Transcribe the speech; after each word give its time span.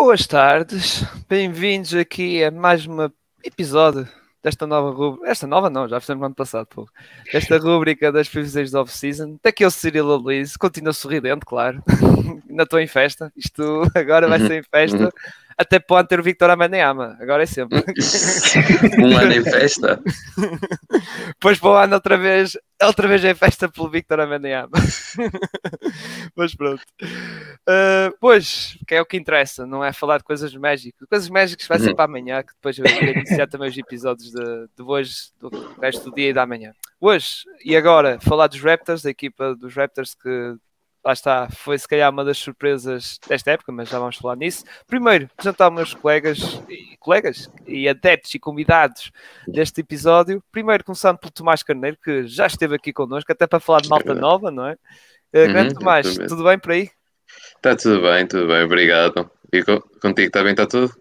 Boas 0.00 0.28
tardes, 0.28 1.02
bem-vindos 1.28 1.92
aqui 1.92 2.44
a 2.44 2.52
mais 2.52 2.86
um 2.86 3.10
episódio 3.44 4.08
desta 4.40 4.64
nova 4.64 4.90
rubrica. 4.92 5.28
Esta 5.28 5.44
nova 5.44 5.68
não, 5.68 5.88
já 5.88 6.00
fizemos 6.00 6.20
no 6.20 6.26
ano 6.26 6.34
passado, 6.36 6.68
pô. 6.68 6.88
Esta 7.34 7.58
rubrica 7.58 8.12
das 8.12 8.28
previsões 8.28 8.70
de 8.70 8.76
off-season. 8.76 9.38
Daqui 9.42 9.64
é 9.64 9.66
o 9.66 9.70
Cirilo 9.72 10.16
Luiz, 10.16 10.56
continua 10.56 10.92
sorridente, 10.92 11.44
claro. 11.44 11.82
Ainda 12.48 12.62
estou 12.62 12.78
em 12.78 12.86
festa. 12.86 13.32
Isto 13.36 13.82
agora 13.92 14.28
vai 14.28 14.38
ser 14.38 14.60
em 14.60 14.62
festa. 14.62 15.12
Até 15.60 15.80
pode 15.80 16.06
ter 16.06 16.20
o 16.20 16.22
Victor 16.22 16.50
Amanhama, 16.50 17.16
agora 17.20 17.42
é 17.42 17.46
sempre. 17.46 17.78
um 19.02 19.16
ano 19.16 19.32
em 19.32 19.42
festa. 19.42 20.00
Pois 21.40 21.58
para 21.58 21.70
o 21.70 21.74
ano 21.74 21.94
outra 21.94 22.16
vez, 22.16 22.56
outra 22.82 23.06
vez 23.06 23.24
em 23.24 23.34
festa 23.34 23.68
pelo 23.68 23.88
Victor 23.88 24.18
Amanhama. 24.18 24.70
Mas 26.34 26.54
pronto. 26.54 26.82
Uh, 27.02 28.12
pois, 28.20 28.76
que 28.86 28.94
é 28.94 29.00
o 29.00 29.06
que 29.06 29.16
interessa, 29.16 29.64
não 29.64 29.84
é 29.84 29.92
falar 29.92 30.18
de 30.18 30.24
coisas 30.24 30.54
mágicas. 30.54 31.08
Coisas 31.08 31.28
mágicas 31.28 31.66
vai 31.66 31.78
ser 31.78 31.90
uhum. 31.90 31.96
para 31.96 32.04
amanhã, 32.06 32.42
que 32.42 32.54
depois 32.54 32.78
eu 32.78 32.84
vou 32.84 33.08
iniciar 33.08 33.46
também 33.46 33.68
os 33.68 33.78
episódios 33.78 34.32
de, 34.32 34.68
de 34.76 34.82
hoje, 34.82 35.30
do 35.40 35.48
resto 35.80 36.10
do 36.10 36.14
dia 36.14 36.30
e 36.30 36.32
da 36.32 36.46
manhã. 36.46 36.72
Hoje, 37.00 37.44
e 37.64 37.76
agora, 37.76 38.18
falar 38.20 38.48
dos 38.48 38.60
Raptors, 38.60 39.02
da 39.02 39.10
equipa 39.10 39.54
dos 39.54 39.74
Raptors 39.74 40.14
que 40.14 40.56
lá 41.08 41.12
está, 41.14 41.48
foi 41.48 41.78
se 41.78 41.88
calhar 41.88 42.10
uma 42.10 42.22
das 42.22 42.36
surpresas 42.36 43.18
desta 43.26 43.52
época, 43.52 43.72
mas 43.72 43.88
já 43.88 43.98
vamos 43.98 44.16
falar 44.16 44.36
nisso. 44.36 44.62
Primeiro, 44.86 45.28
apresentar 45.32 45.70
meus 45.70 45.94
colegas 45.94 46.60
e, 46.68 46.96
colegas 46.98 47.50
e 47.66 47.88
adeptos 47.88 48.34
e 48.34 48.38
convidados 48.38 49.10
deste 49.46 49.80
episódio. 49.80 50.42
Primeiro, 50.52 50.84
começando 50.84 51.16
pelo 51.16 51.32
Tomás 51.32 51.62
Carneiro, 51.62 51.96
que 52.04 52.26
já 52.26 52.46
esteve 52.46 52.74
aqui 52.74 52.92
connosco, 52.92 53.32
até 53.32 53.46
para 53.46 53.58
falar 53.58 53.80
de 53.80 53.88
malta 53.88 54.14
nova, 54.14 54.50
não 54.50 54.66
é? 54.66 54.72
Uh, 55.34 55.38
uhum, 55.38 55.46
grande 55.48 55.74
Tomás, 55.74 56.14
tudo 56.28 56.44
bem 56.44 56.58
por 56.58 56.72
aí? 56.72 56.90
Está 57.56 57.74
tudo 57.74 58.02
bem, 58.02 58.26
tudo 58.26 58.46
bem, 58.46 58.62
obrigado. 58.64 59.30
E 59.50 59.62
contigo 59.62 60.26
está 60.26 60.42
bem, 60.42 60.52
está 60.52 60.66
tudo? 60.66 60.92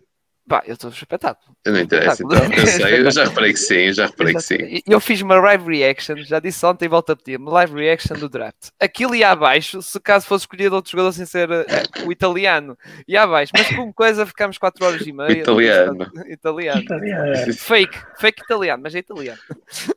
Pá, 0.47 0.63
eu 0.65 0.75
estou 0.75 0.89
espetáculo. 0.89 1.57
Não 1.65 1.77
interessa, 1.77 2.23
então. 2.23 2.39
Eu 2.45 2.67
sei, 2.67 2.99
eu 3.01 3.11
já 3.11 3.25
reparei 3.27 3.51
que 3.51 3.59
sim, 3.59 3.91
já 3.91 4.05
reparei 4.05 4.33
que 4.33 4.41
sim. 4.41 4.57
Eu 4.87 4.99
fiz 5.01 5.21
uma 5.21 5.35
live 5.35 5.77
reaction, 5.77 6.15
já 6.17 6.39
disse 6.39 6.65
ontem 6.65 6.85
e 6.85 6.87
volto 6.87 7.11
a 7.11 7.15
pedir, 7.17 7.37
uma 7.37 7.51
live 7.51 7.73
reaction 7.73 8.15
do 8.15 8.29
draft. 8.29 8.69
Aquilo 8.79 9.13
ia 9.13 9.31
abaixo, 9.31 9.81
se 9.81 9.99
caso 9.99 10.25
fosse 10.25 10.43
escolhido 10.43 10.75
outro 10.75 10.91
jogador 10.91 11.11
sem 11.11 11.25
ser 11.25 11.49
uh, 11.49 11.65
o 12.05 12.11
italiano, 12.13 12.77
ia 13.05 13.23
abaixo. 13.23 13.51
Mas 13.53 13.67
como 13.75 13.93
coisa, 13.93 14.25
ficámos 14.25 14.57
4 14.57 14.85
horas 14.85 15.05
e 15.05 15.11
meia. 15.11 15.41
Italiano. 15.41 16.11
Italiano. 16.27 16.81
italiano. 16.81 17.53
Fake, 17.53 17.97
fake 18.17 18.43
italiano, 18.43 18.83
mas 18.83 18.95
é 18.95 18.99
italiano. 18.99 19.39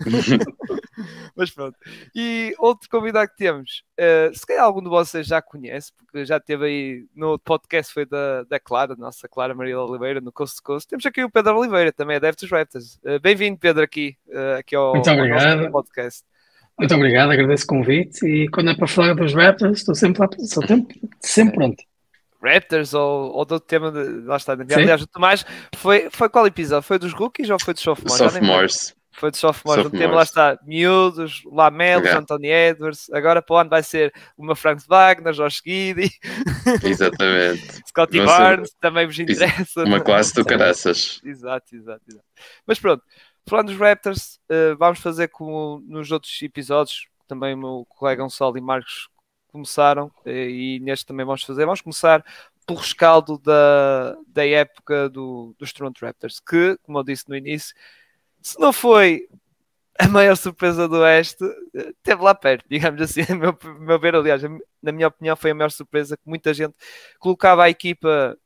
mas 1.36 1.50
pronto. 1.50 1.76
E 2.12 2.54
outro 2.58 2.88
convidado 2.90 3.30
que 3.30 3.36
temos, 3.36 3.84
uh, 3.98 4.36
se 4.36 4.44
calhar 4.44 4.64
algum 4.64 4.82
de 4.82 4.88
vocês 4.88 5.28
já 5.28 5.40
conhece, 5.40 5.92
porque 5.96 6.24
já 6.24 6.40
teve 6.40 6.66
aí 6.66 7.06
no 7.14 7.38
podcast, 7.38 7.94
foi 7.94 8.04
da, 8.04 8.42
da 8.42 8.58
Clara, 8.58 8.96
nossa 8.96 9.28
Clara 9.28 9.54
Maria 9.54 9.80
Oliveira, 9.80 10.20
no 10.20 10.32
Coast 10.40 10.56
to 10.56 10.62
Coast. 10.62 10.88
Temos 10.88 11.04
aqui 11.04 11.22
o 11.22 11.30
Pedro 11.30 11.58
Oliveira, 11.58 11.92
também 11.92 12.16
é 12.16 12.20
dos 12.20 12.50
Raptors. 12.50 12.98
Uh, 13.04 13.20
Bem-vindo, 13.20 13.58
Pedro, 13.58 13.82
aqui, 13.82 14.16
uh, 14.28 14.58
aqui 14.58 14.74
ao, 14.74 14.94
Muito 14.94 15.10
obrigado. 15.10 15.66
Ao 15.66 15.70
podcast. 15.70 16.24
Muito 16.78 16.94
obrigado, 16.94 17.30
agradeço 17.30 17.64
o 17.64 17.66
convite. 17.66 18.26
E 18.26 18.48
quando 18.48 18.70
é 18.70 18.74
para 18.74 18.86
falar 18.86 19.14
dos 19.14 19.34
Raptors, 19.34 19.80
estou 19.80 19.94
sempre, 19.94 20.20
lá, 20.20 20.28
estou 20.38 20.66
sempre, 20.66 21.00
sempre 21.20 21.54
pronto. 21.54 21.84
Raptors 22.42 22.94
ou, 22.94 23.32
ou 23.34 23.44
do 23.44 23.60
tema 23.60 23.92
de, 23.92 24.22
lá 24.22 24.38
está, 24.38 24.54
aliás, 24.54 25.02
o 25.02 25.06
Tomás 25.06 25.44
foi, 25.76 26.08
foi 26.10 26.30
qual 26.30 26.46
episódio? 26.46 26.86
Foi 26.86 26.98
dos 26.98 27.12
rookies 27.12 27.50
ou 27.50 27.58
foi 27.60 27.74
dos 27.74 27.82
sophomores? 27.82 28.16
Sophomores. 28.16 28.96
Foi 29.12 29.30
de 29.30 29.36
sophomores. 29.36 29.86
O 29.86 29.90
tema 29.90 30.14
lá 30.14 30.22
está 30.22 30.58
miúdos, 30.64 31.42
Lamelos, 31.44 32.06
okay. 32.06 32.18
Anthony 32.18 32.48
Edwards. 32.48 33.10
Agora 33.12 33.42
para 33.42 33.54
o 33.54 33.58
ano 33.58 33.70
vai 33.70 33.82
ser 33.82 34.12
meu 34.38 34.54
Frank 34.54 34.82
Wagner, 34.86 35.32
Josh 35.32 35.60
Giddy. 35.64 36.10
Exatamente. 36.82 37.82
Scotty 37.88 38.24
Barnes, 38.24 38.74
também 38.80 39.06
vos 39.06 39.18
interessa. 39.18 39.84
Uma 39.84 40.00
classe 40.00 40.34
do 40.34 40.44
caraças. 40.44 41.20
Exato, 41.24 41.74
exato, 41.74 42.02
exato. 42.08 42.24
Mas 42.66 42.78
pronto, 42.78 43.02
falando 43.46 43.68
dos 43.68 43.78
Raptors, 43.78 44.38
uh, 44.50 44.76
vamos 44.78 45.00
fazer 45.00 45.28
como 45.28 45.82
nos 45.86 46.10
outros 46.10 46.40
episódios, 46.42 47.06
também 47.26 47.54
o 47.54 47.58
meu 47.58 47.86
colega 47.88 48.22
Gonçalo 48.22 48.56
e 48.56 48.60
Marcos 48.60 49.08
começaram, 49.48 50.06
uh, 50.24 50.30
e 50.30 50.78
neste 50.80 51.04
também 51.04 51.26
vamos 51.26 51.42
fazer. 51.42 51.64
Vamos 51.64 51.80
começar 51.80 52.24
pelo 52.66 52.78
rescaldo 52.78 53.38
da, 53.38 54.16
da 54.28 54.46
época 54.46 55.08
do, 55.08 55.54
dos 55.58 55.72
Toronto 55.72 55.98
Raptors, 56.04 56.38
que, 56.40 56.78
como 56.82 56.98
eu 56.98 57.02
disse 57.02 57.28
no 57.28 57.36
início, 57.36 57.74
se 58.42 58.58
não 58.58 58.72
foi 58.72 59.28
a 59.98 60.08
maior 60.08 60.34
surpresa 60.36 60.88
do 60.88 60.96
Oeste, 61.00 61.44
esteve 61.74 62.22
lá 62.22 62.34
perto, 62.34 62.64
digamos 62.68 63.00
assim, 63.02 63.20
a 63.28 63.34
meu, 63.34 63.56
meu 63.78 63.98
ver, 63.98 64.14
aliás, 64.14 64.42
na 64.82 64.92
minha 64.92 65.08
opinião, 65.08 65.36
foi 65.36 65.50
a 65.50 65.54
maior 65.54 65.70
surpresa 65.70 66.16
que 66.16 66.22
muita 66.26 66.54
gente 66.54 66.74
colocava 67.18 67.64
a 67.64 67.70
equipa 67.70 68.36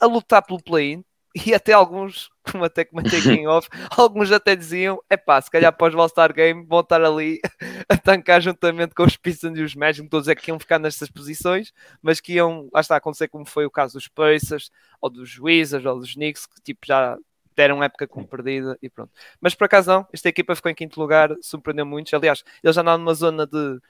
a 0.00 0.06
lutar 0.06 0.42
pelo 0.42 0.62
play-in. 0.62 1.04
E 1.34 1.54
até 1.54 1.72
alguns, 1.72 2.28
como 2.50 2.64
até 2.64 2.84
comentei 2.84 3.18
aqui 3.18 3.30
em 3.30 3.46
off, 3.46 3.66
alguns 3.96 4.30
até 4.30 4.54
diziam: 4.54 5.02
é 5.08 5.16
pá, 5.16 5.40
se 5.40 5.50
calhar 5.50 5.70
após 5.70 5.94
o 5.94 6.00
All-Star 6.00 6.32
Game 6.32 6.66
vão 6.66 6.80
estar 6.80 7.02
ali 7.02 7.40
a 7.88 7.96
tancar 7.96 8.40
juntamente 8.42 8.94
com 8.94 9.02
os 9.02 9.16
Pistons 9.16 9.58
e 9.58 9.62
os 9.62 9.74
Magic, 9.74 10.06
todos 10.10 10.28
é 10.28 10.34
que 10.34 10.50
iam 10.50 10.58
ficar 10.58 10.78
nestas 10.78 11.10
posições, 11.10 11.72
mas 12.02 12.20
que 12.20 12.34
iam, 12.34 12.68
lá 12.72 12.80
está 12.82 12.96
a 12.96 12.98
acontecer 12.98 13.28
como 13.28 13.46
foi 13.46 13.64
o 13.64 13.70
caso 13.70 13.94
dos 13.94 14.08
Pacers, 14.08 14.70
ou 15.00 15.08
dos 15.08 15.38
Wizards, 15.38 15.86
ou 15.86 15.98
dos 15.98 16.14
Knicks, 16.14 16.44
que 16.44 16.60
tipo 16.60 16.86
já 16.86 17.16
deram 17.56 17.82
época 17.82 18.06
como 18.06 18.26
perdida 18.26 18.78
e 18.82 18.88
pronto. 18.88 19.12
Mas 19.40 19.54
por 19.54 19.64
acaso 19.64 19.90
não, 19.90 20.06
esta 20.12 20.28
equipa 20.28 20.54
ficou 20.54 20.70
em 20.70 20.74
quinto 20.74 21.00
lugar, 21.00 21.34
surpreendeu 21.40 21.86
muito. 21.86 22.14
Aliás, 22.14 22.42
eles 22.62 22.74
já 22.74 22.82
andam 22.82 22.98
numa 22.98 23.14
zona 23.14 23.46
de, 23.46 23.80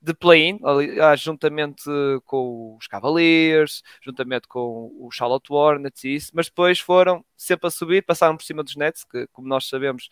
de 0.00 0.14
play-in, 0.14 0.58
juntamente 1.18 1.84
com 2.24 2.76
os 2.78 2.86
Cavaliers, 2.86 3.82
juntamente 4.02 4.48
com 4.48 4.90
o 4.98 5.10
Charlotte 5.10 5.52
Hornets 5.52 6.04
e 6.04 6.14
isso, 6.14 6.30
mas 6.34 6.46
depois 6.46 6.80
foram 6.80 7.24
sempre 7.36 7.66
a 7.66 7.70
subir, 7.70 8.02
passaram 8.04 8.36
por 8.36 8.44
cima 8.44 8.62
dos 8.62 8.76
Nets, 8.76 9.04
que 9.04 9.26
como 9.32 9.48
nós 9.48 9.68
sabemos 9.68 10.08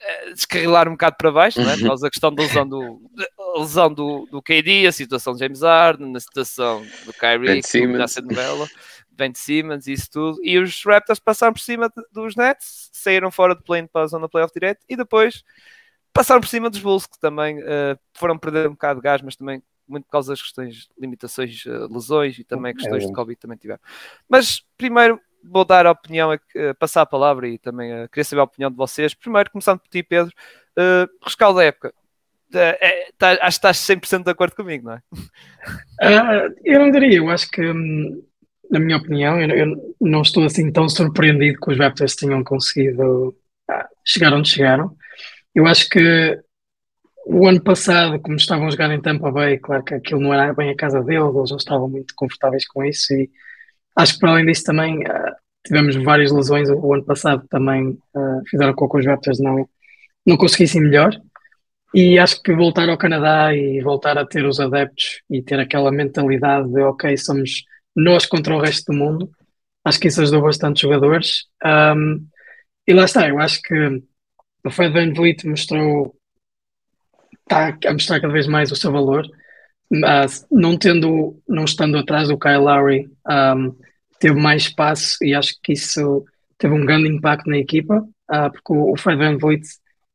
eh, 0.00 0.32
descarrilar 0.32 0.88
um 0.88 0.92
bocado 0.92 1.16
para 1.18 1.30
baixo, 1.30 1.60
não 1.60 1.70
é? 1.70 1.76
por 1.76 1.86
causa 1.88 2.02
da 2.02 2.10
questão 2.10 2.34
da 2.34 2.42
lesão 2.42 2.66
do, 2.66 3.10
lesão 3.58 3.92
do, 3.92 4.26
do 4.30 4.40
KD, 4.40 4.86
a 4.86 4.92
situação 4.92 5.34
de 5.34 5.40
James 5.40 5.60
Harden, 5.60 6.16
a 6.16 6.20
situação 6.20 6.86
do 7.04 7.12
Kyrie, 7.12 7.60
que 7.60 7.78
está 7.78 8.08
sendo 8.08 8.34
novela. 9.20 9.28
Ben 9.28 9.32
Simmons 9.34 9.86
e 9.86 9.92
isso 9.92 10.10
tudo. 10.10 10.38
E 10.42 10.58
os 10.58 10.84
Raptors 10.84 11.18
passaram 11.18 11.52
por 11.52 11.60
cima 11.60 11.92
dos 12.12 12.34
Nets, 12.36 12.90
saíram 12.92 13.30
fora 13.30 13.54
do 13.54 13.62
plane 13.62 13.88
para 13.88 14.02
a 14.02 14.06
zona 14.06 14.28
playoff 14.28 14.52
direto 14.52 14.80
e 14.88 14.96
depois 14.96 15.44
passaram 16.12 16.40
por 16.40 16.48
cima 16.48 16.70
dos 16.70 16.80
Bulls, 16.80 17.06
que 17.06 17.18
também 17.18 17.58
uh, 17.60 17.98
foram 18.14 18.38
perder 18.38 18.68
um 18.68 18.72
bocado 18.72 19.00
de 19.00 19.04
gás, 19.04 19.22
mas 19.22 19.36
também 19.36 19.62
muito 19.86 20.04
por 20.04 20.12
causa 20.12 20.32
das 20.32 20.40
questões, 20.40 20.88
limitações, 20.98 21.64
uh, 21.66 21.92
lesões 21.92 22.38
e 22.38 22.44
também 22.44 22.74
questões 22.74 23.04
é. 23.04 23.06
de 23.06 23.12
Covid 23.12 23.38
também 23.38 23.56
tiveram. 23.58 23.80
Mas 24.28 24.64
primeiro 24.76 25.20
vou 25.42 25.64
dar 25.64 25.86
a 25.86 25.90
opinião, 25.90 26.32
uh, 26.32 26.74
passar 26.78 27.02
a 27.02 27.06
palavra 27.06 27.48
e 27.48 27.58
também 27.58 27.92
uh, 27.92 28.08
queria 28.08 28.24
saber 28.24 28.40
a 28.40 28.44
opinião 28.44 28.70
de 28.70 28.76
vocês. 28.76 29.14
Primeiro, 29.14 29.50
começando 29.50 29.80
por 29.80 29.88
ti, 29.88 30.02
Pedro, 30.02 30.32
uh, 30.78 31.08
rescaldo 31.24 31.58
da 31.58 31.64
época. 31.64 31.94
É, 32.52 33.12
tá, 33.16 33.30
acho 33.42 33.60
que 33.60 33.68
estás 33.68 33.76
100% 33.78 34.24
de 34.24 34.30
acordo 34.30 34.56
comigo, 34.56 34.86
não 34.86 34.94
é? 34.94 35.02
Uh, 36.02 36.54
eu 36.64 36.80
não 36.80 36.90
diria, 36.90 37.18
eu 37.18 37.30
acho 37.30 37.48
que 37.48 37.62
hum, 37.62 38.24
na 38.70 38.78
minha 38.78 38.96
opinião, 38.96 39.40
eu, 39.40 39.50
eu, 39.50 39.96
não 40.00 40.22
estou 40.22 40.44
assim 40.44 40.70
tão 40.70 40.88
surpreendido 40.88 41.58
que 41.60 41.72
os 41.72 41.78
Raptors 41.78 42.14
tenham 42.14 42.42
conseguido 42.44 43.36
ah, 43.68 43.88
chegar 44.04 44.32
onde 44.32 44.48
chegaram. 44.48 44.96
Eu 45.54 45.66
acho 45.66 45.88
que 45.88 46.40
o 47.26 47.46
ano 47.46 47.62
passado, 47.62 48.20
como 48.20 48.36
estavam 48.36 48.66
a 48.66 48.70
jogar 48.70 48.90
em 48.92 49.00
Tampa 49.00 49.30
Bay, 49.30 49.58
claro 49.58 49.84
que 49.84 49.94
aquilo 49.94 50.20
não 50.20 50.32
era 50.32 50.54
bem 50.54 50.70
a 50.70 50.76
casa 50.76 51.02
deles, 51.02 51.34
eles 51.34 51.50
não 51.50 51.56
estavam 51.56 51.88
muito 51.88 52.14
confortáveis 52.14 52.66
com 52.66 52.84
isso 52.84 53.12
e 53.12 53.30
acho 53.96 54.14
que 54.14 54.20
para 54.20 54.30
além 54.30 54.46
disso 54.46 54.64
também 54.64 54.98
uh, 54.98 55.34
tivemos 55.64 55.96
várias 55.96 56.32
lesões 56.32 56.68
o, 56.70 56.94
ano 56.94 57.04
passado 57.04 57.46
também 57.48 57.90
uh, 57.90 58.42
fizeram 58.48 58.74
com 58.74 58.88
que 58.88 58.98
os 58.98 59.06
Raptors 59.06 59.38
não, 59.38 59.68
não 60.26 60.36
conseguissem 60.36 60.80
melhor 60.80 61.10
e 61.94 62.18
acho 62.18 62.42
que 62.42 62.54
voltar 62.54 62.88
ao 62.88 62.98
Canadá 62.98 63.54
e 63.54 63.80
voltar 63.80 64.16
a 64.16 64.24
ter 64.24 64.44
os 64.46 64.60
adeptos 64.60 65.22
e 65.28 65.42
ter 65.42 65.58
aquela 65.60 65.90
mentalidade 65.90 66.72
de 66.72 66.80
ok, 66.80 67.16
somos 67.16 67.64
nós 68.02 68.26
contra 68.26 68.54
o 68.54 68.60
resto 68.60 68.92
do 68.92 68.98
mundo. 68.98 69.30
Acho 69.84 69.98
que 70.00 70.08
isso 70.08 70.20
ajudou 70.20 70.42
bastante 70.42 70.82
jogadores. 70.82 71.44
Um, 71.64 72.26
e 72.86 72.92
lá 72.92 73.04
está, 73.04 73.28
eu 73.28 73.38
acho 73.38 73.60
que 73.62 74.02
o 74.64 74.70
Fred 74.70 74.92
Van 74.92 75.12
Vliet 75.12 75.46
mostrou, 75.46 76.14
está 77.42 77.76
a 77.86 77.92
mostrar 77.92 78.20
cada 78.20 78.32
vez 78.32 78.46
mais 78.46 78.70
o 78.70 78.76
seu 78.76 78.92
valor. 78.92 79.26
Mas 79.90 80.46
não 80.50 80.76
tendo, 80.76 81.40
não 81.48 81.64
estando 81.64 81.98
atrás 81.98 82.28
do 82.28 82.38
Kyle 82.38 82.58
Lowry, 82.58 83.10
um, 83.28 83.76
teve 84.20 84.38
mais 84.38 84.62
espaço 84.62 85.16
e 85.22 85.34
acho 85.34 85.54
que 85.62 85.72
isso 85.72 86.24
teve 86.56 86.74
um 86.74 86.84
grande 86.84 87.08
impacto 87.08 87.48
na 87.48 87.56
equipa, 87.56 87.98
uh, 88.30 88.52
porque 88.52 88.72
o, 88.72 88.96
Fred 88.96 89.18
Van 89.18 89.38
Vliet 89.38 89.66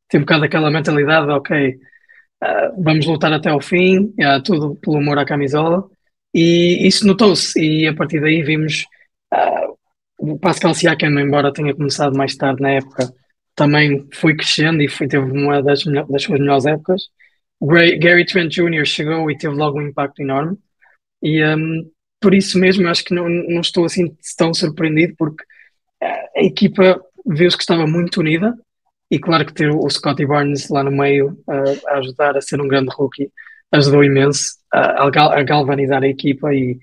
tem 0.07 0.19
um 0.19 0.23
bocado 0.23 0.45
aquela 0.45 0.71
mentalidade, 0.71 1.29
ok, 1.29 1.71
uh, 1.71 2.83
vamos 2.83 3.05
lutar 3.05 3.33
até 3.33 3.51
o 3.51 3.59
fim, 3.59 4.13
uh, 4.19 4.41
tudo 4.43 4.75
pelo 4.75 4.97
amor 4.97 5.17
à 5.17 5.25
camisola, 5.25 5.89
e 6.37 6.85
isso 6.85 7.07
notou-se, 7.07 7.57
e 7.57 7.87
a 7.87 7.95
partir 7.95 8.19
daí 8.19 8.43
vimos 8.43 8.85
uh, 9.33 9.77
o 10.19 10.37
Pascal 10.37 10.73
Siakam, 10.73 11.17
embora 11.17 11.53
tenha 11.53 11.73
começado 11.73 12.13
mais 12.17 12.35
tarde 12.35 12.61
na 12.61 12.71
época, 12.71 13.09
também 13.55 14.05
foi 14.13 14.35
crescendo 14.35 14.81
e 14.81 14.89
foi, 14.89 15.07
teve 15.07 15.23
uma 15.31 15.63
das, 15.63 15.85
das 15.85 16.23
suas 16.23 16.39
melhores 16.41 16.65
épocas. 16.65 17.03
O 17.57 17.67
Gary 17.67 18.25
Trent 18.25 18.51
Jr. 18.51 18.85
chegou 18.85 19.31
e 19.31 19.37
teve 19.37 19.55
logo 19.55 19.79
um 19.79 19.87
impacto 19.87 20.21
enorme. 20.21 20.57
E, 21.23 21.41
um, 21.41 21.89
por 22.19 22.33
isso 22.33 22.59
mesmo 22.59 22.85
acho 22.89 23.05
que 23.05 23.13
não, 23.13 23.29
não 23.29 23.61
estou 23.61 23.85
assim 23.85 24.13
tão 24.37 24.53
surpreendido, 24.53 25.15
porque 25.17 25.41
a 26.01 26.43
equipa 26.43 27.01
viu-se 27.25 27.55
que 27.55 27.63
estava 27.63 27.87
muito 27.87 28.19
unida, 28.19 28.53
e 29.09 29.17
claro 29.17 29.45
que 29.45 29.53
ter 29.53 29.69
o 29.69 29.89
Scotty 29.89 30.25
Barnes 30.25 30.67
lá 30.69 30.83
no 30.83 30.91
meio 30.91 31.39
uh, 31.47 31.87
a 31.87 31.99
ajudar 31.99 32.35
a 32.35 32.41
ser 32.41 32.59
um 32.59 32.67
grande 32.67 32.89
rookie 32.91 33.31
ajudou 33.75 34.03
imenso 34.03 34.57
a, 34.71 35.05
a 35.05 35.43
galvanizar 35.43 36.03
a 36.03 36.07
equipa 36.07 36.53
e, 36.53 36.79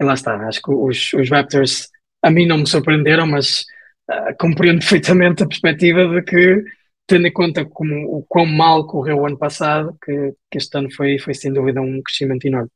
e, 0.00 0.04
lá 0.04 0.14
está. 0.14 0.36
Acho 0.48 0.62
que 0.62 0.70
os, 0.70 1.12
os 1.12 1.30
Raptors 1.30 1.88
a 2.22 2.30
mim 2.30 2.46
não 2.46 2.58
me 2.58 2.66
surpreenderam, 2.66 3.26
mas 3.26 3.64
uh, 4.10 4.34
compreendo 4.38 4.80
perfeitamente 4.80 5.42
a 5.42 5.46
perspectiva 5.46 6.08
de 6.08 6.22
que, 6.22 6.64
tendo 7.06 7.26
em 7.26 7.32
conta 7.32 7.64
como, 7.64 8.16
o 8.16 8.24
quão 8.26 8.46
mal 8.46 8.86
correu 8.86 9.18
o 9.18 9.26
ano 9.26 9.38
passado, 9.38 9.96
que, 10.02 10.34
que 10.50 10.58
este 10.58 10.76
ano 10.78 10.90
foi, 10.90 11.18
foi 11.18 11.34
sem 11.34 11.52
dúvida 11.52 11.80
um 11.80 12.02
crescimento 12.02 12.46
enorme. 12.46 12.70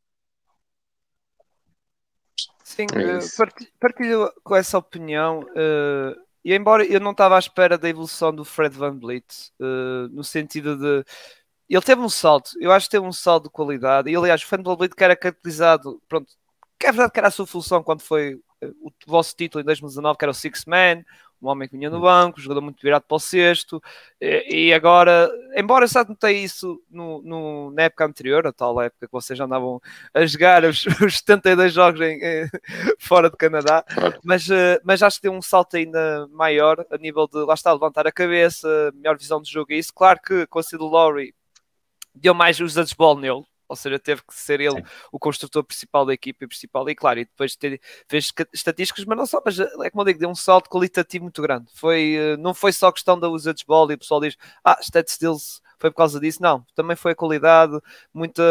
Sim, 2.62 2.87
é 2.94 3.19
partilho, 3.37 3.70
partilho, 3.81 4.32
com 4.44 4.55
essa 4.55 4.76
opinião. 4.76 5.41
Uh, 5.41 6.14
e 6.44 6.55
embora 6.55 6.84
eu 6.84 7.00
não 7.00 7.11
estava 7.12 7.37
à 7.37 7.38
espera 7.38 7.76
da 7.76 7.88
evolução 7.88 8.32
do 8.32 8.44
Fred 8.44 8.76
Van 8.76 8.99
Vliet, 8.99 9.50
uh, 9.58 10.08
no 10.11 10.23
sentido 10.23 10.76
de 10.76 11.05
ele 11.75 11.85
teve 11.85 12.00
um 12.00 12.09
salto, 12.09 12.50
eu 12.61 12.73
acho 12.73 12.87
que 12.87 12.93
teve 12.93 13.06
um 13.06 13.12
salto 13.12 13.44
de 13.44 13.50
qualidade. 13.50 14.11
E 14.11 14.17
aliás, 14.17 14.43
o 14.43 14.47
Van 14.49 14.62
Vliet 14.76 14.94
que 14.94 15.05
era 15.05 15.17
caracterizado, 15.17 16.00
pronto, 16.09 16.32
que 16.79 16.87
é 16.87 16.93
verdade 16.93 17.12
que 17.12 17.19
era 17.20 17.29
a 17.29 17.31
sua 17.31 17.47
função 17.47 17.82
quando 17.82 18.00
foi 18.00 18.35
uh, 18.35 18.75
o 18.81 18.91
vosso 19.06 19.35
título 19.37 19.62
em 19.62 19.65
2019, 19.65 20.19
que 20.19 20.25
era 20.25 20.32
o 20.32 20.35
Six 20.35 20.65
Man, 20.65 21.05
um 21.41 21.49
homem 21.49 21.69
que 21.69 21.76
vinha 21.76 21.91
no 21.91 21.99
hum. 21.99 22.00
banco, 22.00 22.38
um 22.38 22.43
jogador 22.43 22.61
muito 22.61 22.81
virado 22.82 23.05
para 23.06 23.17
o 23.17 23.20
sexto, 23.20 23.82
e, 24.20 24.69
e 24.69 24.75
agora, 24.75 25.31
embora 25.56 25.85
eu 25.85 25.88
já 25.88 26.05
notei 26.05 26.43
isso 26.43 26.82
no, 26.91 27.23
no, 27.23 27.70
na 27.73 27.82
época 27.85 28.05
anterior, 28.06 28.47
a 28.47 28.53
tal 28.53 28.81
época 28.81 29.06
que 29.06 29.12
vocês 29.12 29.38
já 29.38 29.44
andavam 29.44 29.81
a 30.12 30.26
jogar 30.26 30.65
os, 30.65 30.85
os 31.00 31.19
72 31.19 31.73
jogos 31.73 32.00
em, 32.00 32.19
em, 32.23 32.49
fora 32.99 33.31
de 33.31 33.37
Canadá, 33.37 33.85
mas, 34.25 34.49
eh, 34.50 34.81
mas 34.85 35.03
acho 35.03 35.19
que 35.19 35.25
deu 35.25 35.32
um 35.32 35.43
salto 35.43 35.76
ainda 35.76 36.26
maior 36.31 36.85
a 36.91 36.97
nível 36.97 37.29
de, 37.29 37.38
lá 37.38 37.55
está, 37.55 37.73
levantar 37.73 38.06
a 38.06 38.12
cabeça, 38.12 38.93
melhor 38.94 39.17
visão 39.17 39.41
de 39.41 39.50
jogo 39.50 39.73
e 39.73 39.79
isso. 39.79 39.93
Claro 39.94 40.20
que 40.20 40.47
com 40.47 40.59
a 40.59 40.62
Sid 40.62 40.82
Lowry 40.82 41.35
deu 42.20 42.35
mais 42.35 42.61
os 42.61 42.75
de 42.75 42.94
bola 42.97 43.20
nele, 43.20 43.44
ou 43.69 43.76
seja, 43.76 43.99
teve 43.99 44.23
que 44.23 44.35
ser 44.35 44.61
ele 44.61 44.76
Sim. 44.76 44.82
o 45.12 45.19
construtor 45.19 45.62
principal 45.62 46.06
da 46.06 46.15
equipe 46.15 46.47
principal, 46.47 46.88
e 46.88 46.94
claro, 46.94 47.20
e 47.20 47.25
depois 47.25 47.55
ter, 47.55 47.81
fez 48.09 48.32
estatísticas, 48.53 49.05
mas 49.05 49.19
não 49.19 49.26
só, 49.26 49.43
mas 49.44 49.61
eh, 49.61 49.69
é 49.82 49.91
como 49.91 50.03
eu 50.03 50.06
digo, 50.06 50.19
deu 50.19 50.31
um 50.31 50.35
salto 50.35 50.70
qualitativo 50.70 51.25
muito 51.25 51.43
grande. 51.43 51.67
Foi, 51.75 52.15
eh, 52.15 52.37
não 52.38 52.55
foi 52.55 52.73
só 52.73 52.91
questão 52.91 53.19
da 53.20 53.29
usage 53.29 53.65
ball 53.67 53.91
e 53.91 53.94
o 53.94 53.99
pessoal 53.99 54.20
diz, 54.20 54.37
ah, 54.65 54.79
stat 54.81 55.11
steals 55.11 55.61
foi 55.79 55.91
por 55.91 55.99
causa 55.99 56.19
disso, 56.19 56.43
não, 56.43 56.65
também 56.75 56.97
foi 56.97 57.12
a 57.12 57.15
qualidade, 57.15 57.79
muita, 58.12 58.43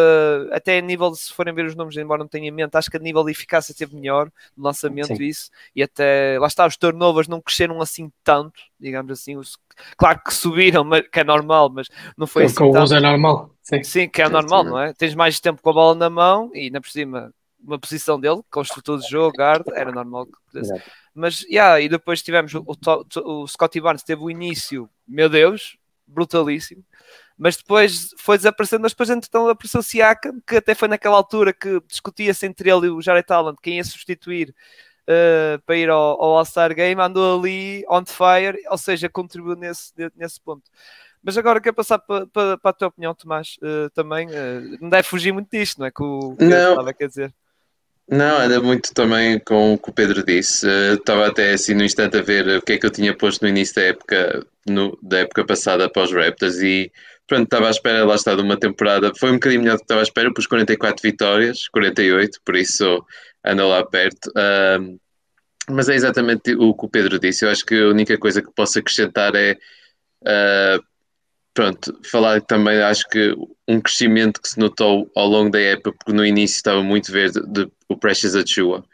até 0.51 0.77
a 0.77 0.81
nível 0.81 1.11
de 1.11 1.17
se 1.17 1.33
forem 1.33 1.53
ver 1.53 1.65
os 1.65 1.75
números, 1.75 1.97
embora 1.97 2.19
não 2.19 2.27
tenha 2.27 2.47
em 2.47 2.51
mente, 2.51 2.77
acho 2.77 2.89
que 2.89 2.95
a 2.95 2.99
nível 3.01 3.23
de 3.25 3.31
eficácia 3.31 3.75
teve 3.75 3.95
melhor 3.95 4.31
no 4.55 4.63
lançamento 4.63 5.07
Sim. 5.07 5.23
isso, 5.23 5.49
e 5.75 5.83
até, 5.83 6.37
lá 6.39 6.47
está, 6.47 6.65
os 6.65 6.77
turnovers 6.77 7.27
não 7.27 7.41
cresceram 7.41 7.81
assim 7.81 8.09
tanto, 8.23 8.61
digamos 8.79 9.11
assim, 9.11 9.35
os, 9.35 9.57
claro 9.97 10.21
que 10.23 10.33
subiram, 10.33 10.85
mas, 10.85 11.05
que 11.09 11.19
é 11.19 11.23
normal, 11.25 11.69
mas 11.69 11.89
não 12.17 12.27
foi 12.27 12.43
o 12.43 12.45
assim 12.45 12.71
tanto. 12.71 12.93
é 12.93 12.99
normal. 13.01 13.56
Sim. 13.67 13.83
Sim, 13.83 14.07
que 14.07 14.21
é 14.21 14.29
normal, 14.29 14.63
não 14.63 14.79
é? 14.79 14.93
Tens 14.93 15.13
mais 15.13 15.41
tempo 15.41 15.61
com 15.61 15.69
a 15.69 15.73
bola 15.73 15.93
na 15.93 16.09
mão 16.09 16.49
e 16.53 16.61
ainda 16.61 16.79
por 16.79 16.89
cima 16.89 17.33
uma 17.61 17.77
posição 17.77 18.17
dele, 18.17 18.41
construtor 18.49 18.97
de 18.99 19.09
jogo, 19.09 19.35
guard, 19.37 19.63
era 19.73 19.91
normal 19.91 20.25
que 20.27 20.37
pudesse. 20.45 20.81
Mas, 21.13 21.41
yeah, 21.41 21.81
e 21.81 21.89
depois 21.89 22.21
tivemos 22.21 22.53
o, 22.53 22.63
o, 22.63 23.43
o 23.43 23.47
Scottie 23.47 23.81
Barnes, 23.81 24.03
teve 24.03 24.21
o 24.21 24.29
início, 24.29 24.89
meu 25.05 25.27
Deus, 25.27 25.77
brutalíssimo, 26.05 26.81
mas 27.37 27.57
depois 27.57 28.11
foi 28.17 28.37
desaparecendo, 28.37 28.83
mas 28.83 28.93
depois 28.93 29.09
então 29.09 29.49
apareceu 29.49 29.81
o 29.81 29.83
Siakam, 29.83 30.39
que 30.47 30.55
até 30.55 30.73
foi 30.73 30.87
naquela 30.87 31.17
altura 31.17 31.51
que 31.51 31.81
discutia-se 31.87 32.45
entre 32.45 32.69
ele 32.69 32.87
e 32.87 32.89
o 32.89 33.01
Jared 33.01 33.29
Allen 33.33 33.55
quem 33.61 33.77
ia 33.77 33.83
substituir 33.83 34.55
uh, 35.03 35.61
para 35.65 35.75
ir 35.75 35.89
ao, 35.89 36.21
ao 36.21 36.37
All-Star 36.37 36.73
Game, 36.73 37.01
andou 37.01 37.39
ali 37.39 37.83
on 37.89 38.05
fire, 38.05 38.57
ou 38.69 38.77
seja, 38.77 39.09
contribuiu 39.09 39.57
nesse, 39.57 39.91
nesse 40.15 40.39
ponto. 40.39 40.63
Mas 41.23 41.37
agora 41.37 41.59
quero 41.59 41.75
passar 41.75 41.99
para, 41.99 42.25
para, 42.27 42.57
para 42.57 42.71
a 42.71 42.73
tua 42.73 42.87
opinião, 42.87 43.13
Tomás, 43.13 43.57
uh, 43.61 43.89
também. 43.91 44.27
Uh, 44.27 44.77
não 44.79 44.89
deve 44.89 45.07
fugir 45.07 45.31
muito 45.31 45.49
disto, 45.51 45.79
não 45.79 45.87
é? 45.87 45.91
Que 45.91 46.03
o 46.03 46.35
que 46.35 46.45
não. 46.45 46.71
estava 46.71 46.89
a 46.89 47.07
dizer. 47.07 47.33
Não, 48.09 48.39
anda 48.39 48.61
muito 48.61 48.93
também 48.93 49.37
com 49.39 49.73
o 49.73 49.77
que 49.77 49.89
o 49.89 49.93
Pedro 49.93 50.23
disse. 50.23 50.65
Uh, 50.65 50.93
estava 50.93 51.27
até 51.27 51.53
assim 51.53 51.73
no 51.73 51.83
instante 51.83 52.17
a 52.17 52.21
ver 52.21 52.47
o 52.57 52.61
que 52.61 52.73
é 52.73 52.77
que 52.77 52.85
eu 52.85 52.91
tinha 52.91 53.15
posto 53.15 53.41
no 53.41 53.49
início 53.49 53.75
da 53.75 53.81
época, 53.81 54.45
no, 54.65 54.97
da 55.01 55.19
época 55.19 55.45
passada 55.45 55.89
para 55.89 56.03
os 56.03 56.13
Raptors 56.13 56.61
e 56.61 56.91
pronto, 57.27 57.43
estava 57.43 57.67
à 57.67 57.71
espera, 57.71 58.05
lá 58.05 58.15
está, 58.15 58.33
de 58.33 58.41
uma 58.41 58.57
temporada. 58.57 59.11
Foi 59.19 59.29
um 59.29 59.33
bocadinho 59.33 59.61
melhor 59.61 59.75
do 59.75 59.79
que 59.79 59.83
estava 59.85 60.01
à 60.01 60.03
espera, 60.03 60.33
pus 60.33 60.47
44 60.47 61.01
vitórias, 61.01 61.67
48, 61.67 62.39
por 62.45 62.55
isso 62.55 63.05
anda 63.43 63.65
lá 63.65 63.85
perto. 63.85 64.31
Mas 65.69 65.89
é 65.89 65.95
exatamente 65.95 66.55
o 66.55 66.73
que 66.73 66.85
o 66.85 66.89
Pedro 66.89 67.19
disse. 67.19 67.43
Eu 67.43 67.49
acho 67.49 67.65
que 67.65 67.75
a 67.75 67.89
única 67.89 68.17
coisa 68.17 68.41
que 68.41 68.49
posso 68.55 68.79
acrescentar 68.79 69.35
é 69.35 69.57
uh, 70.21 70.83
pronto, 71.57 71.99
falar 72.03 72.39
também, 72.39 72.79
acho 72.83 73.03
que 73.09 73.33
um 73.67 73.81
crescimento 73.81 74.39
que 74.39 74.47
se 74.47 74.59
notou 74.59 75.09
ao 75.15 75.27
longo 75.27 75.49
da 75.49 75.59
época, 75.59 75.91
porque 75.91 76.13
no 76.13 76.23
início 76.23 76.57
estava 76.57 76.83
muito 76.83 77.11
verde, 77.11 77.41
de, 77.47 77.67
o 77.89 77.97
Precious 77.97 78.35
Achua. 78.35 78.85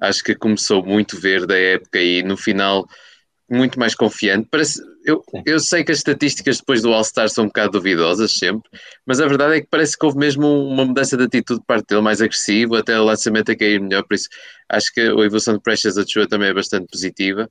Acho 0.00 0.24
que 0.24 0.34
começou 0.34 0.84
muito 0.84 1.16
verde 1.16 1.54
a 1.54 1.56
época 1.56 2.00
e 2.00 2.24
no 2.24 2.36
final 2.36 2.88
muito 3.48 3.78
mais 3.78 3.94
confiante. 3.94 4.48
Parece, 4.50 4.82
eu, 5.04 5.22
eu 5.46 5.60
sei 5.60 5.84
que 5.84 5.92
as 5.92 5.98
estatísticas 5.98 6.58
depois 6.58 6.82
do 6.82 6.92
All-Star 6.92 7.28
são 7.28 7.44
um 7.44 7.46
bocado 7.46 7.70
duvidosas 7.70 8.32
sempre, 8.32 8.68
mas 9.06 9.20
a 9.20 9.26
verdade 9.28 9.54
é 9.54 9.60
que 9.60 9.68
parece 9.70 9.96
que 9.96 10.04
houve 10.04 10.18
mesmo 10.18 10.44
uma 10.44 10.84
mudança 10.84 11.16
de 11.16 11.22
atitude 11.22 11.60
de 11.60 11.66
parte 11.66 11.86
dele, 11.86 12.02
mais 12.02 12.20
agressivo, 12.20 12.74
até 12.74 12.98
o 12.98 13.04
lançamento 13.04 13.52
a 13.52 13.56
cair 13.56 13.80
melhor, 13.80 14.02
por 14.02 14.14
isso 14.14 14.28
acho 14.68 14.92
que 14.92 15.02
a 15.02 15.04
evolução 15.04 15.54
de 15.54 15.62
Precious 15.62 15.96
Achua 15.96 16.26
também 16.26 16.48
é 16.48 16.54
bastante 16.54 16.88
positiva. 16.90 17.48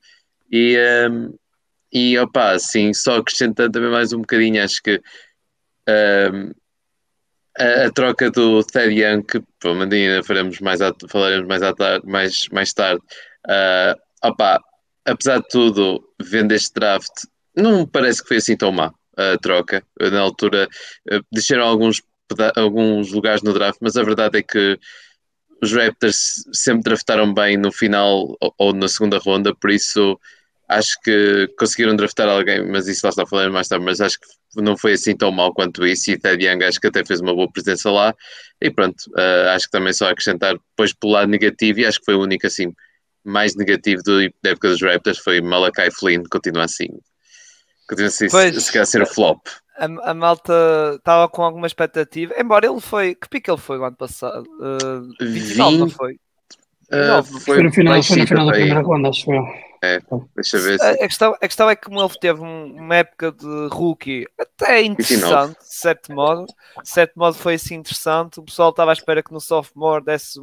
E, 0.52 0.78
um, 1.10 1.34
e 1.92 2.18
opa, 2.18 2.52
assim, 2.52 2.94
só 2.94 3.18
acrescentando 3.18 3.72
também 3.72 3.90
mais 3.90 4.14
um 4.14 4.20
bocadinho, 4.20 4.64
acho 4.64 4.82
que 4.82 5.02
um, 5.88 6.52
a, 7.58 7.86
a, 7.86 7.92
troca 7.92 8.30
do 8.30 8.64
Ted 8.64 8.94
Young, 8.94 9.24
que 9.24 9.42
provavelmente 9.60 9.96
ainda 9.96 10.24
faremos 10.24 10.60
mais 10.60 10.80
falaremos 11.10 11.48
mais, 11.48 11.62
tarde, 11.76 12.08
mais, 12.08 12.50
mais 12.50 12.74
tarde, 12.74 13.02
uh, 13.48 14.34
apesar 15.06 15.40
de 15.40 15.48
tudo, 15.48 16.04
vendo 16.22 16.52
este 16.52 16.74
draft, 16.74 17.26
não 17.56 17.86
parece 17.86 18.22
que 18.22 18.28
foi 18.28 18.38
assim 18.38 18.56
tão 18.56 18.72
má 18.72 18.94
a 19.16 19.38
troca. 19.38 19.84
Na 20.00 20.20
altura, 20.20 20.68
uh, 21.12 21.26
deixaram 21.32 21.64
alguns, 21.64 22.02
alguns 22.56 23.12
lugares 23.12 23.42
no 23.42 23.54
draft, 23.54 23.80
mas 23.82 23.96
a 23.96 24.04
verdade 24.04 24.40
é 24.40 24.44
que 24.44 24.78
os 25.62 25.74
Raptors 25.74 26.44
sempre 26.54 26.84
draftaram 26.84 27.34
bem 27.34 27.58
no 27.58 27.72
final 27.72 28.38
ou, 28.40 28.54
ou 28.58 28.74
na 28.74 28.88
segunda 28.88 29.18
ronda, 29.18 29.56
por 29.56 29.72
isso 29.72 30.20
acho 30.68 31.00
que 31.02 31.48
conseguiram 31.58 31.96
draftar 31.96 32.28
alguém, 32.28 32.66
mas 32.66 32.88
isso 32.88 33.02
lá 33.06 33.10
está 33.10 33.26
falando 33.26 33.54
mais 33.54 33.68
tarde, 33.68 33.86
mas 33.86 34.02
acho 34.02 34.20
que 34.20 34.62
não 34.62 34.78
foi 34.78 34.94
assim 34.94 35.16
tão 35.16 35.32
mal 35.32 35.54
quanto 35.54 35.86
isso, 35.86 36.12
e 36.12 36.18
Ted 36.18 36.44
Young 36.44 36.64
acho 36.64 36.80
que 36.80 36.88
até 36.88 37.06
fez 37.06 37.22
uma 37.22 37.34
boa 37.34 37.50
presença 37.52 37.90
lá, 37.90 38.14
e 38.62 38.70
pronto, 38.70 38.98
uh, 39.18 39.50
acho 39.56 39.66
que 39.66 39.72
também 39.72 39.94
só 39.94 40.10
acrescentar 40.10 40.56
depois 40.56 40.94
pelo 40.94 41.14
lado 41.14 41.30
negativo, 41.30 41.80
e 41.80 41.86
acho 41.86 42.00
que 42.00 42.06
foi 42.06 42.16
o 42.16 42.22
único 42.22 42.46
assim, 42.46 42.74
mais 43.24 43.56
negativo 43.56 44.02
do, 44.04 44.20
da 44.44 44.52
época 44.52 44.70
dos 44.70 44.82
Raptors, 44.82 45.20
foi 45.20 45.42
Malakai 45.42 45.90
Flynn, 45.90 46.24
continua 46.30 46.66
assim, 46.66 46.88
continua 47.88 48.10
assim, 48.10 48.28
pois, 48.30 48.62
se, 48.62 48.72
quer 48.72 48.86
ser 48.86 49.02
o 49.02 49.06
flop. 49.06 49.40
A, 49.78 49.86
a 50.10 50.14
malta 50.14 50.96
estava 50.96 51.30
com 51.30 51.44
alguma 51.44 51.68
expectativa, 51.68 52.34
embora 52.38 52.68
ele 52.68 52.82
foi, 52.82 53.16
que 53.16 53.30
pique 53.30 53.50
ele 53.50 53.60
foi 53.60 53.78
o 53.78 53.86
ano 53.86 53.96
passado? 53.96 54.44
Uh, 54.60 55.26
29, 55.26 55.72
20, 55.72 55.80
não 55.80 55.90
foi? 55.90 56.14
Uh, 56.92 57.24
foi, 57.24 57.40
foi 57.42 57.64
no 57.64 57.72
final, 57.72 58.04
foi 58.04 58.18
no 58.18 58.28
final 58.28 58.46
da 58.48 58.54
primeira 58.54 58.82
ronda, 58.82 59.10
acho 59.10 59.32
eu. 59.32 59.44
É, 59.82 60.00
deixa 60.36 60.58
ver. 60.58 60.80
Se... 60.80 60.86
A, 60.86 60.98
questão, 60.98 61.34
a 61.34 61.48
questão 61.48 61.70
é 61.70 61.76
que 61.76 61.84
como 61.84 62.02
ele 62.02 62.20
teve 62.20 62.40
uma 62.42 62.96
época 62.96 63.32
de 63.32 63.68
rookie 63.72 64.26
até 64.40 64.82
interessante, 64.82 65.60
de 65.60 65.76
certo 65.76 66.14
modo, 66.14 66.46
de 66.46 66.90
certo 66.90 67.14
modo 67.16 67.36
foi 67.36 67.56
assim 67.56 67.76
interessante. 67.76 68.40
O 68.40 68.44
pessoal 68.44 68.72
estava 68.72 68.92
à 68.92 68.94
espera 68.94 69.22
que 69.22 69.32
no 69.32 69.40
sophomore 69.40 70.04
desse 70.04 70.40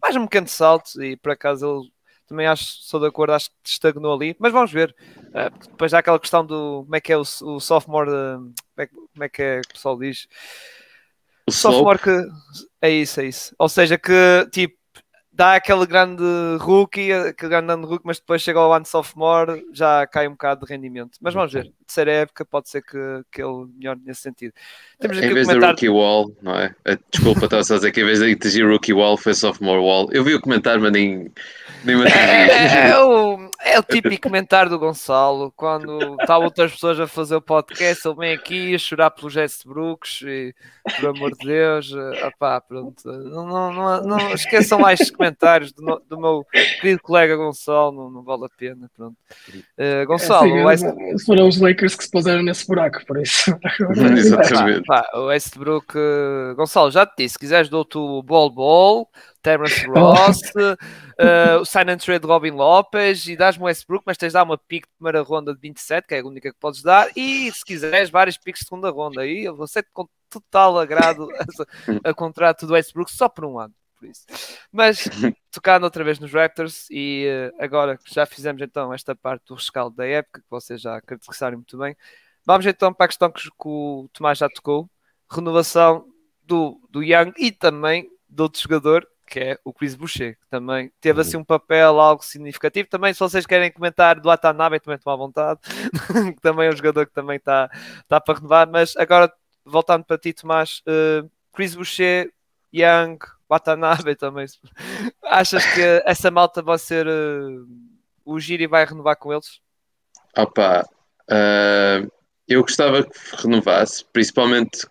mais 0.00 0.14
um 0.16 0.26
pequeno 0.26 0.48
salto 0.48 1.02
e 1.02 1.16
por 1.16 1.32
acaso 1.32 1.80
ele 1.80 1.92
também 2.28 2.46
acho, 2.46 2.64
sou 2.82 3.00
de 3.00 3.06
acordo, 3.06 3.32
acho 3.32 3.50
que 3.62 3.70
estagnou 3.70 4.14
ali, 4.14 4.36
mas 4.38 4.52
vamos 4.52 4.70
ver. 4.70 4.94
Uh, 5.28 5.68
depois 5.68 5.94
há 5.94 5.98
aquela 5.98 6.20
questão 6.20 6.44
do 6.44 6.82
como 6.84 6.96
é 6.96 7.00
que 7.00 7.12
é 7.12 7.16
o, 7.16 7.22
o 7.22 7.58
sophomore, 7.58 8.10
como, 8.10 8.54
é, 8.76 8.86
como 8.86 9.24
é 9.24 9.28
que 9.28 9.42
é 9.42 9.60
que 9.62 9.70
o 9.70 9.72
pessoal 9.72 9.98
diz? 9.98 10.28
O 11.48 11.50
sophomore 11.50 11.98
que 11.98 12.28
é 12.82 12.90
isso, 12.90 13.20
é 13.20 13.24
isso. 13.24 13.54
Ou 13.58 13.68
seja, 13.68 13.96
que 13.96 14.12
tipo 14.52 14.77
dá 15.38 15.54
aquele 15.54 15.86
grande 15.86 16.24
rookie, 16.58 17.12
aquele 17.12 17.48
grande 17.48 17.86
rookie, 17.86 18.04
mas 18.04 18.18
depois 18.18 18.42
chega 18.42 18.58
ao 18.58 18.72
ano 18.74 18.84
sophomore, 18.84 19.64
já 19.72 20.04
cai 20.08 20.26
um 20.26 20.32
bocado 20.32 20.66
de 20.66 20.72
rendimento. 20.72 21.16
Mas 21.20 21.32
vamos 21.32 21.52
ver, 21.52 21.72
terceira 21.86 22.10
época 22.10 22.44
pode 22.44 22.68
ser 22.68 22.82
que, 22.82 22.98
que 23.30 23.40
ele 23.40 23.66
melhore 23.78 24.00
nesse 24.04 24.20
sentido. 24.20 24.52
Temos 24.98 25.16
em 25.16 25.32
vez 25.32 25.46
comentar... 25.46 25.60
do 25.60 25.66
rookie 25.76 25.88
wall, 25.88 26.36
não 26.42 26.56
é? 26.56 26.74
Eh, 26.84 26.98
desculpa, 27.08 27.44
estava 27.44 27.62
só 27.62 27.74
a 27.74 27.76
dizer 27.76 27.92
que 27.92 28.00
em 28.00 28.04
vez 28.04 28.18
de 28.18 28.34
dizer 28.34 28.68
rookie 28.68 28.92
wall 28.92 29.16
foi 29.16 29.32
sophomore 29.32 29.80
wall. 29.80 30.08
Eu 30.10 30.24
vi 30.24 30.34
o 30.34 30.40
comentário, 30.40 30.82
mas 30.82 30.90
nem, 30.90 31.32
nem 31.84 31.96
me 31.96 32.04
é, 32.04 32.88
é, 32.88 32.90
É 33.64 33.78
o 33.78 33.82
típico 33.82 34.28
comentário 34.28 34.70
do 34.70 34.78
Gonçalo 34.78 35.52
quando 35.56 36.16
estavam 36.20 36.44
outras 36.44 36.72
pessoas 36.72 36.98
a 36.98 37.06
fazer 37.06 37.36
o 37.36 37.40
podcast. 37.40 38.06
Ele 38.06 38.16
vem 38.16 38.34
aqui 38.34 38.74
a 38.74 38.78
chorar 38.78 39.10
pelo 39.10 39.30
Jesse 39.30 39.66
Brooks 39.66 40.22
e, 40.22 40.54
por 40.96 41.10
amor 41.10 41.32
de 41.36 41.46
Deus, 41.46 41.92
opá, 42.26 42.60
pronto. 42.60 43.06
Não, 43.06 43.46
não, 43.46 43.72
não, 43.72 44.02
não 44.02 44.34
esqueçam 44.34 44.78
mais 44.78 45.00
os 45.00 45.10
comentários 45.28 45.72
do, 45.72 46.02
do, 46.08 46.20
meu 46.20 46.44
querido 46.80 47.02
colega 47.02 47.36
Gonçalo, 47.36 47.92
não, 47.92 48.10
não 48.10 48.22
vale 48.22 48.46
a 48.46 48.48
pena. 48.48 48.90
Pronto. 48.96 49.16
Uh, 49.78 50.06
Gonçalo, 50.06 50.70
é, 50.70 50.76
sim, 50.76 51.18
foram 51.24 51.48
os 51.48 51.60
Lakers 51.60 51.94
que 51.94 52.04
se 52.04 52.10
puseram 52.10 52.42
nesse 52.42 52.66
buraco, 52.66 53.04
por 53.06 53.20
isso. 53.20 53.50
Exatamente. 54.16 54.86
Pá, 54.86 55.08
o 55.14 55.26
Westbrook, 55.26 55.94
Gonçalo, 56.56 56.90
já 56.90 57.06
te 57.06 57.14
disse, 57.18 57.34
se 57.34 57.38
quiseres 57.38 57.68
dou-te 57.68 57.98
o 57.98 58.22
Ball 58.22 58.50
Ball 58.50 59.08
Terence 59.42 59.86
Ross, 59.88 60.40
uh, 60.56 61.60
o 61.60 61.64
sign 61.64 61.92
and 61.92 61.98
trade 61.98 62.20
de 62.20 62.26
Robin 62.26 62.50
Lopes 62.50 63.26
e 63.26 63.36
dás-me 63.36 63.62
o 63.62 63.66
Westbrook, 63.66 64.04
mas 64.06 64.16
tens 64.16 64.28
de 64.28 64.34
dar 64.34 64.44
uma 64.44 64.58
pick 64.58 64.86
de 64.86 64.92
primeira 64.96 65.22
ronda 65.22 65.54
de 65.54 65.60
27, 65.60 66.06
que 66.06 66.14
é 66.14 66.20
a 66.20 66.24
única 66.24 66.52
que 66.52 66.58
podes 66.58 66.82
dar, 66.82 67.08
e 67.16 67.50
se 67.52 67.64
quiseres, 67.64 68.10
vários 68.10 68.36
picks 68.36 68.60
de 68.60 68.66
segunda 68.66 68.90
ronda. 68.90 69.22
Aí 69.22 69.44
eu 69.44 69.62
aceito 69.62 69.88
com 69.92 70.08
total 70.28 70.78
agrado 70.78 71.28
a, 72.04 72.10
a 72.10 72.14
contrato 72.14 72.66
do 72.66 72.74
Westbrook 72.74 73.10
só 73.12 73.28
por 73.28 73.44
um 73.44 73.58
ano. 73.58 73.74
Por 73.98 74.08
isso. 74.08 74.24
Mas 74.70 75.04
tocando 75.50 75.84
outra 75.84 76.04
vez 76.04 76.18
nos 76.18 76.32
Raptors, 76.32 76.86
e 76.90 77.26
uh, 77.28 77.62
agora 77.62 77.96
que 77.96 78.14
já 78.14 78.24
fizemos 78.24 78.62
então 78.62 78.92
esta 78.92 79.14
parte 79.14 79.46
do 79.46 79.54
rescaldo 79.54 79.96
da 79.96 80.06
época, 80.06 80.40
que 80.40 80.50
vocês 80.50 80.80
já 80.80 81.00
caracterizaram 81.00 81.58
muito 81.58 81.76
bem, 81.76 81.96
vamos 82.46 82.64
então 82.64 82.92
para 82.94 83.06
a 83.06 83.08
questão 83.08 83.30
que, 83.30 83.48
o 83.64 84.08
Tomás 84.12 84.38
já 84.38 84.48
tocou: 84.48 84.88
renovação 85.30 86.06
do, 86.44 86.80
do 86.88 87.02
Young 87.02 87.32
e 87.36 87.50
também 87.50 88.08
de 88.28 88.42
outro 88.42 88.60
jogador 88.60 89.06
que 89.28 89.40
é 89.40 89.58
o 89.62 89.74
Chris 89.74 89.94
Boucher, 89.94 90.38
que 90.38 90.48
também 90.48 90.90
teve 91.02 91.20
assim 91.20 91.36
um 91.36 91.44
papel 91.44 92.00
algo 92.00 92.24
significativo. 92.24 92.88
Também, 92.88 93.12
se 93.12 93.20
vocês 93.20 93.44
querem 93.44 93.70
comentar 93.70 94.18
do 94.18 94.30
Atanabe, 94.30 94.80
também 94.80 94.96
estão 94.96 95.12
à 95.12 95.16
vontade, 95.16 95.60
que 96.34 96.40
também 96.40 96.66
é 96.66 96.70
um 96.70 96.76
jogador 96.76 97.06
que 97.06 97.12
também 97.12 97.36
está, 97.36 97.70
está 98.00 98.18
para 98.18 98.36
renovar. 98.36 98.66
Mas 98.70 98.96
agora, 98.96 99.30
voltando 99.66 100.04
para 100.04 100.16
ti, 100.16 100.32
Tomás, 100.32 100.82
uh, 100.88 101.30
Chris 101.52 101.74
Boucher, 101.74 102.32
Young, 102.72 103.18
Watanabe 103.48 104.14
também. 104.14 104.46
Achas 105.24 105.64
que 105.74 106.02
essa 106.04 106.30
malta 106.30 106.62
vai 106.62 106.78
ser 106.78 107.06
uh, 107.06 107.66
o 108.24 108.38
Giri 108.38 108.66
vai 108.66 108.84
renovar 108.84 109.16
com 109.16 109.32
eles? 109.32 109.60
Opa, 110.36 110.86
uh, 111.30 112.12
eu 112.46 112.62
gostava 112.62 113.02
que 113.02 113.42
renovasse, 113.42 114.04
principalmente 114.12 114.86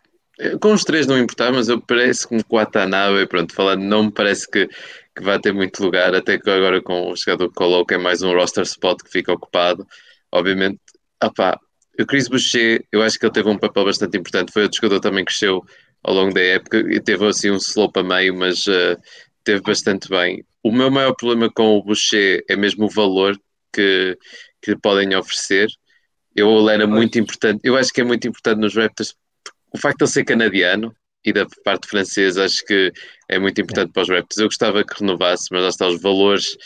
com 0.62 0.74
os 0.74 0.84
três 0.84 1.08
não 1.08 1.18
importar, 1.18 1.52
mas 1.52 1.68
eu 1.68 1.82
parece 1.82 2.28
com 2.28 2.38
o 2.38 2.44
Watanabe, 2.56 3.28
pronto, 3.28 3.54
falando, 3.54 3.82
não 3.82 4.04
me 4.04 4.12
parece 4.12 4.50
que, 4.50 4.68
que 4.68 5.24
vai 5.24 5.40
ter 5.40 5.52
muito 5.52 5.84
lugar, 5.84 6.14
até 6.14 6.38
que 6.38 6.50
agora 6.50 6.82
com 6.82 7.12
o 7.12 7.16
jogador 7.16 7.86
que 7.86 7.96
é 7.96 7.98
mais 7.98 8.22
um 8.22 8.34
roster 8.34 8.64
spot 8.64 9.02
que 9.02 9.10
fica 9.10 9.34
ocupado, 9.34 9.88
obviamente, 10.32 10.80
opá, 11.24 11.60
o 12.00 12.06
Chris 12.06 12.28
Boucher, 12.28 12.86
eu 12.92 13.02
acho 13.02 13.18
que 13.18 13.26
ele 13.26 13.34
teve 13.34 13.50
um 13.50 13.58
papel 13.58 13.86
bastante 13.86 14.18
importante, 14.18 14.52
foi 14.52 14.64
outro 14.64 14.78
jogador 14.80 15.00
também 15.00 15.26
que 15.26 15.32
cresceu 15.32 15.66
ao 16.04 16.14
longo 16.14 16.34
da 16.34 16.42
época 16.42 16.78
e 16.78 17.00
teve 17.00 17.26
assim 17.26 17.52
um 17.52 17.58
slope 17.58 18.00
a 18.00 18.04
meio, 18.04 18.36
mas 18.36 18.66
uh, 18.68 18.98
teve 19.44 19.62
bastante 19.62 20.10
bem. 20.10 20.44
O 20.64 20.72
meu 20.72 20.92
maior 20.92 21.14
problema 21.16 21.50
com 21.52 21.78
o 21.78 21.84
Boucher 21.84 22.44
é 22.50 22.56
mesmo 22.56 22.86
o 22.86 22.90
valor 22.90 23.38
que, 23.74 24.18
que 24.62 24.76
podem 24.78 25.16
oferecer. 25.16 25.68
Eu, 26.36 26.60
ele 26.60 26.72
era 26.72 26.88
muito 26.88 27.18
importante, 27.18 27.62
eu 27.64 27.76
acho 27.76 27.92
que 27.92 28.02
é 28.02 28.04
muito 28.04 28.28
importante 28.28 28.60
nos 28.60 28.76
Raptors 28.76 29.16
o 29.74 29.78
facto 29.78 30.00
de 30.00 30.04
ele 30.06 30.12
ser 30.12 30.24
canadiano 30.24 30.96
e 31.26 31.34
da 31.34 31.46
parte 31.64 31.88
francesa 31.88 32.46
acho 32.46 32.64
que 32.66 32.92
é 33.28 33.38
muito 33.38 33.60
importante 33.60 33.90
é. 33.90 33.92
para 33.92 34.04
os 34.04 34.10
Raptors. 34.10 34.38
Eu 34.38 34.48
gostava 34.48 34.84
que 34.84 35.00
renovasse, 35.00 35.48
mas 35.52 35.62
lá 35.62 35.70
está 35.70 35.88
os 35.88 36.02
valores. 36.02 36.58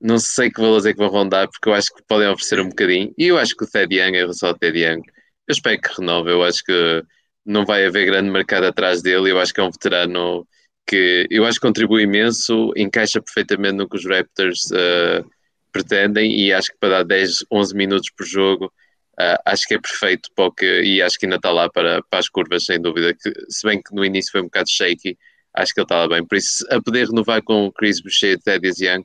Não 0.00 0.18
sei 0.18 0.50
que 0.50 0.60
valores 0.60 0.86
é 0.86 0.92
que 0.92 0.98
vão 0.98 1.08
rondar, 1.08 1.48
porque 1.48 1.68
eu 1.68 1.74
acho 1.74 1.94
que 1.94 2.02
podem 2.06 2.28
oferecer 2.28 2.60
um 2.60 2.68
bocadinho. 2.68 3.12
E 3.18 3.26
eu 3.26 3.38
acho 3.38 3.54
que 3.56 3.64
o 3.64 3.66
Ted 3.66 3.94
Young, 3.94 4.16
em 4.16 4.20
relação 4.20 4.48
ao 4.48 4.58
Ted 4.58 4.78
Young, 4.78 5.02
eu 5.48 5.52
espero 5.52 5.80
que 5.80 6.00
renove. 6.00 6.30
Eu 6.30 6.42
acho 6.42 6.64
que 6.64 7.02
não 7.44 7.64
vai 7.64 7.84
haver 7.84 8.06
grande 8.06 8.30
mercado 8.30 8.64
atrás 8.66 9.02
dele. 9.02 9.30
Eu 9.30 9.40
acho 9.40 9.52
que 9.52 9.60
é 9.60 9.64
um 9.64 9.70
veterano 9.70 10.46
que 10.86 11.26
eu 11.30 11.44
acho 11.44 11.60
que 11.60 11.66
contribui 11.66 12.02
imenso, 12.02 12.72
encaixa 12.76 13.20
perfeitamente 13.22 13.74
no 13.74 13.88
que 13.88 13.96
os 13.96 14.06
Raptors 14.06 14.70
uh, 14.72 15.28
pretendem 15.72 16.38
e 16.40 16.52
acho 16.52 16.70
que 16.72 16.78
para 16.78 16.88
dar 16.88 17.04
10, 17.04 17.44
11 17.50 17.76
minutos 17.76 18.10
por 18.16 18.26
jogo 18.26 18.72
Uh, 19.20 19.36
acho 19.44 19.68
que 19.68 19.74
é 19.74 19.78
perfeito 19.78 20.30
para 20.34 20.46
o 20.46 20.52
que, 20.52 20.82
e 20.82 21.02
acho 21.02 21.18
que 21.18 21.26
ainda 21.26 21.36
está 21.36 21.50
lá 21.50 21.68
para, 21.68 22.02
para 22.08 22.18
as 22.18 22.28
curvas, 22.30 22.64
sem 22.64 22.80
dúvida. 22.80 23.12
Que, 23.12 23.30
se 23.50 23.66
bem 23.66 23.82
que 23.82 23.94
no 23.94 24.02
início 24.02 24.32
foi 24.32 24.40
um 24.40 24.44
bocado 24.44 24.70
shaky, 24.70 25.18
acho 25.52 25.74
que 25.74 25.80
ele 25.80 25.84
está 25.84 25.98
lá 25.98 26.08
bem. 26.08 26.26
Por 26.26 26.36
isso, 26.36 26.64
a 26.70 26.80
poder 26.80 27.06
renovar 27.06 27.42
com 27.42 27.66
o 27.66 27.72
Chris 27.72 28.00
Boucher 28.00 28.32
e 28.32 28.38
Teddy 28.38 28.70
Young, 28.80 29.04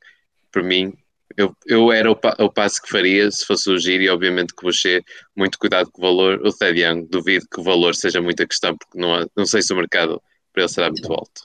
para 0.52 0.64
mim, 0.64 0.94
eu, 1.38 1.56
eu 1.66 1.92
era 1.92 2.12
o, 2.12 2.18
o, 2.40 2.50
passo 2.50 2.82
que 2.82 2.90
faria 2.90 3.30
se 3.30 3.46
fosse 3.46 3.70
o 3.70 3.78
Giro, 3.78 4.04
e 4.04 4.10
obviamente 4.10 4.54
que 4.56 4.64
Boucher, 4.64 5.04
muito 5.36 5.58
cuidado 5.58 5.90
com 5.92 6.02
o 6.02 6.06
valor. 6.06 6.42
O 6.46 6.52
Teddy 6.52 6.82
Young, 6.82 7.08
duvido 7.10 7.46
que 7.52 7.60
o 7.60 7.64
valor 7.64 7.96
seja 7.96 8.22
muita 8.22 8.48
questão, 8.48 8.76
porque 8.78 8.98
não, 8.98 9.28
não 9.36 9.46
sei 9.46 9.62
se 9.62 9.74
o 9.74 9.76
mercado 9.76 10.22
para 10.54 10.64
ele 10.64 10.72
será 10.72 10.90
muito 10.90 11.12
alto. 11.12 11.42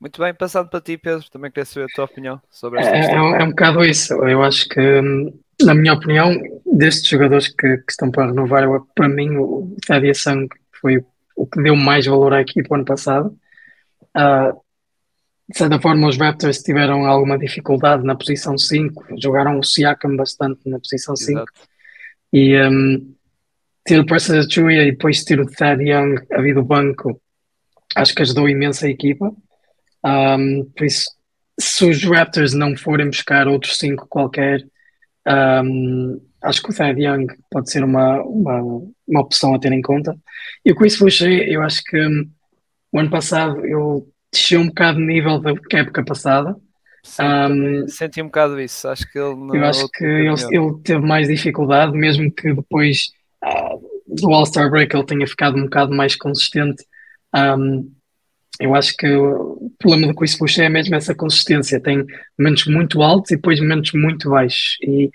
Muito 0.00 0.20
bem, 0.20 0.34
passando 0.34 0.68
para 0.68 0.80
ti, 0.80 0.98
Pedro, 0.98 1.24
também 1.30 1.50
queria 1.50 1.64
saber 1.64 1.86
a 1.86 1.94
tua 1.94 2.04
opinião 2.04 2.40
sobre 2.50 2.80
esta 2.80 2.94
é, 2.94 3.00
é, 3.00 3.14
é, 3.14 3.44
um 3.44 3.50
bocado 3.50 3.84
isso. 3.84 4.12
Eu 4.14 4.42
acho 4.42 4.68
que 4.68 4.80
na 5.64 5.74
minha 5.74 5.92
opinião, 5.92 6.32
destes 6.66 7.08
jogadores 7.08 7.48
que, 7.48 7.76
que 7.78 7.90
estão 7.90 8.10
para 8.10 8.26
renovar, 8.26 8.64
eu, 8.64 8.86
para 8.94 9.08
mim 9.08 9.36
o 9.36 9.76
Thaddeus 9.86 10.22
Sang 10.22 10.48
foi 10.80 11.04
o 11.36 11.46
que 11.46 11.62
deu 11.62 11.76
mais 11.76 12.06
valor 12.06 12.34
à 12.34 12.40
equipe 12.40 12.68
ano 12.72 12.84
passado. 12.84 13.36
Uh, 14.16 14.60
de 15.48 15.58
certa 15.58 15.80
forma, 15.80 16.08
os 16.08 16.16
Raptors 16.16 16.62
tiveram 16.62 17.04
alguma 17.04 17.38
dificuldade 17.38 18.04
na 18.04 18.14
posição 18.14 18.56
5, 18.56 19.20
jogaram 19.20 19.58
o 19.58 19.64
Siakam 19.64 20.16
bastante 20.16 20.68
na 20.68 20.78
posição 20.78 21.16
5. 21.16 21.38
Exato. 21.38 21.52
E 22.32 22.56
um, 22.62 23.14
ter 23.84 23.98
o 23.98 24.06
Preston 24.06 24.38
Achuia 24.38 24.84
e 24.84 24.92
depois 24.92 25.24
ter 25.24 25.40
o 25.40 25.46
Thad 25.46 25.80
Young 25.80 26.14
a 26.32 26.40
vir 26.40 26.54
do 26.54 26.64
banco, 26.64 27.20
acho 27.94 28.14
que 28.14 28.22
ajudou 28.22 28.48
imenso 28.48 28.86
a 28.86 28.88
equipa. 28.88 29.34
Um, 30.04 30.64
por 30.76 30.86
isso, 30.86 31.10
se 31.58 31.84
os 31.84 32.02
Raptors 32.04 32.54
não 32.54 32.76
forem 32.76 33.06
buscar 33.08 33.48
outros 33.48 33.78
5 33.78 34.06
qualquer, 34.08 34.64
um, 35.64 36.20
acho 36.42 36.62
que 36.62 36.70
o 36.70 36.74
Thad 36.74 36.98
Young 36.98 37.26
pode 37.50 37.70
ser 37.70 37.84
uma, 37.84 38.22
uma, 38.22 38.60
uma 39.06 39.20
opção 39.20 39.54
a 39.54 39.58
ter 39.58 39.72
em 39.72 39.82
conta. 39.82 40.16
E 40.64 40.72
o 40.72 40.76
Chris 40.76 40.98
Boucher, 40.98 41.48
eu 41.48 41.62
acho 41.62 41.82
que 41.84 41.98
o 42.92 42.98
ano 42.98 43.10
passado 43.10 43.66
eu 43.66 44.11
desci 44.32 44.56
um 44.56 44.66
bocado 44.66 44.98
de 44.98 45.04
nível 45.04 45.38
da 45.38 45.52
época 45.72 46.04
passada. 46.04 46.56
um, 47.20 47.86
senti 47.88 48.22
um 48.22 48.26
bocado 48.26 48.58
isso. 48.60 48.88
Acho 48.88 49.10
que 49.10 49.18
ele 49.18 49.58
Eu 49.58 49.64
acho 49.64 49.88
que 49.90 50.04
ele, 50.04 50.28
ele, 50.28 50.74
teve 50.82 51.04
mais 51.04 51.28
dificuldade, 51.28 51.92
mesmo 51.92 52.32
que 52.32 52.52
depois 52.54 53.10
uh, 53.44 53.80
do 54.08 54.32
All-Star 54.32 54.70
Break 54.70 54.94
ele 54.94 55.06
tenha 55.06 55.26
ficado 55.26 55.58
um 55.58 55.64
bocado 55.64 55.94
mais 55.94 56.16
consistente. 56.16 56.84
Um, 57.34 57.92
eu 58.60 58.74
acho 58.74 58.94
que 58.96 59.08
o 59.08 59.72
problema 59.78 60.08
do 60.08 60.14
Chris 60.14 60.36
Bush 60.36 60.58
é 60.58 60.68
mesmo 60.68 60.94
essa 60.94 61.14
consistência. 61.14 61.80
Tem 61.80 62.04
momentos 62.38 62.66
muito 62.66 63.02
altos 63.02 63.30
e 63.32 63.36
depois 63.36 63.60
momentos 63.60 63.92
muito 63.92 64.30
baixos. 64.30 64.76
E 64.82 65.10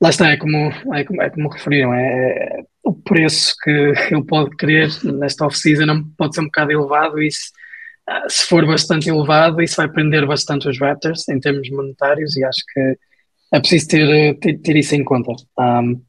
lá 0.00 0.10
está, 0.10 0.30
é 0.30 0.36
como, 0.36 0.72
é 0.94 1.04
como, 1.04 1.22
é 1.22 1.30
como 1.30 1.48
referiram, 1.48 1.92
é, 1.92 2.00
é 2.08 2.64
o 2.82 2.92
preço 2.92 3.54
que 3.62 3.70
ele 4.10 4.24
pode 4.24 4.56
querer 4.56 4.88
nesta 5.04 5.46
off-season 5.46 6.04
pode 6.16 6.34
ser 6.34 6.40
um 6.40 6.46
bocado 6.46 6.72
elevado 6.72 7.22
e 7.22 7.28
ah, 7.28 7.30
se 8.28 8.46
for 8.46 8.66
bastante 8.66 9.08
elevado, 9.08 9.62
isso 9.62 9.76
vai 9.76 9.88
prender 9.88 10.26
bastante 10.26 10.68
os 10.68 10.78
Raptors 10.78 11.28
em 11.28 11.38
termos 11.38 11.68
monetários 11.70 12.36
e 12.36 12.44
acho 12.44 12.60
que 12.72 12.98
é 13.52 13.60
preciso 13.60 13.88
ter, 13.88 14.38
ter, 14.38 14.58
ter 14.58 14.76
isso 14.76 14.94
em 14.94 15.04
conta. 15.04 15.32
Um, 15.58 16.02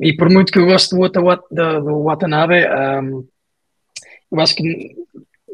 e 0.00 0.14
por 0.14 0.30
muito 0.30 0.52
que 0.52 0.58
eu 0.58 0.66
goste 0.66 0.94
do, 0.94 1.08
do, 1.08 1.80
do 1.80 2.02
Watanabe, 2.04 2.64
um, 3.02 3.26
eu 4.30 4.40
acho 4.40 4.54
que 4.54 4.96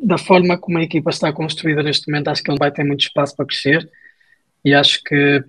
da 0.03 0.19
forma 0.19 0.59
como 0.59 0.79
a 0.79 0.83
equipa 0.83 1.11
está 1.11 1.33
construída 1.33 1.83
neste 1.83 2.11
momento, 2.11 2.29
acho 2.29 2.43
que 2.43 2.51
ele 2.51 2.59
vai 2.59 2.71
ter 2.71 2.85
muito 2.85 3.01
espaço 3.01 3.35
para 3.37 3.47
crescer 3.47 3.89
e 4.65 4.75
acho 4.75 5.03
que 5.03 5.43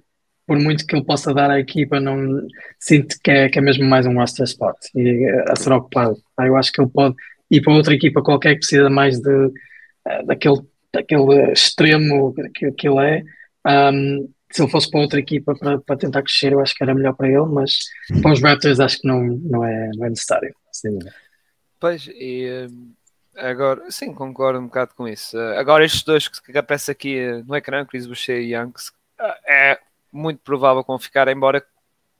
por 0.47 0.59
muito 0.59 0.85
que 0.85 0.95
ele 0.95 1.03
possa 1.03 1.33
dar 1.33 1.49
à 1.49 1.59
equipa, 1.59 1.99
não 1.99 2.47
sinto 2.79 3.15
que 3.23 3.31
é, 3.31 3.49
que 3.49 3.57
é 3.57 3.61
mesmo 3.61 3.83
mais 3.85 4.05
um 4.05 4.13
roster 4.13 4.45
spot 4.45 4.77
e 4.95 5.25
eh, 5.25 5.45
a 5.49 5.55
ser 5.55 5.73
ocupado. 5.73 6.15
Eu 6.39 6.55
acho 6.55 6.71
que 6.71 6.79
ele 6.81 6.89
pode 6.89 7.15
ir 7.49 7.61
para 7.61 7.73
outra 7.73 7.95
equipa 7.95 8.21
qualquer 8.21 8.53
que 8.53 8.59
precisa 8.59 8.89
mais 8.89 9.19
de, 9.19 9.51
daquele, 10.25 10.61
daquele 10.93 11.51
extremo 11.51 12.33
que, 12.53 12.71
que 12.71 12.87
ele 12.87 12.99
é. 13.05 13.23
Um, 13.67 14.29
se 14.51 14.61
ele 14.61 14.71
fosse 14.71 14.89
para 14.89 15.01
outra 15.01 15.19
equipa 15.19 15.55
para, 15.55 15.79
para 15.79 15.97
tentar 15.97 16.21
crescer, 16.21 16.53
eu 16.53 16.61
acho 16.61 16.73
que 16.75 16.83
era 16.83 16.93
melhor 16.93 17.13
para 17.13 17.27
ele, 17.27 17.45
mas 17.45 17.77
para 18.21 18.31
os 18.31 18.41
Raptors 18.41 18.79
acho 18.79 19.01
que 19.01 19.07
não, 19.07 19.21
não, 19.21 19.65
é, 19.65 19.89
não 19.95 20.05
é 20.05 20.09
necessário. 20.09 20.55
Pois, 21.79 22.07
e 22.07 22.69
Agora, 23.37 23.91
sim, 23.91 24.13
concordo 24.13 24.59
um 24.59 24.67
bocado 24.67 24.93
com 24.95 25.07
isso. 25.07 25.37
Agora, 25.37 25.83
estes 25.83 26.03
dois 26.03 26.27
que 26.27 26.57
aparecem 26.57 26.91
aqui 26.91 27.17
eh, 27.17 27.43
no 27.43 27.55
ecrã, 27.55 27.85
Chris 27.85 28.07
Boucher 28.07 28.39
e 28.39 28.55
Young, 28.55 28.71
é 29.45 29.79
muito 30.11 30.39
provável 30.39 30.81
que 30.83 30.87
vão 30.87 30.97
ficar, 30.97 31.27
embora 31.27 31.65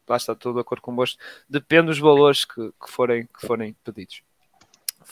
lá 0.08 0.18
está 0.18 0.36
tudo 0.36 0.56
de 0.56 0.62
acordo 0.62 0.82
com 0.82 0.92
convosco, 0.92 1.20
depende 1.50 1.88
dos 1.88 2.00
valores 2.00 2.46
que, 2.46 2.70
que, 2.72 2.92
forem, 2.92 3.28
que 3.28 3.48
forem 3.48 3.76
pedidos. 3.84 4.22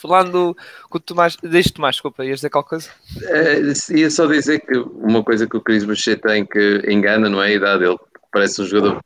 Falando 0.03 0.53
com 0.89 0.97
o 0.97 0.99
Tomás, 0.99 1.37
deixa 1.41 1.71
Tomás, 1.73 1.95
desculpa, 1.95 2.25
ias 2.25 2.39
dizer 2.39 2.49
qualquer 2.49 2.69
coisa? 2.71 2.89
É, 3.21 3.61
ia 3.97 4.11
só 4.11 4.27
dizer 4.27 4.59
que 4.59 4.77
uma 4.77 5.23
coisa 5.23 5.47
que 5.47 5.55
o 5.55 5.61
Chris 5.61 5.85
Boucher 5.85 6.19
tem 6.19 6.45
que 6.45 6.81
engana, 6.89 7.29
não 7.29 7.41
é 7.41 7.47
a 7.47 7.51
idade 7.53 7.85
dele, 7.85 7.97
parece 8.29 8.61
um 8.61 8.65
jogador 8.65 9.01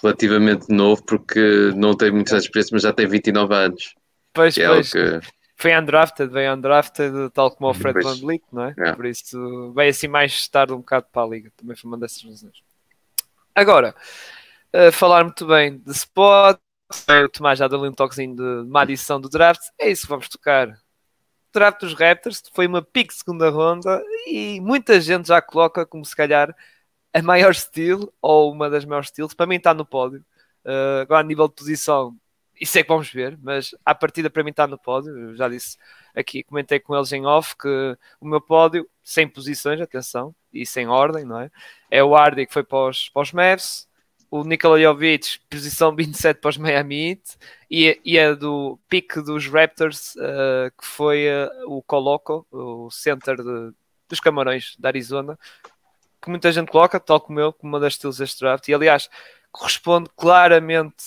relativamente 0.00 0.72
novo 0.72 1.02
porque 1.02 1.72
não 1.74 1.96
tem 1.96 2.12
muita 2.12 2.36
experiência, 2.36 2.70
mas 2.72 2.82
já 2.82 2.92
tem 2.92 3.08
29 3.08 3.52
anos. 3.52 3.96
Pois, 4.32 4.56
é 4.56 4.68
pois. 4.68 4.92
Que... 4.92 5.20
Foi 5.56 5.76
undrafted, 5.76 6.32
veio 6.32 6.54
undrafted, 6.54 7.30
tal 7.34 7.50
como 7.50 7.68
o 7.68 7.74
Fred 7.74 8.00
Van 8.00 8.14
Vliet, 8.14 8.44
não 8.52 8.66
é? 8.66 8.74
é? 8.78 8.92
Por 8.92 9.06
isso 9.06 9.72
veio 9.72 9.90
assim 9.90 10.06
mais 10.06 10.46
tarde 10.46 10.74
um 10.74 10.78
bocado 10.78 11.06
para 11.12 11.22
a 11.22 11.26
liga. 11.26 11.50
Também 11.56 11.74
foi 11.74 11.88
uma 11.88 11.98
dessas 11.98 12.22
razões. 12.22 12.62
Agora, 13.52 13.96
uh, 14.72 14.92
falar 14.92 15.24
muito 15.24 15.44
bem 15.44 15.78
de 15.78 15.90
spot, 15.90 16.60
o 17.24 17.28
Tomás 17.28 17.58
já 17.58 17.68
deu 17.68 17.82
um 17.82 17.92
toquezinho 17.92 18.36
de 18.36 18.68
uma 18.68 18.82
adição 18.82 19.20
do 19.20 19.28
draft, 19.28 19.62
é 19.78 19.90
isso 19.90 20.02
que 20.02 20.08
vamos 20.08 20.28
tocar. 20.28 20.68
O 20.68 21.52
draft 21.52 21.80
dos 21.80 21.94
Raptors 21.94 22.42
foi 22.54 22.66
uma 22.66 22.82
pique 22.82 23.14
segunda 23.14 23.50
ronda 23.50 24.02
e 24.26 24.60
muita 24.60 25.00
gente 25.00 25.28
já 25.28 25.40
coloca 25.40 25.86
como 25.86 26.04
se 26.04 26.14
calhar 26.14 26.54
a 27.12 27.22
maior 27.22 27.50
estilo 27.50 28.12
ou 28.20 28.52
uma 28.52 28.68
das 28.68 28.84
maiores 28.84 29.08
estilos. 29.08 29.34
Para 29.34 29.46
mim 29.46 29.56
está 29.56 29.72
no 29.72 29.86
pódio. 29.86 30.24
Uh, 30.64 31.00
agora, 31.02 31.20
a 31.20 31.24
nível 31.24 31.48
de 31.48 31.54
posição, 31.54 32.16
isso 32.60 32.78
é 32.78 32.82
que 32.82 32.88
vamos 32.88 33.10
ver, 33.10 33.38
mas 33.42 33.74
à 33.84 33.94
partida 33.94 34.28
para 34.28 34.42
mim 34.44 34.50
está 34.50 34.66
no 34.66 34.78
pódio. 34.78 35.16
Eu 35.16 35.36
já 35.36 35.48
disse 35.48 35.78
aqui, 36.14 36.42
comentei 36.42 36.80
com 36.80 36.94
eles 36.94 37.12
em 37.12 37.24
off 37.24 37.56
que 37.56 37.96
o 38.20 38.26
meu 38.26 38.40
pódio, 38.40 38.88
sem 39.02 39.28
posições, 39.28 39.80
atenção, 39.80 40.34
e 40.52 40.66
sem 40.66 40.88
ordem, 40.88 41.24
não 41.24 41.40
é? 41.40 41.50
É 41.90 42.02
o 42.02 42.14
Hardy 42.14 42.46
que 42.46 42.52
foi 42.52 42.64
para 42.64 42.88
os, 42.88 43.08
para 43.08 43.22
os 43.22 43.32
Mavs, 43.32 43.88
o 44.40 44.44
Nikola 44.44 44.80
Jovic, 44.80 45.38
posição 45.48 45.94
27 45.94 46.40
para 46.40 46.48
os 46.48 46.58
Miami 46.58 47.10
Heat, 47.10 47.22
e, 47.70 48.00
e 48.04 48.18
a 48.18 48.34
do 48.34 48.78
pique 48.88 49.20
dos 49.20 49.46
Raptors, 49.46 50.14
uh, 50.16 50.70
que 50.78 50.86
foi 50.86 51.26
uh, 51.28 51.74
o 51.74 51.82
Coloco, 51.82 52.46
o 52.50 52.90
center 52.90 53.36
de, 53.36 53.72
dos 54.08 54.20
Camarões 54.20 54.76
da 54.78 54.88
Arizona, 54.88 55.38
que 56.20 56.30
muita 56.30 56.50
gente 56.52 56.70
coloca, 56.70 56.98
tal 57.00 57.20
como 57.20 57.40
eu, 57.40 57.52
como 57.52 57.72
uma 57.72 57.80
das 57.80 57.94
estilos 57.94 58.18
deste 58.18 58.40
draft, 58.40 58.66
e 58.68 58.74
aliás, 58.74 59.08
corresponde 59.50 60.10
claramente 60.16 61.04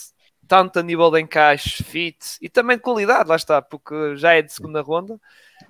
tanto 0.47 0.79
a 0.79 0.83
nível 0.83 1.11
de 1.11 1.21
encaixe, 1.21 1.83
fit 1.83 2.37
e 2.41 2.49
também 2.49 2.77
de 2.77 2.83
qualidade, 2.83 3.29
lá 3.29 3.35
está, 3.35 3.61
porque 3.61 4.15
já 4.15 4.33
é 4.33 4.41
de 4.41 4.51
segunda 4.51 4.81
ronda 4.81 5.19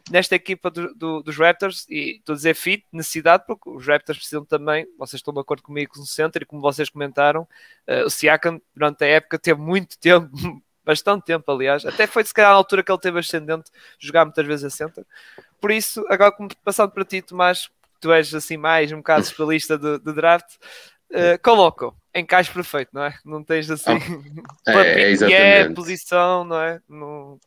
nesta 0.09 0.35
equipa 0.35 0.69
do, 0.69 0.93
do, 0.93 1.23
dos 1.23 1.37
Raptors, 1.37 1.85
e 1.89 2.17
estou 2.17 2.33
a 2.33 2.35
dizer 2.35 2.55
fit, 2.55 2.85
necessidade, 2.91 3.43
porque 3.45 3.69
os 3.69 3.85
Raptors 3.85 4.17
precisam 4.17 4.45
também, 4.45 4.87
vocês 4.97 5.19
estão 5.19 5.33
de 5.33 5.39
acordo 5.39 5.63
comigo 5.63 5.93
com 5.93 6.01
o 6.01 6.05
center, 6.05 6.41
e 6.41 6.45
como 6.45 6.61
vocês 6.61 6.89
comentaram, 6.89 7.41
uh, 7.87 8.05
o 8.05 8.09
Siakam 8.09 8.61
durante 8.75 9.03
a 9.03 9.07
época 9.07 9.37
teve 9.37 9.59
muito 9.59 9.97
tempo, 9.99 10.29
bastante 10.83 11.25
tempo, 11.25 11.51
aliás, 11.51 11.85
até 11.85 12.07
foi 12.07 12.23
se 12.23 12.33
calhar 12.33 12.51
na 12.51 12.57
altura 12.57 12.83
que 12.83 12.91
ele 12.91 12.99
teve 12.99 13.19
ascendente, 13.19 13.69
jogar 13.99 14.25
muitas 14.25 14.45
vezes 14.45 14.65
a 14.65 14.69
center. 14.69 15.05
Por 15.61 15.71
isso, 15.71 16.05
agora 16.09 16.33
passando 16.63 16.91
para 16.91 17.05
ti, 17.05 17.21
Tomás, 17.21 17.69
tu 17.99 18.11
és 18.11 18.33
assim 18.33 18.57
mais 18.57 18.91
um 18.91 18.97
bocado 18.97 19.21
especialista 19.23 19.77
de, 19.77 19.99
de 19.99 20.13
draft, 20.13 20.55
uh, 21.11 21.41
coloco 21.43 21.95
encaixe 22.13 22.51
perfeito, 22.51 22.89
não 22.93 23.03
é? 23.03 23.17
Não 23.23 23.43
tens 23.43 23.69
assim 23.69 23.91
oh, 24.67 24.71
é, 24.71 25.01
é, 25.01 25.11
exatamente. 25.11 25.43
é 25.43 25.69
posição, 25.69 26.43
não 26.43 26.61
é? 26.61 26.81
No... 26.87 27.39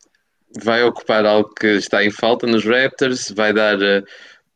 Vai 0.61 0.83
ocupar 0.83 1.25
algo 1.25 1.53
que 1.55 1.67
está 1.67 2.05
em 2.05 2.11
falta 2.11 2.47
nos 2.47 2.65
Raptors, 2.65 3.31
vai 3.31 3.53
dar 3.53 3.79
uh, 3.79 4.03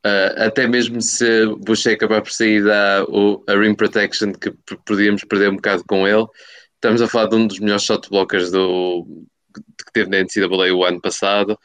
uh, 0.05 0.43
até 0.43 0.67
mesmo 0.67 1.01
se 1.01 1.47
Boucher 1.59 1.95
acabar 1.95 2.21
por 2.23 2.31
sair 2.31 2.63
da 2.63 3.05
o, 3.09 3.43
a 3.49 3.55
rim 3.55 3.75
protection 3.75 4.33
que 4.33 4.53
podíamos 4.85 5.25
perder 5.25 5.51
um 5.51 5.57
bocado 5.57 5.85
com 5.89 6.07
ele. 6.07 6.27
Estamos 6.75 7.01
a 7.01 7.09
falar 7.09 7.29
de 7.29 7.37
um 7.37 7.47
dos 7.47 7.59
melhores 7.59 7.85
shot 7.85 8.09
blockers 8.11 8.51
do, 8.51 9.07
que 9.55 9.93
teve 9.93 10.11
na 10.11 10.23
NCAA 10.23 10.75
o 10.75 10.85
ano 10.85 11.01
passado. 11.01 11.59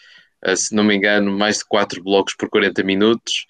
Uh, 0.45 0.55
se 0.55 0.73
não 0.73 0.83
me 0.83 0.95
engano, 0.95 1.31
mais 1.31 1.57
de 1.57 1.65
4 1.65 2.01
blocos 2.03 2.35
por 2.35 2.49
40 2.49 2.83
minutos. 2.83 3.45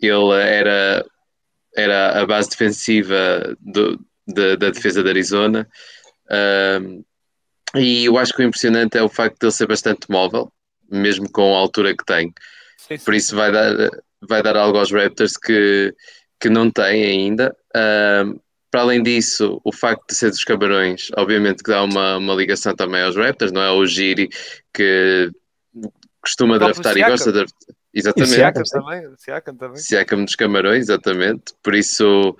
ele 0.00 0.32
era 0.42 1.04
era 1.76 2.20
a 2.20 2.26
base 2.26 2.50
defensiva 2.50 3.56
do, 3.60 3.98
de, 4.26 4.56
da 4.56 4.70
defesa 4.70 5.02
de 5.02 5.08
Arizona. 5.08 5.68
E 7.74 8.06
eu 8.06 8.16
acho 8.18 8.32
que 8.32 8.42
o 8.42 8.46
impressionante 8.46 8.96
é 8.96 9.02
o 9.02 9.08
facto 9.08 9.38
de 9.38 9.46
ele 9.46 9.52
ser 9.52 9.66
bastante 9.66 10.10
móvel, 10.10 10.52
mesmo 10.90 11.30
com 11.30 11.54
a 11.54 11.58
altura 11.58 11.96
que 11.96 12.04
tem. 12.04 12.32
Sim, 12.76 12.96
sim. 12.96 13.04
Por 13.04 13.14
isso 13.14 13.36
vai 13.36 13.52
dar, 13.52 13.90
vai 14.26 14.42
dar 14.42 14.56
algo 14.56 14.78
aos 14.78 14.90
Raptors 14.90 15.36
que, 15.36 15.94
que 16.40 16.48
não 16.48 16.70
tem 16.70 17.04
ainda. 17.04 17.54
Para 18.70 18.82
além 18.82 19.02
disso, 19.02 19.60
o 19.64 19.72
facto 19.72 20.08
de 20.08 20.14
ser 20.14 20.30
dos 20.30 20.44
Camarões, 20.44 21.08
obviamente 21.16 21.62
que 21.62 21.70
dá 21.70 21.82
uma, 21.82 22.18
uma 22.18 22.34
ligação 22.34 22.74
também 22.74 23.02
aos 23.02 23.16
Raptors, 23.16 23.52
não 23.52 23.62
é? 23.62 23.70
O 23.70 23.86
Giri 23.86 24.28
que 24.72 25.30
costuma 26.20 26.58
draftar 26.58 26.96
e 26.96 27.02
gosta 27.02 27.32
de 27.32 27.38
draftar. 27.38 27.76
Exatamente. 27.94 28.32
E 28.32 28.34
Siakam 28.34 28.62
também. 28.62 29.16
Siakam 29.16 29.56
também. 29.56 29.76
Siakam 29.76 30.24
dos 30.24 30.36
Camarões, 30.36 30.80
exatamente. 30.80 31.54
Por 31.62 31.74
isso, 31.74 32.36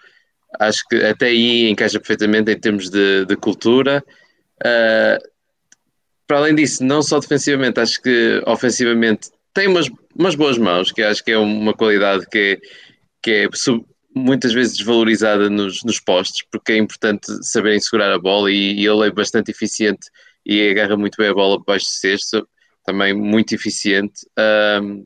acho 0.60 0.86
que 0.88 0.96
até 1.02 1.26
aí 1.26 1.70
encaixa 1.70 1.98
perfeitamente 1.98 2.50
em 2.50 2.60
termos 2.60 2.90
de, 2.90 3.24
de 3.24 3.36
cultura. 3.36 4.04
Uh, 4.64 5.18
para 6.26 6.38
além 6.38 6.54
disso, 6.54 6.84
não 6.84 7.02
só 7.02 7.18
defensivamente, 7.18 7.80
acho 7.80 8.02
que 8.02 8.42
ofensivamente 8.46 9.30
tem 9.54 9.66
umas, 9.66 9.88
umas 10.14 10.34
boas 10.34 10.58
mãos, 10.58 10.92
que 10.92 11.02
acho 11.02 11.24
que 11.24 11.32
é 11.32 11.38
uma 11.38 11.72
qualidade 11.72 12.26
que 12.28 12.38
é, 12.38 12.68
que 13.22 13.30
é 13.30 13.48
sub, 13.54 13.84
muitas 14.14 14.52
vezes 14.52 14.76
desvalorizada 14.76 15.48
nos, 15.48 15.82
nos 15.84 15.98
postos, 16.00 16.44
porque 16.50 16.72
é 16.72 16.76
importante 16.76 17.26
saberem 17.42 17.80
segurar 17.80 18.12
a 18.12 18.18
bola 18.18 18.50
e, 18.50 18.74
e 18.74 18.86
ele 18.86 19.06
é 19.06 19.10
bastante 19.10 19.50
eficiente 19.50 20.08
e 20.44 20.68
agarra 20.70 20.96
muito 20.96 21.16
bem 21.16 21.28
a 21.28 21.34
bola 21.34 21.62
baixo 21.66 21.86
de 21.86 21.92
cesto, 21.92 22.48
também 22.84 23.14
muito 23.14 23.54
eficiente. 23.54 24.26
Um, 24.82 25.04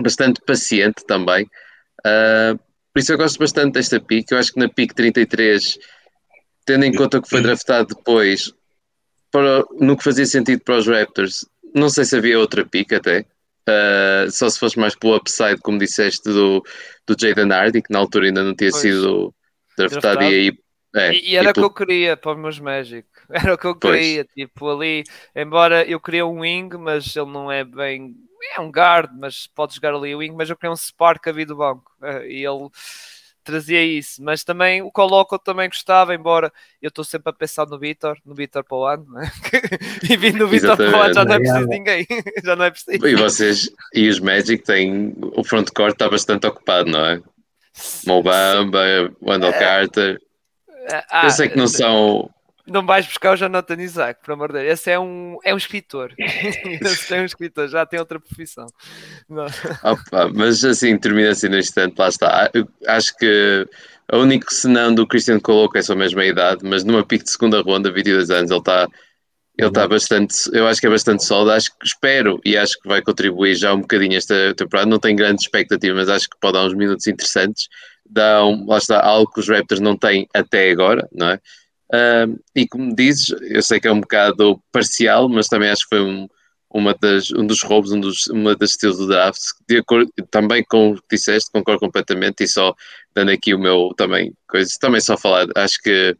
bastante 0.00 0.40
paciente 0.46 1.04
também. 1.06 1.44
Uh, 2.00 2.58
por 2.92 3.00
isso 3.00 3.12
eu 3.12 3.18
gosto 3.18 3.38
bastante 3.38 3.74
desta 3.74 4.00
pick. 4.00 4.30
Eu 4.30 4.38
acho 4.38 4.52
que 4.52 4.60
na 4.60 4.68
pick 4.68 4.94
33, 4.94 5.78
tendo 6.64 6.84
em 6.84 6.94
conta 6.94 7.20
que 7.20 7.28
foi 7.28 7.42
draftado 7.42 7.94
depois, 7.94 8.52
para, 9.32 9.64
no 9.80 9.96
que 9.96 10.04
fazia 10.04 10.26
sentido 10.26 10.62
para 10.62 10.76
os 10.76 10.86
Raptors, 10.86 11.44
não 11.74 11.88
sei 11.88 12.04
se 12.04 12.16
havia 12.16 12.38
outra 12.38 12.64
pick 12.64 12.92
até. 12.92 13.24
Uh, 13.68 14.30
só 14.30 14.48
se 14.48 14.58
fosse 14.58 14.78
mais 14.78 14.94
pelo 14.94 15.16
upside, 15.16 15.60
como 15.60 15.78
disseste, 15.78 16.28
do, 16.28 16.62
do 17.06 17.16
Jaden 17.18 17.52
Hardy, 17.52 17.82
que 17.82 17.92
na 17.92 17.98
altura 17.98 18.26
ainda 18.26 18.44
não 18.44 18.54
tinha 18.54 18.70
pois. 18.70 18.82
sido 18.82 19.34
draftado, 19.76 20.00
draftado. 20.00 20.24
e 20.24 20.34
aí. 20.34 20.58
É, 20.94 21.14
e, 21.14 21.30
e 21.30 21.36
era 21.36 21.50
o 21.50 21.54
que 21.54 21.60
eu 21.60 21.70
queria 21.70 22.16
para 22.16 22.32
os 22.32 22.38
meus 22.38 22.60
Magic. 22.60 23.08
Era 23.32 23.54
o 23.54 23.58
que 23.58 23.66
eu 23.66 23.74
queria. 23.74 24.26
Pois. 24.26 24.34
Tipo, 24.34 24.68
ali, 24.68 25.04
embora 25.34 25.88
eu 25.88 25.98
queria 25.98 26.26
um 26.26 26.40
wing, 26.40 26.76
mas 26.76 27.16
ele 27.16 27.30
não 27.30 27.50
é 27.50 27.64
bem 27.64 28.14
é 28.54 28.60
um 28.60 28.70
guard, 28.70 29.10
mas 29.18 29.46
pode 29.46 29.74
jogar 29.74 29.94
ali 29.94 30.14
o 30.14 30.18
wing, 30.18 30.34
mas 30.34 30.50
eu 30.50 30.56
queria 30.56 30.72
um 30.72 30.76
spark 30.76 31.26
a 31.26 31.32
vir 31.32 31.46
do 31.46 31.56
banco. 31.56 31.90
Uh, 32.00 32.24
e 32.24 32.44
ele 32.44 32.68
trazia 33.42 33.84
isso, 33.84 34.22
mas 34.22 34.44
também 34.44 34.82
o 34.82 34.90
Coloco 34.90 35.38
também 35.38 35.68
gostava, 35.68 36.14
embora 36.14 36.52
eu 36.80 36.88
estou 36.88 37.04
sempre 37.04 37.30
a 37.30 37.32
pensar 37.32 37.66
no 37.66 37.78
Vitor, 37.78 38.16
no 38.24 38.34
Vitor 38.34 38.64
para 38.64 38.76
o 38.76 38.84
ano, 38.84 39.06
né? 39.10 39.30
e 40.10 40.16
vindo 40.16 40.44
o 40.44 40.48
Vitor 40.48 40.76
para 40.76 40.90
o 40.90 41.02
ano 41.02 41.14
já 41.14 41.24
não 41.24 41.34
é 41.34 41.38
preciso 41.38 41.66
ninguém, 41.66 42.06
já 42.44 42.56
não 42.56 42.64
é 42.64 42.70
preciso. 42.70 43.06
E 43.06 43.14
vocês, 43.14 43.70
e 43.94 44.08
os 44.08 44.20
Magic 44.20 44.64
têm, 44.64 45.14
o 45.20 45.44
frontcourt 45.44 45.92
está 45.92 46.08
bastante 46.08 46.46
ocupado, 46.46 46.90
não 46.90 47.04
é? 47.04 47.20
Mobamba, 48.06 48.80
Wendell 49.22 49.50
é. 49.50 49.58
Carter, 49.58 50.20
ah, 51.10 51.22
eu 51.24 51.30
sei 51.30 51.48
que 51.48 51.56
não 51.56 51.68
são 51.68 52.30
não 52.66 52.84
vais 52.86 53.06
buscar 53.06 53.32
o 53.32 53.36
Jonathan 53.36 53.80
Isaac, 53.80 54.20
por 54.22 54.32
amor 54.32 54.52
de 54.52 54.60
Deus. 54.60 54.72
Esse 54.72 54.90
é 54.90 54.98
um, 54.98 55.38
é 55.44 55.52
um 55.52 55.56
escritor. 55.56 56.12
Esse 56.18 57.14
é 57.14 57.20
um 57.20 57.24
escritor, 57.24 57.68
já 57.68 57.84
tem 57.84 57.98
outra 57.98 58.20
profissão. 58.20 58.66
Opa, 59.82 60.28
mas 60.32 60.64
assim, 60.64 60.96
termina 60.98 61.30
assim 61.30 61.48
no 61.48 61.58
instante, 61.58 61.98
lá 61.98 62.08
está. 62.08 62.50
Acho 62.86 63.16
que 63.16 63.66
a 64.08 64.16
única 64.16 64.46
senão 64.50 64.94
do 64.94 65.06
Christian 65.06 65.40
Coloco 65.40 65.76
é 65.76 65.82
só 65.82 65.94
a 65.94 65.96
mesma 65.96 66.24
idade, 66.24 66.60
mas 66.64 66.84
numa 66.84 67.04
pique 67.04 67.24
de 67.24 67.30
segunda 67.30 67.60
ronda, 67.62 67.90
22 67.90 68.30
anos, 68.30 68.50
ele 68.50 68.60
está 68.60 68.88
ele 69.58 69.68
está 69.68 69.86
bastante, 69.86 70.34
eu 70.52 70.66
acho 70.66 70.80
que 70.80 70.86
é 70.86 70.90
bastante 70.90 71.24
sólido, 71.24 71.52
acho 71.52 71.70
que 71.70 71.86
espero 71.86 72.40
e 72.42 72.56
acho 72.56 72.80
que 72.80 72.88
vai 72.88 73.02
contribuir 73.02 73.54
já 73.54 73.74
um 73.74 73.82
bocadinho 73.82 74.16
esta 74.16 74.54
temporada, 74.54 74.88
não 74.88 74.98
tenho 74.98 75.16
grandes 75.16 75.44
expectativas, 75.44 75.96
mas 75.96 76.08
acho 76.08 76.28
que 76.28 76.38
pode 76.40 76.54
dar 76.54 76.64
uns 76.64 76.74
minutos 76.74 77.06
interessantes, 77.06 77.68
dá 78.08 78.44
um, 78.46 78.66
lá 78.66 78.78
está, 78.78 79.00
algo 79.00 79.30
que 79.30 79.40
os 79.40 79.48
Raptors 79.48 79.80
não 79.80 79.96
têm 79.96 80.26
até 80.32 80.70
agora, 80.70 81.06
não 81.12 81.28
é? 81.28 81.40
Uh, 81.92 82.40
e 82.56 82.66
como 82.66 82.94
dizes, 82.94 83.34
eu 83.42 83.62
sei 83.62 83.78
que 83.78 83.86
é 83.86 83.92
um 83.92 84.00
bocado 84.00 84.62
parcial, 84.72 85.28
mas 85.28 85.46
também 85.46 85.68
acho 85.68 85.82
que 85.82 85.96
foi 85.96 86.00
um, 86.00 86.26
uma 86.70 86.94
das, 86.94 87.30
um 87.32 87.46
dos 87.46 87.62
roubos, 87.62 87.92
um 87.92 88.00
dos, 88.00 88.26
uma 88.28 88.56
das 88.56 88.70
estilos 88.70 88.96
do 88.96 89.06
draft, 89.06 89.40
de 89.68 89.78
acordo, 89.78 90.10
também 90.30 90.64
com 90.64 90.92
o 90.92 90.94
que 90.94 91.16
disseste, 91.16 91.50
concordo 91.52 91.80
completamente, 91.80 92.44
e 92.44 92.48
só 92.48 92.74
dando 93.14 93.30
aqui 93.30 93.54
o 93.54 93.58
meu 93.58 93.92
também, 93.94 94.32
coisa, 94.48 94.70
também 94.80 95.00
só 95.00 95.18
falar, 95.18 95.46
acho 95.54 95.78
que 95.82 96.16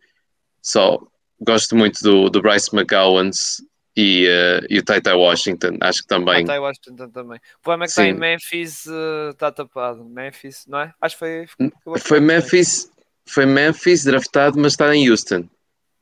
só 0.60 1.00
gosto 1.40 1.74
muito 1.74 2.02
do, 2.02 2.28
do 2.28 2.42
Bryce 2.42 2.74
McGowans 2.74 3.62
e, 3.96 4.26
uh, 4.26 4.66
e 4.68 4.78
o 4.78 4.84
Taitai 4.84 5.14
Washington, 5.14 5.78
acho 5.80 6.02
que 6.02 6.06
também. 6.08 6.44
Taitai 6.44 6.58
Washington 6.58 7.08
também. 7.08 7.38
O 7.38 7.62
problema 7.62 7.84
é 7.84 7.86
que 7.86 7.90
está 7.90 8.04
em 8.04 8.14
Memphis, 8.14 8.86
está 9.30 9.48
uh, 9.48 9.52
tapado. 9.52 10.04
Memphis, 10.04 10.64
não 10.66 10.80
é? 10.80 10.94
Acho 11.00 11.16
que 11.16 11.18
foi. 11.18 11.46
Foi 11.98 12.20
Memphis, 12.20 12.90
foi 13.26 13.46
Memphis 13.46 14.04
draftado, 14.04 14.58
mas 14.58 14.74
está 14.74 14.94
em 14.94 15.10
Houston. 15.10 15.48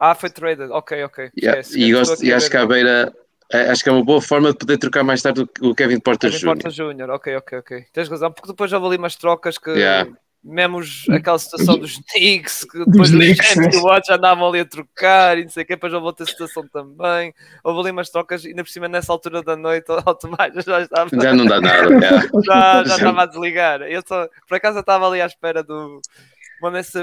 Ah, 0.01 0.15
foi 0.15 0.31
traded, 0.31 0.71
ok, 0.71 1.05
ok. 1.05 1.31
Yeah. 1.39 1.63
e, 1.75 1.93
gosto, 1.93 2.25
e 2.25 2.33
acho 2.33 2.51
que 2.51 2.57
a 2.57 2.67
beira 2.67 3.13
é, 3.53 3.71
acho 3.71 3.83
que 3.83 3.89
é 3.89 3.93
uma 3.93 4.05
boa 4.05 4.23
forma 4.23 4.53
de 4.53 4.59
poder 4.59 4.79
trocar 4.79 5.03
mais 5.03 5.21
tarde 5.21 5.45
o 5.61 5.75
Kevin 5.75 5.99
Porter 5.99 6.31
Jr. 6.31 6.39
Kevin 6.39 6.47
Porter 6.47 6.71
Jr., 6.71 7.11
ok, 7.11 7.37
ok, 7.37 7.59
ok. 7.59 7.85
Tens 7.93 8.09
razão, 8.09 8.33
porque 8.33 8.49
depois 8.49 8.71
já 8.71 8.79
ali 8.79 8.97
umas 8.97 9.17
trocas 9.17 9.59
que 9.59 9.71
yeah. 9.71 10.09
mesmo 10.43 10.81
aquela 11.11 11.37
situação 11.37 11.77
dos 11.77 12.01
Knicks, 12.13 12.65
que 12.65 12.79
depois 12.85 13.11
dos 13.11 13.21
Knicks, 13.21 13.57
os 13.75 13.83
Watch 13.83 14.13
andavam 14.13 14.49
ali 14.49 14.61
a 14.61 14.65
trocar 14.65 15.37
e 15.37 15.43
não 15.43 15.51
sei 15.51 15.65
o 15.65 15.67
que, 15.67 15.75
depois 15.75 15.93
houve 15.93 16.07
outra 16.07 16.25
situação 16.25 16.65
também. 16.69 17.35
Houve 17.65 17.81
ali 17.81 17.91
umas 17.91 18.09
trocas, 18.09 18.47
ainda 18.47 18.63
por 18.63 18.71
cima 18.71 18.87
nessa 18.87 19.13
altura 19.13 19.43
da 19.43 19.57
noite, 19.57 19.91
o 19.91 20.15
Tomás 20.15 20.55
já 20.65 20.83
estava. 20.83 21.11
Já 21.21 21.35
não 21.35 21.45
dá 21.45 21.61
nada, 21.61 21.89
já, 22.47 22.85
já 22.85 22.97
estava 22.97 23.23
a 23.23 23.27
desligar. 23.27 23.83
Eu 23.83 24.01
só, 24.07 24.29
por 24.47 24.55
acaso 24.55 24.79
eu 24.79 24.83
estava 24.83 25.09
ali 25.09 25.21
à 25.21 25.27
espera 25.27 25.65
do, 25.65 26.01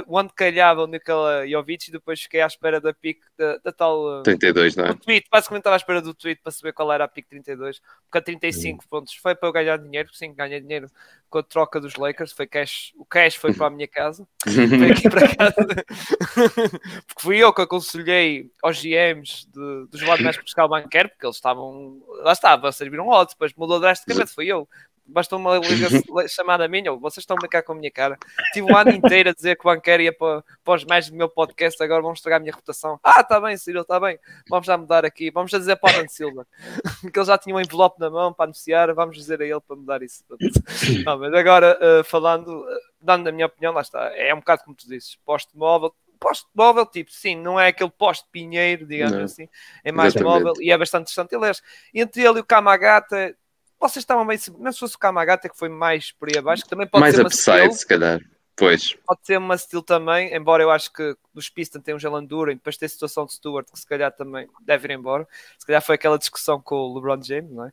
onde 0.07 0.33
calhava 0.33 0.83
o 0.83 0.87
Nikola 0.87 1.47
Jovic 1.47 1.87
e 1.87 1.91
depois 1.91 2.21
fiquei 2.21 2.41
à 2.41 2.47
espera 2.47 2.79
da 2.79 2.93
pique 2.93 3.21
da, 3.37 3.57
da 3.57 3.71
tal. 3.71 4.23
32, 4.23 4.75
uh, 4.75 4.79
não 4.79 4.85
é? 4.85 4.87
Do 4.89 4.99
tweet, 4.99 5.27
basicamente 5.31 5.61
estava 5.61 5.75
à 5.75 5.77
espera 5.77 6.01
do 6.01 6.13
tweet 6.13 6.41
para 6.41 6.51
saber 6.51 6.73
qual 6.73 6.91
era 6.91 7.03
a 7.03 7.07
pique 7.07 7.29
32, 7.29 7.81
porque 8.03 8.17
a 8.17 8.21
35 8.21 8.83
uhum. 8.83 8.89
pontos 8.89 9.13
foi 9.15 9.35
para 9.35 9.49
eu 9.49 9.53
ganhar 9.53 9.77
dinheiro, 9.77 10.09
sim, 10.13 10.33
ganhei 10.33 10.61
dinheiro 10.61 10.89
com 11.29 11.39
a 11.39 11.43
troca 11.43 11.79
dos 11.79 11.95
Lakers, 11.95 12.31
foi 12.31 12.47
cash, 12.47 12.93
o 12.95 13.05
cash 13.05 13.35
foi 13.35 13.53
para 13.53 13.67
a 13.67 13.69
minha 13.69 13.87
casa, 13.87 14.27
foi 14.43 14.91
aqui 14.91 15.09
para 15.09 15.35
casa, 15.35 15.55
porque 17.05 17.21
fui 17.21 17.37
eu 17.37 17.53
que 17.53 17.61
aconselhei 17.61 18.49
aos 18.63 18.81
GMs 18.81 19.45
de, 19.51 19.87
dos 19.89 20.01
lados 20.01 20.23
mais 20.23 20.37
buscar 20.37 20.65
o 20.65 20.69
banqueiro, 20.69 21.09
porque 21.09 21.25
eles 21.25 21.35
estavam, 21.35 22.01
lá 22.23 22.31
estava, 22.31 22.71
serviram 22.71 23.07
um 23.07 23.09
odds, 23.09 23.33
depois 23.33 23.53
mudou 23.55 23.79
drasticamente, 23.79 24.33
fui 24.33 24.47
eu 24.47 24.67
bastou 25.07 25.39
uma 25.39 25.59
chamada 26.27 26.67
minha, 26.67 26.91
vocês 26.93 27.23
estão 27.23 27.35
a 27.37 27.39
brincar 27.39 27.63
com 27.63 27.71
a 27.71 27.75
minha 27.75 27.91
cara. 27.91 28.17
Tive 28.53 28.71
um 28.71 28.75
ano 28.75 28.91
inteiro 28.91 29.29
a 29.29 29.33
dizer 29.33 29.55
que 29.55 29.61
o 29.61 29.71
banqueiro 29.71 30.03
ia 30.03 30.13
para, 30.13 30.43
para 30.63 30.75
os 30.75 30.85
mais 30.85 31.09
do 31.09 31.15
meu 31.15 31.29
podcast, 31.29 31.81
agora 31.81 32.01
vamos 32.01 32.19
estragar 32.19 32.37
a 32.37 32.41
minha 32.41 32.51
reputação. 32.51 32.99
Ah, 33.03 33.21
está 33.21 33.39
bem, 33.39 33.55
Ciro, 33.57 33.81
está 33.81 33.99
bem, 33.99 34.19
vamos 34.49 34.67
já 34.67 34.77
mudar 34.77 35.05
aqui, 35.05 35.31
vamos 35.31 35.51
já 35.51 35.57
dizer 35.57 35.75
para 35.77 35.91
o 35.91 35.95
Adam 35.95 36.09
Silva 36.09 36.47
que 37.11 37.19
ele 37.19 37.25
já 37.25 37.37
tinha 37.37 37.55
um 37.55 37.59
envelope 37.59 37.99
na 37.99 38.09
mão 38.09 38.33
para 38.33 38.45
anunciar, 38.45 38.93
vamos 38.93 39.15
dizer 39.15 39.41
a 39.41 39.45
ele 39.45 39.61
para 39.61 39.75
mudar 39.75 40.03
isso. 40.03 40.23
Não, 41.05 41.17
mas 41.17 41.33
agora, 41.33 41.77
uh, 41.81 42.03
falando, 42.03 42.61
uh, 42.61 42.65
dando 43.01 43.27
a 43.27 43.31
minha 43.31 43.45
opinião, 43.45 43.73
lá 43.73 43.81
está, 43.81 44.11
é 44.15 44.33
um 44.33 44.39
bocado 44.39 44.63
como 44.63 44.75
tu 44.75 44.87
dizes, 44.87 45.17
poste 45.25 45.57
móvel, 45.57 45.93
poste 46.19 46.47
móvel, 46.53 46.85
tipo, 46.85 47.11
sim, 47.11 47.35
não 47.35 47.59
é 47.59 47.67
aquele 47.67 47.91
poste 47.91 48.25
pinheiro, 48.31 48.85
digamos 48.85 49.15
não. 49.15 49.23
assim, 49.23 49.47
é 49.83 49.91
mais 49.91 50.15
Exatamente. 50.15 50.43
móvel 50.43 50.63
e 50.63 50.71
é 50.71 50.77
bastante 50.77 51.05
distante. 51.05 51.35
Aliás, 51.35 51.61
entre 51.93 52.23
ele 52.23 52.39
e 52.39 52.41
o 52.41 52.45
Kamagata 52.45 53.35
vocês 53.79 54.03
estavam 54.03 54.25
bem. 54.25 54.37
Mesmo 54.37 54.73
se 54.73 54.79
fosse 54.79 54.95
o 54.95 54.99
Kamagata, 54.99 55.49
que 55.49 55.57
foi 55.57 55.69
mais 55.69 56.11
por 56.11 56.29
aí 56.29 56.37
abaixo, 56.37 56.63
que 56.63 56.69
também 56.69 56.87
pode 56.87 57.01
mais 57.01 57.15
ser. 57.15 57.23
Mais 57.23 57.33
upside, 57.33 57.75
se 57.75 57.87
calhar. 57.87 58.19
Pois. 58.57 58.97
Pode 59.05 59.19
ser 59.23 59.37
uma 59.37 59.55
steel 59.55 59.83
também, 59.83 60.35
embora 60.35 60.63
eu 60.63 60.71
acho 60.71 60.91
que 60.91 61.15
os 61.35 61.47
Pistons 61.47 61.83
têm 61.83 61.93
um 61.93 61.99
Jalen 61.99 62.25
Duran, 62.25 62.55
depois 62.55 62.75
tem 62.75 62.87
a 62.87 62.89
situação 62.89 63.23
de 63.23 63.33
Stewart, 63.33 63.67
que 63.71 63.79
se 63.79 63.85
calhar 63.85 64.11
também 64.11 64.47
deve 64.65 64.87
ir 64.87 64.97
embora. 64.97 65.27
Se 65.59 65.65
calhar 65.67 65.79
foi 65.79 65.93
aquela 65.93 66.17
discussão 66.17 66.59
com 66.59 66.75
o 66.75 66.95
LeBron 66.95 67.21
James, 67.21 67.51
não 67.51 67.65
é? 67.65 67.71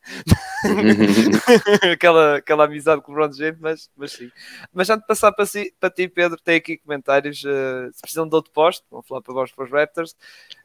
aquela, 1.91 2.35
aquela 2.37 2.65
amizade 2.65 3.01
com 3.01 3.11
o 3.11 3.15
LeBron 3.15 3.33
James, 3.33 3.59
mas, 3.59 3.89
mas 3.97 4.11
sim. 4.11 4.31
Mas 4.71 4.87
antes 4.87 5.01
de 5.01 5.07
passar 5.07 5.31
para, 5.31 5.47
si, 5.47 5.73
para 5.79 5.89
ti, 5.89 6.07
Pedro, 6.07 6.37
tem 6.39 6.57
aqui 6.57 6.77
comentários. 6.77 7.43
Uh, 7.43 7.89
se 7.91 8.01
precisam 8.01 8.29
de 8.29 8.35
outro 8.35 8.51
posto, 8.51 8.85
vão 8.91 9.01
falar 9.01 9.23
para 9.23 9.33
vós, 9.33 9.51
para 9.51 9.65
os 9.65 9.71
Raptors. 9.71 10.15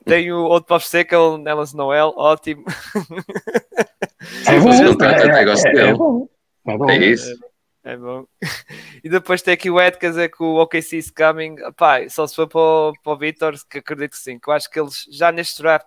Tem 0.05 0.31
o 0.31 0.43
outro 0.43 0.69
posto 0.69 0.91
seco, 0.91 1.15
é 1.15 1.19
o 1.19 1.39
Nellis 1.39 1.73
Noel, 1.73 2.13
ótimo. 2.15 2.63
É 4.47 4.61
bom, 4.61 4.71
é, 4.71 4.77
é, 4.77 5.81
é. 5.81 5.89
É, 5.89 5.95
bom. 5.95 6.29
É, 6.67 6.77
bom. 6.77 6.91
é 6.91 6.97
isso. 6.99 7.51
É 7.83 7.97
bom. 7.97 8.27
E 9.03 9.09
depois 9.09 9.41
tem 9.41 9.55
aqui 9.55 9.71
o 9.71 9.81
Ed, 9.81 9.97
quer 9.97 10.11
dizer 10.11 10.31
que 10.31 10.43
o 10.43 10.57
OKC 10.61 10.99
is 10.99 11.11
coming. 11.11 11.57
Pá, 11.75 12.07
só 12.11 12.27
se 12.27 12.37
for 12.37 12.47
para 12.47 12.61
o, 12.61 12.93
para 13.03 13.13
o 13.15 13.17
Vitor, 13.17 13.55
que 13.67 13.79
acredito 13.79 14.11
que 14.11 14.19
sim. 14.19 14.39
Que 14.39 14.51
eu 14.51 14.53
acho 14.53 14.71
que 14.71 14.79
eles 14.79 15.07
já 15.11 15.33
neste 15.33 15.63
draft, 15.63 15.87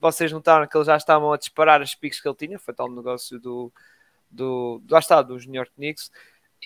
vocês 0.00 0.32
notaram 0.32 0.66
que 0.66 0.74
eles 0.74 0.86
já 0.86 0.96
estavam 0.96 1.30
a 1.30 1.36
disparar 1.36 1.82
as 1.82 1.94
piques 1.94 2.22
que 2.22 2.26
ele 2.26 2.36
tinha. 2.36 2.58
Foi 2.58 2.72
tal 2.72 2.90
negócio 2.90 3.38
do, 3.38 3.70
do, 4.30 4.82
lá 4.88 4.98
está, 4.98 5.20
dos 5.20 5.44
New 5.44 5.56
York 5.56 5.72
Knicks 5.76 6.10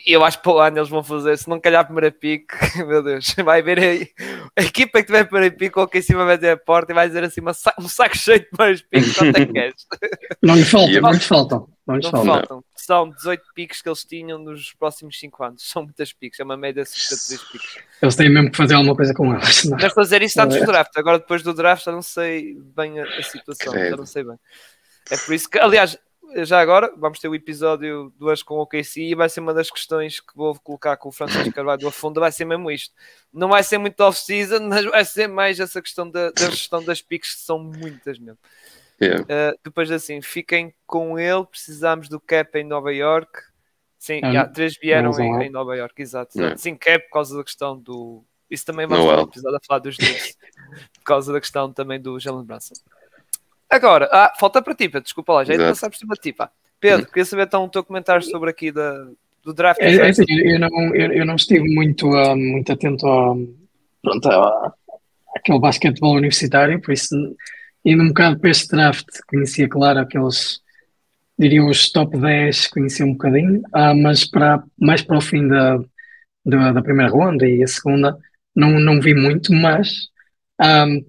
eu 0.07 0.25
acho 0.25 0.39
que 0.39 0.43
para 0.43 0.53
o 0.53 0.59
ano 0.59 0.79
eles 0.79 0.89
vão 0.89 1.03
fazer, 1.03 1.37
se 1.37 1.49
não 1.49 1.61
calhar 1.61 1.83
a 1.83 1.85
primeira 1.85 2.11
pique, 2.11 2.55
meu 2.87 3.03
Deus, 3.03 3.35
vai 3.45 3.63
ver 3.63 3.79
aí 3.79 4.09
a 4.57 4.63
equipa 4.63 5.01
que 5.01 5.07
tiver 5.07 5.21
a 5.21 5.25
primeira 5.25 5.55
pique, 5.55 5.79
ou 5.79 5.87
que 5.87 5.99
em 5.99 6.03
cima 6.03 6.25
vai 6.25 6.39
ter 6.39 6.51
a 6.51 6.57
porta 6.57 6.93
e 6.93 6.95
vai 6.95 7.07
dizer 7.07 7.25
assim 7.25 7.41
um 7.79 7.89
saco 7.89 8.17
cheio 8.17 8.41
de 8.41 8.47
primeiros 8.47 8.83
piques, 8.83 9.15
quanto 9.17 9.37
é 9.37 9.47
que 9.47 9.53
queres? 9.53 9.87
Não 10.43 10.55
lhe 10.55 10.65
faltam, 10.65 11.01
não 11.01 11.13
lhes 11.13 11.27
faltam. 11.27 11.69
Não 11.87 11.97
lhes 11.97 12.09
faltam. 12.09 12.27
faltam. 12.27 12.65
São 12.77 13.11
18 13.11 13.43
piques 13.55 13.83
que 13.83 13.89
eles 13.89 14.05
tinham 14.05 14.39
nos 14.39 14.73
próximos 14.75 15.19
5 15.19 15.45
anos, 15.45 15.69
são 15.69 15.83
muitas 15.83 16.13
piques, 16.13 16.39
é 16.41 16.45
uma 16.45 16.57
média 16.57 16.83
de 16.83 16.89
53 16.91 17.43
piques. 17.51 17.79
Eles 18.01 18.17
têm 18.17 18.31
mesmo 18.31 18.51
que 18.51 18.57
fazer 18.57 18.75
alguma 18.75 18.95
coisa 18.95 19.15
com 19.15 19.33
elas. 19.33 19.65
Deve 19.65 19.91
fazer 19.91 20.23
isso 20.23 20.41
antes 20.41 20.59
do 20.59 20.67
draft, 20.67 20.97
agora 20.97 21.19
depois 21.19 21.43
do 21.43 21.55
draft 21.55 21.85
já 21.85 21.93
não 21.93 22.03
sei 22.03 22.57
bem 22.77 23.01
a, 23.01 23.05
a 23.05 23.23
situação, 23.23 23.73
já 23.73 23.97
não 23.97 24.07
sei 24.07 24.25
bem. 24.25 24.37
É 25.11 25.17
por 25.17 25.35
isso 25.35 25.49
que, 25.49 25.59
aliás, 25.59 25.99
já 26.37 26.61
agora, 26.61 26.93
vamos 26.97 27.19
ter 27.19 27.29
o 27.29 27.35
episódio 27.35 28.13
2 28.19 28.43
com 28.43 28.55
o 28.55 28.63
OKC 28.63 29.01
e 29.03 29.15
vai 29.15 29.29
ser 29.29 29.41
uma 29.41 29.55
das 29.55 29.71
questões 29.71 30.21
que 30.21 30.35
vou 30.37 30.59
colocar 30.61 30.97
com 30.97 31.09
o 31.09 31.13
Francisco 31.13 31.53
Carvalho 31.53 31.81
do 31.81 31.91
Fundo, 31.91 32.21
vai 32.21 32.31
ser 32.31 32.45
mesmo 32.45 32.71
isto. 32.71 32.95
Não 33.33 33.49
vai 33.49 33.63
ser 33.63 33.79
muito 33.79 34.01
off-season, 34.01 34.61
mas 34.69 34.85
vai 34.85 35.05
ser 35.05 35.27
mais 35.27 35.59
essa 35.59 35.81
questão 35.81 36.11
da, 36.11 36.31
da 36.31 36.51
gestão 36.51 36.83
das 36.83 37.01
piques, 37.01 37.35
que 37.35 37.41
são 37.41 37.59
muitas 37.59 38.19
mesmo. 38.19 38.39
Yeah. 39.01 39.23
Uh, 39.23 39.59
depois 39.65 39.91
assim, 39.91 40.21
fiquem 40.21 40.75
com 40.87 41.19
ele, 41.19 41.47
precisamos 41.47 42.09
do 42.09 42.21
cap 42.21 42.59
em 42.59 42.65
Nova 42.65 42.93
York. 42.93 43.31
Sim, 43.99 44.21
ah, 44.23 44.33
já, 44.33 44.47
três 44.47 44.77
vieram 44.77 45.11
em, 45.19 45.47
em, 45.47 45.51
Nova 45.51 45.77
York, 45.77 46.01
exato. 46.01 46.37
Yeah. 46.37 46.57
Sim, 46.57 46.77
cap 46.77 47.05
por 47.05 47.15
causa 47.15 47.37
da 47.37 47.45
questão 47.45 47.79
do. 47.79 48.25
Isso 48.51 48.65
também 48.65 48.87
vamos 48.87 49.05
ter 49.05 49.19
um 49.19 49.23
episódio 49.23 49.57
a 49.57 49.67
falar 49.67 49.81
dos 49.81 49.97
Knicks, 49.97 50.37
por 50.95 51.05
causa 51.05 51.33
da 51.33 51.41
questão 51.41 51.73
também 51.73 52.01
do 52.01 52.19
Jalen 52.19 52.45
Brunson. 52.45 52.75
Agora, 53.71 54.09
ah, 54.11 54.33
falta 54.39 54.63
para 54.63 54.75
ti, 54.75 54.89
Pedro, 54.89 55.03
desculpa 55.03 55.33
lá, 55.35 55.45
já 55.45 55.55
ia 55.55 55.61
passar 55.61 55.91
por 55.91 55.97
cima 55.97 56.15
de 56.15 56.21
ti, 56.21 56.33
pá. 56.33 56.51
Pedro, 56.81 57.07
queria 57.07 57.25
saber 57.25 57.43
então 57.43 57.65
o 57.65 57.69
teu 57.69 57.85
comentário 57.85 58.23
sobre 58.23 58.51
aqui 58.51 58.73
da, 58.73 59.09
do 59.45 59.53
draft. 59.53 59.81
É, 59.81 59.95
é 59.95 60.09
assim, 60.09 60.25
eu, 60.29 60.59
não, 60.59 60.95
eu, 60.95 61.13
eu, 61.13 61.27
não 61.27 61.35
estive 61.35 61.69
muito, 61.75 62.09
uh, 62.09 62.37
muito 62.37 62.73
atento 62.73 63.07
a, 63.07 63.35
pronto, 64.03 64.31
a, 64.31 64.73
aquele 65.37 65.59
basquetebol 65.59 66.17
universitário, 66.17 66.81
por 66.81 66.93
isso, 66.93 67.15
indo 67.85 68.03
um 68.03 68.09
bocado 68.09 68.39
para 68.39 68.51
este 68.51 68.69
draft, 68.69 69.07
conhecia, 69.27 69.69
claro, 69.69 70.01
aqueles, 70.01 70.61
diria 71.39 71.65
os 71.65 71.91
top 71.91 72.17
10, 72.17 72.69
conhecia 72.69 73.05
um 73.05 73.13
bocadinho, 73.13 73.61
uh, 73.75 73.95
mas 73.97 74.25
para, 74.25 74.63
mais 74.79 75.03
para 75.03 75.19
o 75.19 75.21
fim 75.21 75.47
da, 75.47 75.79
da, 76.45 76.73
da, 76.73 76.83
primeira 76.83 77.11
ronda 77.11 77.47
e 77.47 77.63
a 77.63 77.67
segunda, 77.67 78.17
não, 78.55 78.79
não 78.81 79.01
vi 79.01 79.15
muito, 79.15 79.53
mas 79.53 80.09
um, 80.61 81.05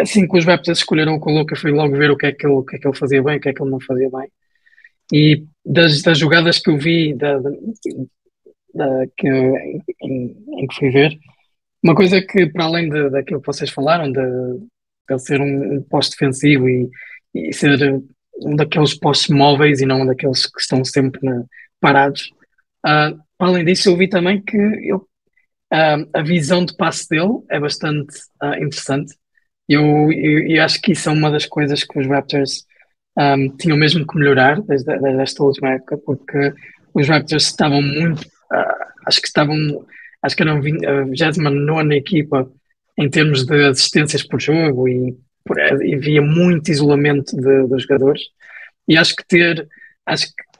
assim 0.00 0.26
que 0.26 0.38
os 0.38 0.44
Raptors 0.44 0.78
escolheram 0.78 1.14
o 1.14 1.20
Coloca, 1.20 1.56
foi 1.56 1.70
logo 1.70 1.96
ver 1.96 2.10
o 2.10 2.16
que, 2.16 2.26
é 2.26 2.32
que 2.32 2.46
ele, 2.46 2.54
o 2.54 2.64
que 2.64 2.76
é 2.76 2.78
que 2.78 2.86
ele 2.86 2.96
fazia 2.96 3.22
bem, 3.22 3.36
o 3.36 3.40
que 3.40 3.48
é 3.48 3.52
que 3.52 3.62
ele 3.62 3.70
não 3.70 3.80
fazia 3.80 4.08
bem. 4.10 4.28
E 5.12 5.44
das, 5.64 6.00
das 6.02 6.18
jogadas 6.18 6.58
que 6.58 6.70
eu 6.70 6.78
vi, 6.78 7.14
da, 7.14 7.38
da, 7.38 7.50
da 8.74 9.06
que, 9.16 9.28
em, 9.28 10.36
em, 10.58 10.66
que 10.66 10.74
fui 10.74 10.90
ver, 10.90 11.18
uma 11.82 11.94
coisa 11.94 12.22
que, 12.22 12.46
para 12.46 12.64
além 12.64 12.88
de, 12.88 13.10
daquilo 13.10 13.40
que 13.40 13.46
vocês 13.46 13.70
falaram, 13.70 14.10
de, 14.10 14.20
de 15.08 15.18
ser 15.18 15.40
um, 15.40 15.76
um 15.76 15.82
posto 15.82 16.12
defensivo 16.12 16.68
e, 16.68 16.88
e, 17.34 17.52
ser 17.52 18.02
um 18.36 18.56
daqueles 18.56 18.94
postos 18.94 19.28
móveis 19.28 19.80
e 19.80 19.86
não 19.86 20.02
um 20.02 20.06
daqueles 20.06 20.46
que 20.46 20.60
estão 20.60 20.82
sempre 20.84 21.20
na, 21.22 21.44
parados, 21.80 22.30
uh, 22.86 23.20
além 23.38 23.64
disso, 23.64 23.90
eu 23.90 23.96
vi 23.96 24.08
também 24.08 24.40
que 24.40 24.56
eu, 24.56 24.98
uh, 25.72 26.08
a 26.14 26.22
visão 26.22 26.64
de 26.64 26.76
passe 26.76 27.08
dele 27.08 27.42
é 27.50 27.60
bastante 27.60 28.16
uh, 28.42 28.54
interessante. 28.54 29.14
Eu, 29.68 30.10
eu, 30.12 30.46
eu, 30.48 30.62
acho 30.62 30.80
que 30.80 30.92
isso 30.92 31.08
é 31.08 31.12
uma 31.12 31.30
das 31.30 31.46
coisas 31.46 31.84
que 31.84 31.98
os 31.98 32.06
Raptors 32.06 32.66
um, 33.18 33.56
tinham 33.56 33.76
mesmo 33.76 34.06
que 34.06 34.16
melhorar 34.16 34.60
desde, 34.62 34.98
desde, 34.98 35.22
esta 35.22 35.42
última 35.42 35.74
época, 35.74 35.98
porque 35.98 36.52
os 36.94 37.08
Raptors 37.08 37.44
estavam 37.44 37.80
muito, 37.80 38.20
uh, 38.20 38.84
acho 39.06 39.20
que 39.20 39.28
estavam, 39.28 39.56
acho 40.22 40.36
que 40.36 40.42
eram 40.42 40.58
a 40.58 40.60
29 40.60 41.96
equipa 41.96 42.50
em 42.98 43.08
termos 43.08 43.44
de 43.44 43.64
assistências 43.66 44.22
por 44.22 44.40
jogo 44.40 44.88
e, 44.88 45.16
por, 45.44 45.58
e 45.58 45.96
via 45.96 46.20
muito 46.20 46.70
isolamento 46.70 47.36
de, 47.36 47.66
dos 47.66 47.82
jogadores. 47.82 48.22
E 48.86 48.96
acho 48.96 49.14
que 49.16 49.26
ter, 49.26 49.68
acho 50.06 50.26
que 50.26 50.52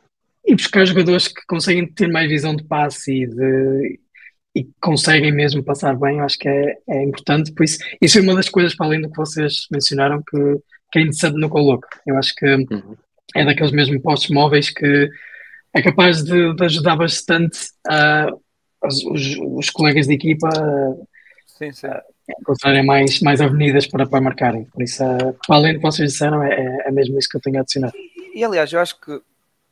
e 0.44 0.54
buscar 0.54 0.84
jogadores 0.84 1.28
que 1.28 1.40
conseguem 1.46 1.86
ter 1.86 2.08
mais 2.08 2.28
visão 2.28 2.54
de 2.54 2.64
passe 2.64 3.22
e 3.22 3.26
de, 3.26 4.00
e 4.54 4.68
conseguem 4.80 5.32
mesmo 5.32 5.64
passar 5.64 5.96
bem, 5.96 6.18
eu 6.18 6.24
acho 6.24 6.38
que 6.38 6.48
é, 6.48 6.76
é 6.88 7.02
importante. 7.04 7.52
Por 7.52 7.64
isso, 7.64 7.78
isso 8.00 8.18
é 8.18 8.22
uma 8.22 8.34
das 8.34 8.48
coisas, 8.48 8.74
para 8.74 8.86
além 8.86 9.00
do 9.00 9.10
que 9.10 9.16
vocês 9.16 9.66
mencionaram, 9.70 10.22
que, 10.22 10.38
que 10.90 10.98
é 10.98 11.02
interessante 11.02 11.38
no 11.38 11.48
Coloco. 11.48 11.88
Eu 12.06 12.18
acho 12.18 12.34
que 12.34 12.46
uhum. 12.46 12.96
é 13.34 13.44
daqueles 13.44 13.72
mesmo 13.72 14.00
postos 14.00 14.30
móveis 14.30 14.68
que 14.68 15.08
é 15.74 15.80
capaz 15.82 16.22
de, 16.22 16.54
de 16.54 16.64
ajudar 16.64 16.96
bastante 16.96 17.58
uh, 17.88 18.38
os, 18.84 19.02
os, 19.56 19.70
colegas 19.70 20.06
de 20.06 20.14
equipa 20.14 20.50
sim, 21.46 21.72
sim. 21.72 21.86
a 21.86 22.02
encontrarem 22.38 22.84
mais, 22.84 23.20
mais 23.20 23.40
avenidas 23.40 23.86
para, 23.86 24.06
para 24.06 24.20
marcarem. 24.20 24.64
Por 24.66 24.82
isso, 24.82 25.02
uh, 25.02 25.34
para 25.46 25.56
além 25.56 25.72
do 25.72 25.78
que 25.78 25.86
vocês 25.86 26.12
disseram, 26.12 26.42
é, 26.42 26.84
é 26.84 26.90
mesmo 26.90 27.18
isso 27.18 27.28
que 27.30 27.38
eu 27.38 27.40
tenho 27.40 27.56
a 27.56 27.60
adicionar. 27.60 27.92
E 28.34 28.44
aliás, 28.44 28.70
eu 28.70 28.80
acho 28.80 29.00
que 29.00 29.18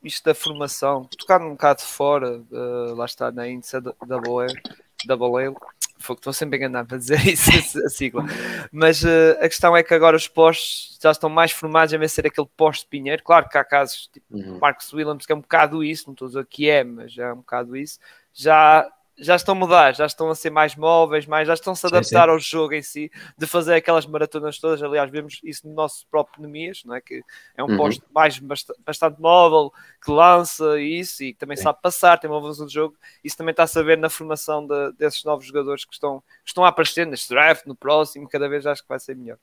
isto 0.03 0.23
da 0.25 0.33
formação, 0.33 1.05
tocar 1.17 1.41
um 1.41 1.51
bocado 1.51 1.81
fora, 1.81 2.41
uh, 2.51 2.95
lá 2.95 3.05
está 3.05 3.31
na 3.31 3.47
índice 3.47 3.79
da 3.79 3.93
Double 4.05 5.55
foi 6.01 6.15
que 6.15 6.19
estou 6.19 6.33
sempre 6.33 6.57
enganado 6.57 6.87
para 6.87 6.97
dizer 6.97 7.19
isso, 7.27 7.79
a 7.85 7.89
sigla. 7.89 8.25
Mas 8.71 9.03
uh, 9.03 9.37
a 9.39 9.47
questão 9.47 9.77
é 9.77 9.83
que 9.83 9.93
agora 9.93 10.17
os 10.17 10.27
postos 10.27 10.97
já 11.01 11.11
estão 11.11 11.29
mais 11.29 11.51
formados 11.51 11.93
a 11.93 11.97
vencer 11.97 12.25
aquele 12.25 12.47
posto 12.57 12.83
de 12.83 12.89
Pinheiro. 12.89 13.23
Claro 13.23 13.47
que 13.47 13.57
há 13.57 13.63
casos 13.63 14.09
tipo 14.11 14.35
uhum. 14.35 14.59
Marcos 14.59 14.91
Williams, 14.91 15.25
que 15.25 15.31
é 15.31 15.35
um 15.35 15.41
bocado 15.41 15.83
isso, 15.83 16.05
não 16.07 16.13
estou 16.13 16.25
a 16.25 16.29
dizer 16.29 16.45
que 16.47 16.69
é, 16.69 16.83
mas 16.83 17.13
já 17.13 17.27
é 17.27 17.33
um 17.33 17.37
bocado 17.37 17.77
isso. 17.77 17.99
Já 18.33 18.89
já 19.17 19.35
estão 19.35 19.53
a 19.53 19.57
mudar, 19.57 19.93
já 19.93 20.05
estão 20.05 20.29
a 20.29 20.35
ser 20.35 20.49
mais 20.49 20.75
móveis, 20.75 21.25
mais, 21.25 21.47
já 21.47 21.53
estão 21.53 21.73
a 21.73 21.75
se 21.75 21.85
adaptar 21.85 22.03
sim, 22.03 22.25
sim. 22.25 22.31
ao 22.31 22.39
jogo 22.39 22.73
em 22.73 22.81
si, 22.81 23.11
de 23.37 23.45
fazer 23.45 23.75
aquelas 23.75 24.05
maratonas 24.05 24.57
todas. 24.59 24.81
Aliás, 24.81 25.09
vemos 25.11 25.39
isso 25.43 25.67
no 25.67 25.73
nosso 25.73 26.05
próprio 26.07 26.41
Nemias, 26.41 26.83
não 26.85 26.95
é? 26.95 27.01
que 27.01 27.23
é 27.55 27.63
um 27.63 27.67
uhum. 27.71 27.77
posto 27.77 28.03
mais 28.13 28.39
bastante 28.39 29.19
móvel, 29.19 29.71
que 30.03 30.11
lança 30.11 30.79
isso 30.79 31.23
e 31.23 31.33
que 31.33 31.39
também 31.39 31.57
sim. 31.57 31.63
sabe 31.63 31.79
passar, 31.81 32.17
tem 32.17 32.29
uma 32.29 32.39
evolução 32.39 32.65
de 32.65 32.73
jogo. 32.73 32.95
Isso 33.23 33.37
também 33.37 33.51
está 33.51 33.63
a 33.63 33.67
saber 33.67 33.97
na 33.97 34.09
formação 34.09 34.65
de, 34.65 34.93
desses 34.93 35.23
novos 35.23 35.45
jogadores 35.45 35.85
que 35.85 35.93
estão, 35.93 36.21
que 36.43 36.49
estão 36.49 36.65
a 36.65 36.69
aparecer 36.69 37.05
neste 37.05 37.29
draft, 37.29 37.65
no 37.65 37.75
próximo, 37.75 38.27
cada 38.27 38.49
vez 38.49 38.65
acho 38.65 38.81
que 38.81 38.89
vai 38.89 38.99
ser 38.99 39.15
melhor. 39.15 39.37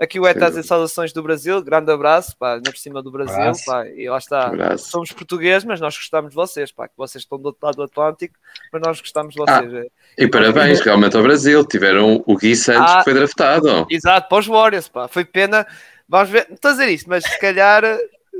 Aqui 0.00 0.20
o 0.20 0.26
Eta 0.26 0.46
as 0.46 0.66
saudações 0.66 1.12
do 1.12 1.22
Brasil, 1.22 1.60
grande 1.60 1.90
abraço, 1.90 2.36
pá, 2.36 2.56
na 2.56 2.70
por 2.70 2.76
cima 2.76 3.02
do 3.02 3.10
Brasil, 3.10 3.52
pá, 3.66 3.84
e 3.88 4.08
lá 4.08 4.18
está. 4.18 4.46
Abraço. 4.46 4.90
Somos 4.90 5.10
portugueses, 5.10 5.64
mas 5.64 5.80
nós 5.80 5.96
gostamos 5.96 6.30
de 6.30 6.36
vocês, 6.36 6.70
pá, 6.70 6.86
que 6.86 6.94
vocês 6.96 7.24
estão 7.24 7.36
do 7.36 7.46
outro 7.46 7.66
lado 7.66 7.76
do 7.76 7.82
Atlântico, 7.82 8.34
mas 8.72 8.80
nós 8.80 9.00
gostamos 9.00 9.34
de 9.34 9.40
vocês. 9.40 9.74
Ah, 9.74 10.12
e 10.16 10.28
parabéns, 10.28 10.80
realmente 10.80 11.16
ao 11.16 11.22
Brasil, 11.22 11.64
tiveram 11.64 12.22
o 12.24 12.36
Gui 12.36 12.54
Santos 12.54 12.92
ah, 12.92 12.98
que 12.98 13.04
foi 13.04 13.14
draftado. 13.14 13.86
Exato, 13.90 14.28
para 14.28 14.38
os 14.38 14.46
Warriors, 14.46 14.88
pá, 14.88 15.08
foi 15.08 15.24
pena, 15.24 15.66
vamos 16.08 16.30
ver, 16.30 16.46
não 16.48 16.54
estou 16.54 16.68
a 16.68 16.72
dizer 16.74 16.88
isto, 16.90 17.10
mas 17.10 17.24
se 17.24 17.38
calhar 17.40 17.82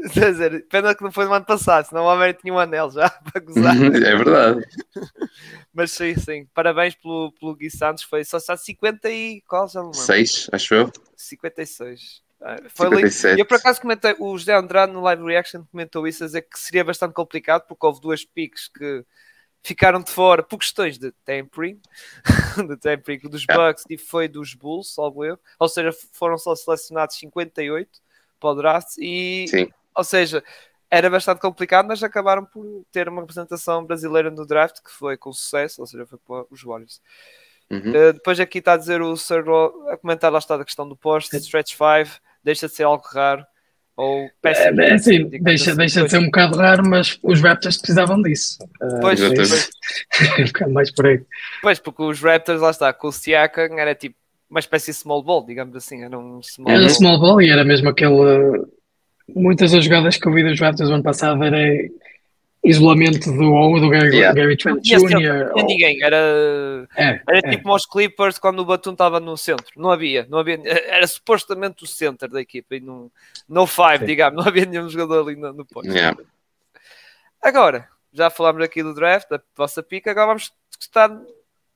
dizer, 0.12 0.66
pena 0.68 0.94
que 0.94 1.02
não 1.02 1.10
foi 1.10 1.24
no 1.24 1.32
ano 1.32 1.44
passado, 1.44 1.86
senão 1.86 2.04
o 2.04 2.10
América 2.10 2.40
tinha 2.40 2.52
um 2.52 2.58
anel 2.58 2.90
já 2.90 3.10
para 3.32 3.40
gozar. 3.40 3.76
É 3.76 4.16
verdade. 4.16 4.66
Mas 5.74 5.92
sim, 5.92 6.14
sim. 6.16 6.46
Parabéns 6.54 6.94
pelo, 6.94 7.32
pelo 7.32 7.54
Gui 7.54 7.70
Santos. 7.70 8.04
Foi 8.04 8.24
só 8.24 8.36
está 8.36 8.56
50 8.56 9.10
e 9.10 9.40
qual 9.42 9.68
já 9.68 9.80
não 9.80 9.90
lembro? 9.90 10.04
6, 10.04 10.50
acho 10.52 10.74
eu. 10.74 10.92
56. 11.16 12.22
Ah, 12.40 12.56
foi 12.68 12.86
57. 12.86 13.26
lindo. 13.30 13.40
Eu 13.40 13.46
por 13.46 13.56
acaso 13.56 13.80
comentei, 13.80 14.14
o 14.18 14.36
José 14.38 14.54
Andrade 14.54 14.92
no 14.92 15.00
live 15.00 15.24
reaction 15.24 15.64
comentou 15.70 16.06
isso, 16.06 16.22
a 16.22 16.26
dizer 16.26 16.42
que 16.42 16.58
seria 16.58 16.84
bastante 16.84 17.12
complicado 17.12 17.64
porque 17.66 17.84
houve 17.84 18.00
duas 18.00 18.24
piques 18.24 18.68
que 18.68 19.04
ficaram 19.62 20.00
de 20.00 20.10
fora 20.10 20.42
por 20.42 20.58
questões 20.58 20.98
de 20.98 21.12
tempering, 21.24 21.80
de 22.68 22.76
tempering 22.76 23.28
dos 23.28 23.44
Bucks 23.44 23.84
e 23.90 23.98
foi 23.98 24.28
dos 24.28 24.54
Bulls, 24.54 24.94
salvo 24.94 25.24
eu. 25.24 25.38
Ou 25.58 25.68
seja, 25.68 25.90
foram 26.12 26.38
só 26.38 26.54
selecionados 26.54 27.16
58 27.16 27.90
para 28.38 28.50
o 28.50 28.54
draft 28.54 28.96
e 28.98 29.46
Sim. 29.48 29.68
Ou 29.98 30.04
seja, 30.04 30.44
era 30.88 31.10
bastante 31.10 31.40
complicado, 31.40 31.86
mas 31.88 32.02
acabaram 32.04 32.44
por 32.44 32.64
ter 32.92 33.08
uma 33.08 33.20
representação 33.20 33.84
brasileira 33.84 34.30
no 34.30 34.46
draft 34.46 34.76
que 34.76 34.92
foi 34.92 35.16
com 35.16 35.32
sucesso, 35.32 35.80
ou 35.80 35.86
seja, 35.88 36.06
foi 36.06 36.18
para 36.24 36.44
os 36.50 36.62
Warriors. 36.62 37.00
Uhum. 37.68 37.90
Uh, 37.90 38.12
depois 38.12 38.38
aqui 38.38 38.58
está 38.58 38.74
a 38.74 38.76
dizer 38.76 39.02
o 39.02 39.16
Sir 39.16 39.44
a 39.90 39.96
comentar 39.96 40.30
lá 40.30 40.38
está 40.38 40.54
a 40.54 40.64
questão 40.64 40.88
do 40.88 40.96
post, 40.96 41.36
Stretch 41.36 41.72
5, 41.72 42.20
deixa 42.44 42.68
de 42.68 42.74
ser 42.74 42.84
algo 42.84 43.04
raro. 43.12 43.44
Ou 43.96 44.30
péssimo. 44.40 44.80
É, 44.80 44.90
é 44.90 44.94
assim, 44.94 45.28
deixa, 45.28 45.74
deixa 45.74 46.04
de 46.04 46.10
ser 46.10 46.18
um 46.18 46.26
bocado 46.26 46.56
raro, 46.56 46.88
mas 46.88 47.18
os 47.20 47.42
Raptors 47.42 47.78
precisavam 47.78 48.22
disso. 48.22 48.56
Uh, 48.80 49.00
pois, 49.00 49.20
pois. 49.20 49.70
um 50.38 50.44
bocado 50.44 50.72
mais 50.72 50.92
por 50.92 51.06
aí. 51.06 51.20
Pois, 51.60 51.80
porque 51.80 52.02
os 52.04 52.20
Raptors, 52.20 52.60
lá 52.60 52.70
está, 52.70 52.92
com 52.92 53.08
o 53.08 53.12
Siakam 53.12 53.76
era 53.76 53.96
tipo 53.96 54.14
uma 54.48 54.60
espécie 54.60 54.92
de 54.92 54.98
small 54.98 55.24
ball, 55.24 55.44
digamos 55.44 55.74
assim. 55.74 56.04
Era 56.04 56.16
um 56.16 56.40
small 56.40 56.70
era 56.70 56.80
ball. 56.82 56.90
small 56.90 57.20
ball 57.20 57.42
e 57.42 57.50
era 57.50 57.64
mesmo 57.64 57.88
aquele 57.88 58.64
muitas 59.34 59.72
das 59.72 59.84
jogadas 59.84 60.16
que 60.16 60.26
eu 60.26 60.32
vi 60.32 60.42
dos 60.42 60.60
Raptors 60.60 60.88
no 60.88 60.96
ano 60.96 61.04
passado 61.04 61.42
era 61.44 61.58
isolamento 62.64 63.32
do 63.32 63.52
ou 63.52 63.80
do 63.80 63.88
Gary, 63.88 64.16
yeah. 64.16 64.34
Gary 64.34 64.56
Trent 64.56 64.82
Jr. 64.82 64.98
Não 65.00 65.54
tinha 65.54 65.66
ninguém, 65.66 66.02
era, 66.02 66.16
é, 66.96 67.20
era 67.26 67.38
é. 67.38 67.50
tipo 67.50 67.72
os 67.74 67.86
Clippers 67.86 68.38
quando 68.38 68.60
o 68.60 68.64
Batum 68.64 68.92
estava 68.92 69.20
no 69.20 69.36
centro, 69.36 69.72
não 69.76 69.90
havia, 69.90 70.26
não 70.28 70.38
havia, 70.38 70.60
era 70.64 71.06
supostamente 71.06 71.84
o 71.84 71.86
centro 71.86 72.28
da 72.28 72.40
equipa 72.40 72.76
e 72.76 72.80
no, 72.80 73.10
no 73.48 73.66
five, 73.66 74.00
Sim. 74.00 74.06
digamos, 74.06 74.36
não 74.36 74.48
havia 74.48 74.66
nenhum 74.66 74.88
jogador 74.88 75.26
ali 75.26 75.36
no, 75.36 75.52
no 75.52 75.64
posto. 75.64 75.92
Yeah. 75.92 76.18
Agora, 77.40 77.88
já 78.12 78.28
falámos 78.28 78.62
aqui 78.62 78.82
do 78.82 78.94
draft, 78.94 79.28
da 79.28 79.40
vossa 79.56 79.82
pica, 79.82 80.10
agora 80.10 80.28
vamos 80.28 80.52
estar 80.78 81.10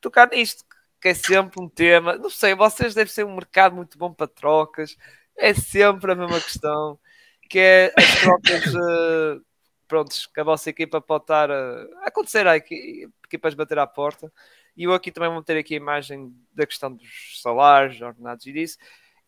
tocar 0.00 0.28
nisto, 0.30 0.64
que 1.00 1.08
é 1.08 1.14
sempre 1.14 1.62
um 1.62 1.68
tema, 1.68 2.16
não 2.16 2.28
sei, 2.28 2.54
vocês 2.54 2.92
devem 2.92 3.12
ser 3.12 3.24
um 3.24 3.34
mercado 3.34 3.76
muito 3.76 3.96
bom 3.96 4.12
para 4.12 4.26
trocas, 4.26 4.96
é 5.38 5.54
sempre 5.54 6.12
a 6.12 6.14
mesma 6.14 6.40
questão 6.40 6.98
que 7.52 7.58
é 7.58 7.92
as 7.94 8.20
trocas 8.22 8.64
uh, 8.74 9.44
prontos, 9.86 10.26
que 10.26 10.40
a 10.40 10.44
vossa 10.44 10.70
equipa 10.70 11.02
pode 11.02 11.24
estar 11.24 11.50
a, 11.50 11.86
acontecer 12.02 12.46
a 12.46 12.56
equipas 12.56 13.52
bater 13.52 13.78
à 13.78 13.86
porta. 13.86 14.32
E 14.74 14.84
eu 14.84 14.94
aqui 14.94 15.12
também 15.12 15.28
vou 15.28 15.42
ter 15.42 15.58
aqui 15.58 15.74
a 15.74 15.76
imagem 15.76 16.34
da 16.54 16.64
questão 16.64 16.90
dos 16.90 17.42
salários, 17.42 18.00
ordenados 18.00 18.46
e 18.46 18.52
disso. 18.54 18.78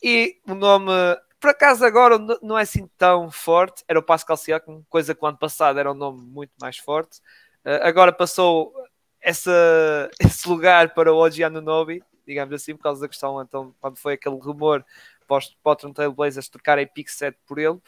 E 0.03 0.41
o 0.49 0.55
nome, 0.55 0.91
por 1.39 1.51
acaso 1.51 1.85
agora 1.85 2.17
não 2.41 2.59
é 2.59 2.63
assim 2.63 2.89
tão 2.97 3.31
forte, 3.31 3.85
era 3.87 3.99
o 3.99 4.03
Pascal 4.03 4.39
Siakam, 4.39 4.83
coisa 4.89 5.15
que 5.15 5.23
o 5.23 5.29
ano 5.29 5.37
passado 5.37 5.79
era 5.79 5.93
um 5.93 5.95
nome 5.95 6.23
muito 6.27 6.53
mais 6.59 6.79
forte. 6.79 7.19
Uh, 7.63 7.83
agora 7.83 8.11
passou 8.11 8.73
essa, 9.21 10.11
esse 10.19 10.49
lugar 10.49 10.95
para 10.95 11.13
o 11.13 11.17
Oji 11.19 11.45
Anunobi, 11.45 12.03
digamos 12.27 12.55
assim, 12.55 12.75
por 12.75 12.85
causa 12.85 13.03
da 13.03 13.09
questão, 13.09 13.43
então, 13.43 13.75
quando 13.83 13.99
foi 13.99 14.15
aquele 14.15 14.37
rumor 14.37 14.83
Portland 15.27 15.95
Trail 15.95 16.13
Blazers 16.13 16.49
trocarem 16.49 16.87
pick 16.87 17.09
set 17.09 17.37
por 17.47 17.59
ele. 17.59 17.79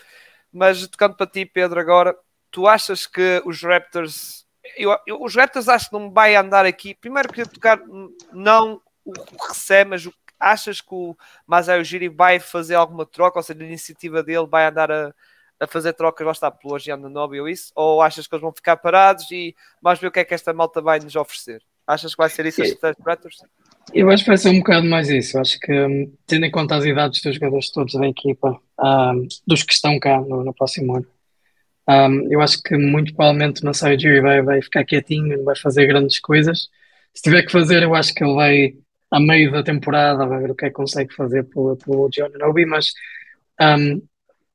Mas 0.53 0.87
tocando 0.89 1.17
para 1.17 1.27
ti, 1.27 1.45
Pedro, 1.45 1.79
agora, 1.79 2.17
tu 2.51 2.67
achas 2.67 3.07
que 3.07 3.43
os 3.45 3.63
Raptors. 3.63 4.47
Eu, 4.77 4.97
eu, 5.07 5.23
os 5.23 5.35
Raptors 5.35 5.69
acho 5.69 5.91
que 5.91 5.99
não 5.99 6.11
vai 6.11 6.35
andar 6.35 6.65
aqui. 6.65 6.95
Primeiro 6.95 7.29
queria 7.29 7.47
tocar 7.47 7.81
não 8.33 8.81
o 9.05 9.13
que 9.13 9.37
recebe, 9.49 9.91
mas 9.91 10.07
o, 10.07 10.13
achas 10.39 10.81
que 10.81 10.95
o 10.95 11.17
Masai 11.47 11.81
Ujiri 11.81 12.09
vai 12.09 12.41
fazer 12.41 12.75
alguma 12.75 13.07
troca, 13.07 13.39
ou 13.39 13.43
seja, 13.43 13.63
a 13.63 13.67
iniciativa 13.67 14.23
dele 14.23 14.47
vai 14.47 14.67
andar 14.67 14.91
a, 14.91 15.15
a 15.61 15.67
fazer 15.67 15.93
trocas, 15.93 16.27
lá 16.27 16.33
está, 16.33 16.51
pelo 16.51 16.77
Nobi 17.09 17.41
ou 17.41 17.49
isso? 17.49 17.73
Ou 17.75 18.03
achas 18.03 18.27
que 18.27 18.35
eles 18.35 18.43
vão 18.43 18.53
ficar 18.53 18.77
parados 18.77 19.31
e 19.31 19.55
vamos 19.81 20.01
ver 20.01 20.09
o 20.09 20.11
que 20.11 20.21
é 20.21 20.25
que 20.25 20.35
esta 20.35 20.53
malta 20.53 20.81
vai 20.81 20.99
nos 20.99 21.17
oferecer? 21.17 21.63
Achas 21.87 22.15
que 22.15 22.19
vai 22.19 22.29
ser 22.29 22.47
isso 22.47 22.63
as 22.63 22.97
Raptors? 23.05 23.43
Eu 23.95 24.11
acho 24.11 24.25
que 24.25 24.31
vai 24.31 24.37
ser 24.37 24.49
um 24.51 24.59
bocado 24.59 24.87
mais 24.87 25.09
isso. 25.09 25.37
Eu 25.37 25.41
acho 25.41 25.59
que, 25.61 25.73
um, 25.73 26.13
tendo 26.27 26.47
em 26.47 26.51
conta 26.51 26.77
as 26.77 26.85
idades 26.85 27.21
dos 27.23 27.35
jogadores 27.35 27.71
todos 27.71 27.95
da 27.95 28.07
equipa, 28.07 28.61
um, 28.81 29.29
dos 29.47 29.63
que 29.63 29.73
estão 29.73 29.99
cá 29.99 30.21
no, 30.21 30.45
no 30.45 30.53
próximo 30.53 30.97
ano, 30.97 31.07
um, 31.89 32.33
eu 32.33 32.41
acho 32.41 32.61
que 32.63 32.77
muito 32.77 33.15
provavelmente 33.15 33.63
não 33.63 33.73
sei, 33.73 33.95
o 33.97 34.01
Jerry 34.01 34.21
vai, 34.21 34.43
vai 34.43 34.61
ficar 34.63 34.85
quietinho, 34.85 35.39
não 35.39 35.45
vai 35.45 35.57
fazer 35.57 35.87
grandes 35.87 36.19
coisas. 36.19 36.69
Se 37.15 37.23
tiver 37.23 37.43
que 37.43 37.53
fazer, 37.53 37.83
eu 37.83 37.95
acho 37.95 38.13
que 38.13 38.25
ele 38.25 38.35
vai, 38.35 38.75
a 39.11 39.21
meio 39.21 39.53
da 39.53 39.63
temporada, 39.63 40.27
vai 40.27 40.43
ver 40.43 40.51
o 40.51 40.55
que 40.55 40.67
é 40.67 40.69
que 40.69 40.75
consegue 40.75 41.15
fazer 41.15 41.45
pelo, 41.45 41.77
pelo 41.77 42.09
John 42.11 42.29
Nobi, 42.39 42.67
mas 42.67 42.93
um, 43.61 44.03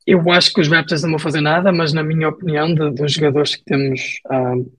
eu 0.06 0.30
acho 0.32 0.54
que 0.54 0.60
os 0.60 0.68
Raptors 0.68 1.04
não 1.04 1.12
vão 1.12 1.20
fazer 1.20 1.42
nada, 1.42 1.72
mas 1.72 1.94
na 1.94 2.04
minha 2.04 2.30
opinião, 2.30 2.74
de, 2.74 2.92
dos 2.92 3.14
jogadores 3.14 3.56
que 3.56 3.64
temos, 3.64 4.20
um, 4.30 4.70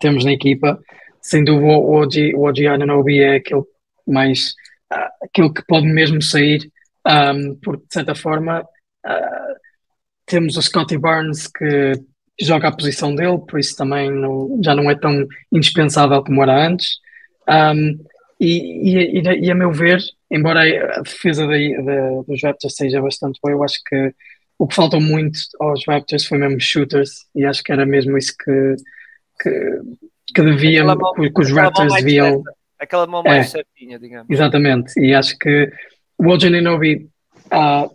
temos 0.00 0.24
na 0.24 0.32
equipa, 0.32 0.80
sem 1.20 1.44
dúvida 1.44 1.66
o 1.66 1.92
OG, 1.92 2.34
o 2.34 2.48
OG 2.48 2.66
Ananobi 2.66 3.20
é 3.20 3.36
aquele 3.36 3.62
mais 4.06 4.54
uh, 4.92 5.24
aquilo 5.24 5.52
que 5.52 5.64
pode 5.66 5.86
mesmo 5.86 6.20
sair, 6.22 6.70
um, 7.06 7.56
porque 7.62 7.86
de 7.86 7.92
certa 7.92 8.14
forma 8.14 8.60
uh, 8.62 9.54
temos 10.26 10.56
o 10.56 10.62
Scotty 10.62 10.98
Barnes 10.98 11.46
que 11.46 11.92
joga 12.40 12.68
a 12.68 12.76
posição 12.76 13.14
dele, 13.14 13.38
por 13.38 13.58
isso 13.58 13.76
também 13.76 14.10
não, 14.10 14.60
já 14.62 14.74
não 14.74 14.90
é 14.90 14.94
tão 14.94 15.26
indispensável 15.52 16.22
como 16.22 16.42
era 16.42 16.66
antes. 16.66 16.98
Um, 17.48 17.98
e, 18.40 19.20
e, 19.20 19.22
e, 19.46 19.50
a 19.50 19.54
meu 19.54 19.72
ver, 19.72 20.00
embora 20.30 20.60
a 20.96 21.00
defesa 21.00 21.46
da, 21.46 21.54
da, 21.56 22.22
dos 22.26 22.42
Raptors 22.42 22.74
seja 22.74 23.00
bastante 23.00 23.38
boa, 23.42 23.52
eu 23.52 23.62
acho 23.62 23.78
que 23.86 24.12
o 24.58 24.66
que 24.66 24.74
faltou 24.74 25.00
muito 25.00 25.38
aos 25.60 25.84
Raptors 25.86 26.24
foi 26.24 26.38
mesmo 26.38 26.60
shooters, 26.60 27.26
e 27.34 27.44
acho 27.44 27.62
que 27.62 27.72
era 27.72 27.86
mesmo 27.86 28.18
isso 28.18 28.34
que, 28.36 28.74
que, 29.40 29.80
que 30.34 30.42
deviam, 30.42 30.96
que, 31.14 31.30
que 31.30 31.40
os 31.40 31.50
Raptors 31.52 31.94
deviam. 31.94 32.42
Aquela 32.84 33.06
mão 33.06 33.22
mais 33.22 33.46
é, 33.46 33.50
certinha, 33.50 33.98
digamos. 33.98 34.28
Exatamente, 34.30 34.98
e 35.00 35.14
acho 35.14 35.36
que 35.38 35.70
o 36.18 36.28
OJ 36.28 36.50
Nobi, 36.60 37.08
uh, 37.46 37.90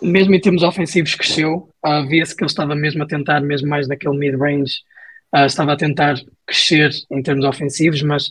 mesmo 0.00 0.34
em 0.34 0.40
termos 0.40 0.62
ofensivos, 0.62 1.14
cresceu. 1.14 1.68
Uh, 1.84 2.06
Via-se 2.08 2.34
que 2.34 2.42
ele 2.42 2.50
estava 2.50 2.74
mesmo 2.74 3.02
a 3.02 3.06
tentar, 3.06 3.40
mesmo 3.40 3.68
mais 3.68 3.88
naquele 3.88 4.16
mid-range, 4.16 4.74
uh, 5.34 5.46
estava 5.46 5.72
a 5.72 5.76
tentar 5.76 6.16
crescer 6.46 6.90
em 7.10 7.22
termos 7.22 7.44
ofensivos, 7.44 8.02
mas 8.02 8.28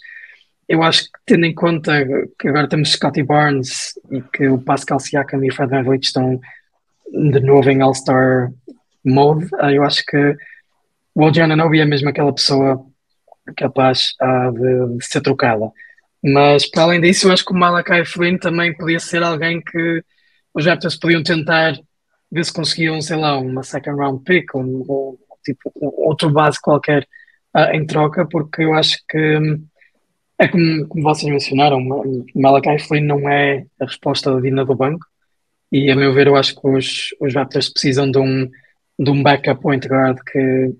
eu 0.67 0.83
acho 0.83 1.03
que, 1.03 1.09
tendo 1.25 1.45
em 1.45 1.53
conta 1.53 2.05
que 2.39 2.47
agora 2.47 2.67
temos 2.67 2.91
Scotty 2.91 3.23
Barnes 3.23 3.93
e 4.11 4.21
que 4.21 4.47
o 4.47 4.57
Pascal 4.57 4.99
Siakam 4.99 5.43
e 5.43 5.49
o 5.49 5.53
Fred 5.53 5.71
VanVleet 5.71 6.03
estão 6.03 6.39
de 7.11 7.39
novo 7.39 7.69
em 7.69 7.81
All-Star 7.81 8.51
mode, 9.03 9.45
uh, 9.55 9.69
eu 9.69 9.83
acho 9.83 10.03
que 10.05 10.35
o 11.15 11.23
OJ 11.23 11.47
Nobi 11.47 11.79
é 11.79 11.85
mesmo 11.85 12.09
aquela 12.09 12.33
pessoa 12.33 12.85
capaz 13.55 14.13
uh, 14.21 14.51
de, 14.51 14.97
de, 14.97 15.05
ser 15.05 15.21
trocada. 15.21 15.71
Mas 16.23 16.69
para 16.69 16.83
além 16.83 17.01
disso, 17.01 17.27
eu 17.27 17.31
acho 17.31 17.45
que 17.45 17.53
o 17.53 17.57
Malakai 17.57 18.05
Flynn 18.05 18.37
também 18.37 18.75
podia 18.75 18.99
ser 18.99 19.23
alguém 19.23 19.61
que 19.61 20.03
os 20.53 20.65
Raptors 20.65 20.97
podiam 20.97 21.23
tentar 21.23 21.77
ver 22.31 22.43
se 22.43 22.51
conseguiam, 22.53 23.01
sei 23.01 23.17
lá, 23.17 23.37
uma 23.37 23.63
second 23.63 23.97
round 23.97 24.23
pick 24.23 24.53
ou, 24.55 24.85
ou 24.87 25.19
tipo, 25.43 25.71
outro 25.75 26.29
base 26.29 26.59
qualquer 26.59 27.07
uh, 27.55 27.71
em 27.73 27.85
troca, 27.85 28.27
porque 28.27 28.63
eu 28.63 28.73
acho 28.73 28.97
que 29.07 29.39
é 30.39 30.47
como, 30.47 30.87
como 30.87 31.03
vocês 31.03 31.31
mencionaram, 31.31 31.79
Malakai 32.35 32.79
Flynn 32.79 33.05
não 33.05 33.29
é 33.29 33.65
a 33.79 33.85
resposta 33.85 34.31
da 34.31 34.39
Dina 34.39 34.65
do 34.65 34.75
banco, 34.75 35.05
e 35.71 35.89
a 35.89 35.95
meu 35.95 36.13
ver, 36.13 36.27
eu 36.27 36.35
acho 36.35 36.55
que 36.55 36.67
os, 36.67 37.09
os 37.19 37.33
Raptors 37.33 37.69
precisam 37.69 38.09
de 38.09 38.19
um, 38.19 38.49
de 38.99 39.09
um 39.09 39.23
backup 39.23 39.61
point 39.61 39.87
guard 39.87 40.17
que 40.31 40.73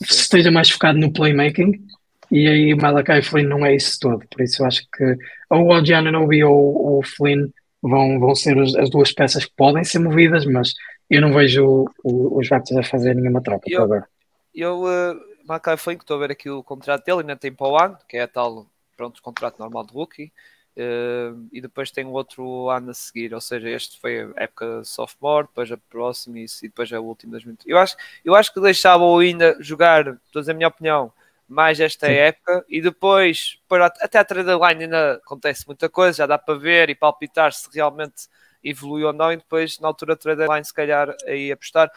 esteja 0.00 0.50
mais 0.50 0.70
focado 0.70 0.98
no 0.98 1.12
playmaking 1.12 1.84
e 2.32 2.48
aí 2.48 2.74
Malakai 2.74 3.20
Flynn 3.20 3.46
não 3.46 3.64
é 3.64 3.74
isso 3.74 3.98
todo, 4.00 4.26
por 4.26 4.40
isso 4.40 4.62
eu 4.62 4.66
acho 4.66 4.82
que 4.90 5.18
ou 5.50 5.68
o 5.68 5.84
Giannobi 5.84 6.42
ou 6.42 6.98
o 6.98 7.02
Flynn 7.02 7.48
vão, 7.82 8.18
vão 8.18 8.34
ser 8.34 8.56
os, 8.56 8.74
as 8.74 8.88
duas 8.88 9.12
peças 9.12 9.44
que 9.44 9.52
podem 9.54 9.84
ser 9.84 9.98
movidas, 9.98 10.46
mas 10.46 10.72
eu 11.10 11.20
não 11.20 11.32
vejo 11.32 11.86
o, 12.02 12.38
os 12.38 12.48
Raptors 12.48 12.78
a 12.78 12.90
fazer 12.90 13.14
nenhuma 13.14 13.42
troca 13.42 13.66
eu, 13.68 13.82
agora. 13.82 14.08
Eu, 14.54 14.84
uh, 14.84 15.20
Malakai 15.46 15.76
Flynn, 15.76 15.98
que 15.98 16.04
estou 16.04 16.16
a 16.16 16.20
ver 16.20 16.32
aqui 16.32 16.48
o 16.48 16.62
contrato 16.62 17.04
dele, 17.04 17.20
ainda 17.20 17.36
tem 17.36 17.52
para 17.52 17.68
o 17.68 17.78
ano, 17.78 17.98
que 18.08 18.16
é 18.16 18.22
a 18.22 18.28
tal, 18.28 18.66
pronto, 18.96 19.20
contrato 19.20 19.58
normal 19.58 19.84
de 19.84 19.92
rookie, 19.92 20.32
Uh, 20.74 21.46
e 21.52 21.60
depois 21.60 21.90
tem 21.90 22.06
o 22.06 22.12
outro 22.12 22.70
ano 22.70 22.92
a 22.92 22.94
seguir, 22.94 23.34
ou 23.34 23.40
seja, 23.42 23.68
este 23.68 24.00
foi 24.00 24.22
a 24.22 24.44
época 24.44 24.82
sophomore, 24.84 25.46
depois 25.46 25.70
a 25.70 25.76
próxima 25.76 26.38
e, 26.38 26.46
e 26.62 26.68
depois 26.68 26.90
a 26.90 26.98
última 26.98 27.32
2020. 27.32 27.68
Eu 27.68 27.76
acho, 27.76 27.94
eu 28.24 28.34
acho 28.34 28.54
que 28.54 28.58
deixava-o 28.58 29.18
ainda 29.18 29.54
jogar, 29.60 30.06
estou 30.06 30.40
a 30.40 30.40
dizer 30.40 30.52
a 30.52 30.54
minha 30.54 30.68
opinião, 30.68 31.12
mais 31.52 31.78
esta 31.78 32.06
Sim. 32.06 32.12
época 32.12 32.64
e 32.68 32.80
depois, 32.80 33.58
para, 33.68 33.86
até 33.86 34.18
a 34.18 34.24
trade 34.24 34.50
line 34.50 34.84
ainda 34.84 35.14
acontece 35.14 35.66
muita 35.66 35.88
coisa, 35.88 36.18
já 36.18 36.26
dá 36.26 36.38
para 36.38 36.58
ver 36.58 36.90
e 36.90 36.94
palpitar 36.94 37.52
se 37.52 37.68
realmente 37.72 38.28
evoluiu 38.64 39.08
ou 39.08 39.12
não, 39.12 39.32
e 39.32 39.36
depois 39.36 39.78
na 39.78 39.88
altura 39.88 40.16
trade 40.16 40.46
line 40.46 40.64
se 40.64 40.72
calhar 40.72 41.14
aí 41.26 41.52
apostar. 41.52 41.90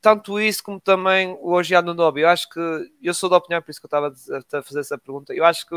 Tanto 0.00 0.40
isso 0.40 0.62
como 0.62 0.80
também 0.80 1.28
o 1.40 1.52
hoje 1.52 1.80
no 1.80 1.94
Nobi. 1.94 2.22
Eu 2.22 2.28
acho 2.28 2.48
que 2.48 2.60
eu 3.00 3.14
sou 3.14 3.30
da 3.30 3.36
opinião, 3.36 3.62
por 3.62 3.70
isso 3.70 3.80
que 3.80 3.86
eu 3.86 3.88
estava 3.88 4.08
a 4.08 4.62
fazer 4.62 4.80
essa 4.80 4.98
pergunta. 4.98 5.32
Eu 5.32 5.44
acho 5.44 5.66
que 5.66 5.74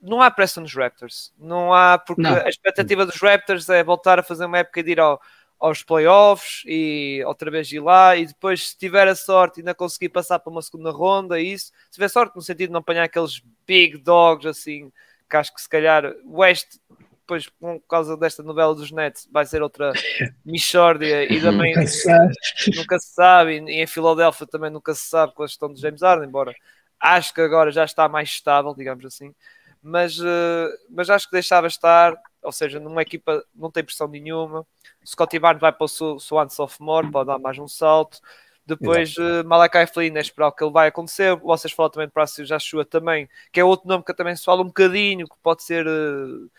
não 0.00 0.22
há 0.22 0.30
pressa 0.30 0.60
nos 0.60 0.74
Raptors. 0.74 1.32
Não 1.36 1.74
há, 1.74 1.98
porque 1.98 2.22
não. 2.22 2.34
a 2.34 2.48
expectativa 2.48 3.04
dos 3.04 3.20
Raptors 3.20 3.68
é 3.68 3.82
voltar 3.82 4.18
a 4.18 4.22
fazer 4.22 4.44
uma 4.46 4.58
época 4.58 4.82
de 4.82 4.92
ir 4.92 5.00
ao, 5.00 5.20
aos 5.60 5.82
playoffs 5.82 6.62
e 6.66 7.22
outra 7.26 7.50
vez 7.50 7.70
ir 7.70 7.80
lá 7.80 8.16
e 8.16 8.26
depois, 8.26 8.70
se 8.70 8.78
tiver 8.78 9.06
a 9.06 9.14
sorte, 9.14 9.60
ainda 9.60 9.74
conseguir 9.74 10.08
passar 10.08 10.38
para 10.38 10.50
uma 10.50 10.62
segunda 10.62 10.90
ronda. 10.90 11.38
Isso, 11.38 11.66
se 11.90 11.92
tiver 11.92 12.08
sorte, 12.08 12.34
no 12.34 12.40
sentido 12.40 12.68
de 12.68 12.72
não 12.72 12.80
apanhar 12.80 13.04
aqueles 13.04 13.42
big 13.66 13.98
dogs 13.98 14.48
assim, 14.48 14.90
que 15.28 15.36
acho 15.36 15.54
que 15.54 15.60
se 15.60 15.68
calhar 15.68 16.06
o 16.24 16.38
West. 16.38 16.78
Depois, 17.20 17.46
por 17.46 17.80
causa 17.88 18.16
desta 18.16 18.42
novela 18.42 18.74
dos 18.74 18.90
Nets, 18.90 19.28
vai 19.30 19.46
ser 19.46 19.62
outra 19.62 19.92
Michórdia 20.44 21.32
e 21.32 21.40
também 21.40 21.74
nunca 21.76 21.86
se 21.86 22.02
sabe, 22.02 22.34
nunca 22.74 22.98
se 22.98 23.14
sabe 23.14 23.52
e 23.52 23.82
em 23.82 23.86
Filadélfia 23.86 24.46
também 24.48 24.70
nunca 24.70 24.92
se 24.94 25.08
sabe 25.08 25.32
com 25.34 25.44
a 25.44 25.46
questão 25.46 25.72
de 25.72 25.80
James 25.80 26.02
Harden, 26.02 26.26
embora 26.26 26.52
acho 26.98 27.32
que 27.32 27.40
agora 27.40 27.70
já 27.70 27.84
está 27.84 28.08
mais 28.08 28.28
estável, 28.30 28.74
digamos 28.74 29.04
assim 29.04 29.32
mas, 29.82 30.18
uh, 30.18 30.68
mas 30.88 31.08
acho 31.08 31.26
que 31.26 31.32
deixava 31.32 31.66
estar, 31.66 32.14
ou 32.42 32.52
seja, 32.52 32.78
numa 32.78 33.02
equipa 33.02 33.44
não 33.54 33.70
tem 33.70 33.84
pressão 33.84 34.08
nenhuma. 34.08 34.66
Scotty 35.04 35.38
Barnes 35.38 35.60
vai 35.60 35.72
para 35.72 35.84
o 35.84 36.18
Swan 36.18 36.48
Sophomore, 36.48 37.10
pode 37.10 37.28
dar 37.28 37.38
mais 37.38 37.58
um 37.58 37.68
salto. 37.68 38.20
Depois 38.66 39.16
uh, 39.16 39.44
Malakai 39.44 39.86
Flynn, 39.86 40.16
é 40.16 40.20
esperar 40.20 40.48
o 40.48 40.52
que 40.52 40.62
ele 40.62 40.72
vai 40.72 40.88
acontecer. 40.88 41.34
Vocês 41.36 41.72
falam 41.72 41.90
também 41.90 42.06
de 42.06 42.12
Praça 42.12 42.44
Joshua 42.44 42.84
também, 42.84 43.28
que 43.50 43.58
é 43.58 43.64
outro 43.64 43.88
nome 43.88 44.04
que 44.04 44.14
também 44.14 44.36
se 44.36 44.44
fala 44.44 44.62
um 44.62 44.66
bocadinho, 44.66 45.26
que 45.26 45.36
pode 45.42 45.62
ser 45.62 45.86
uh, 45.86 46.50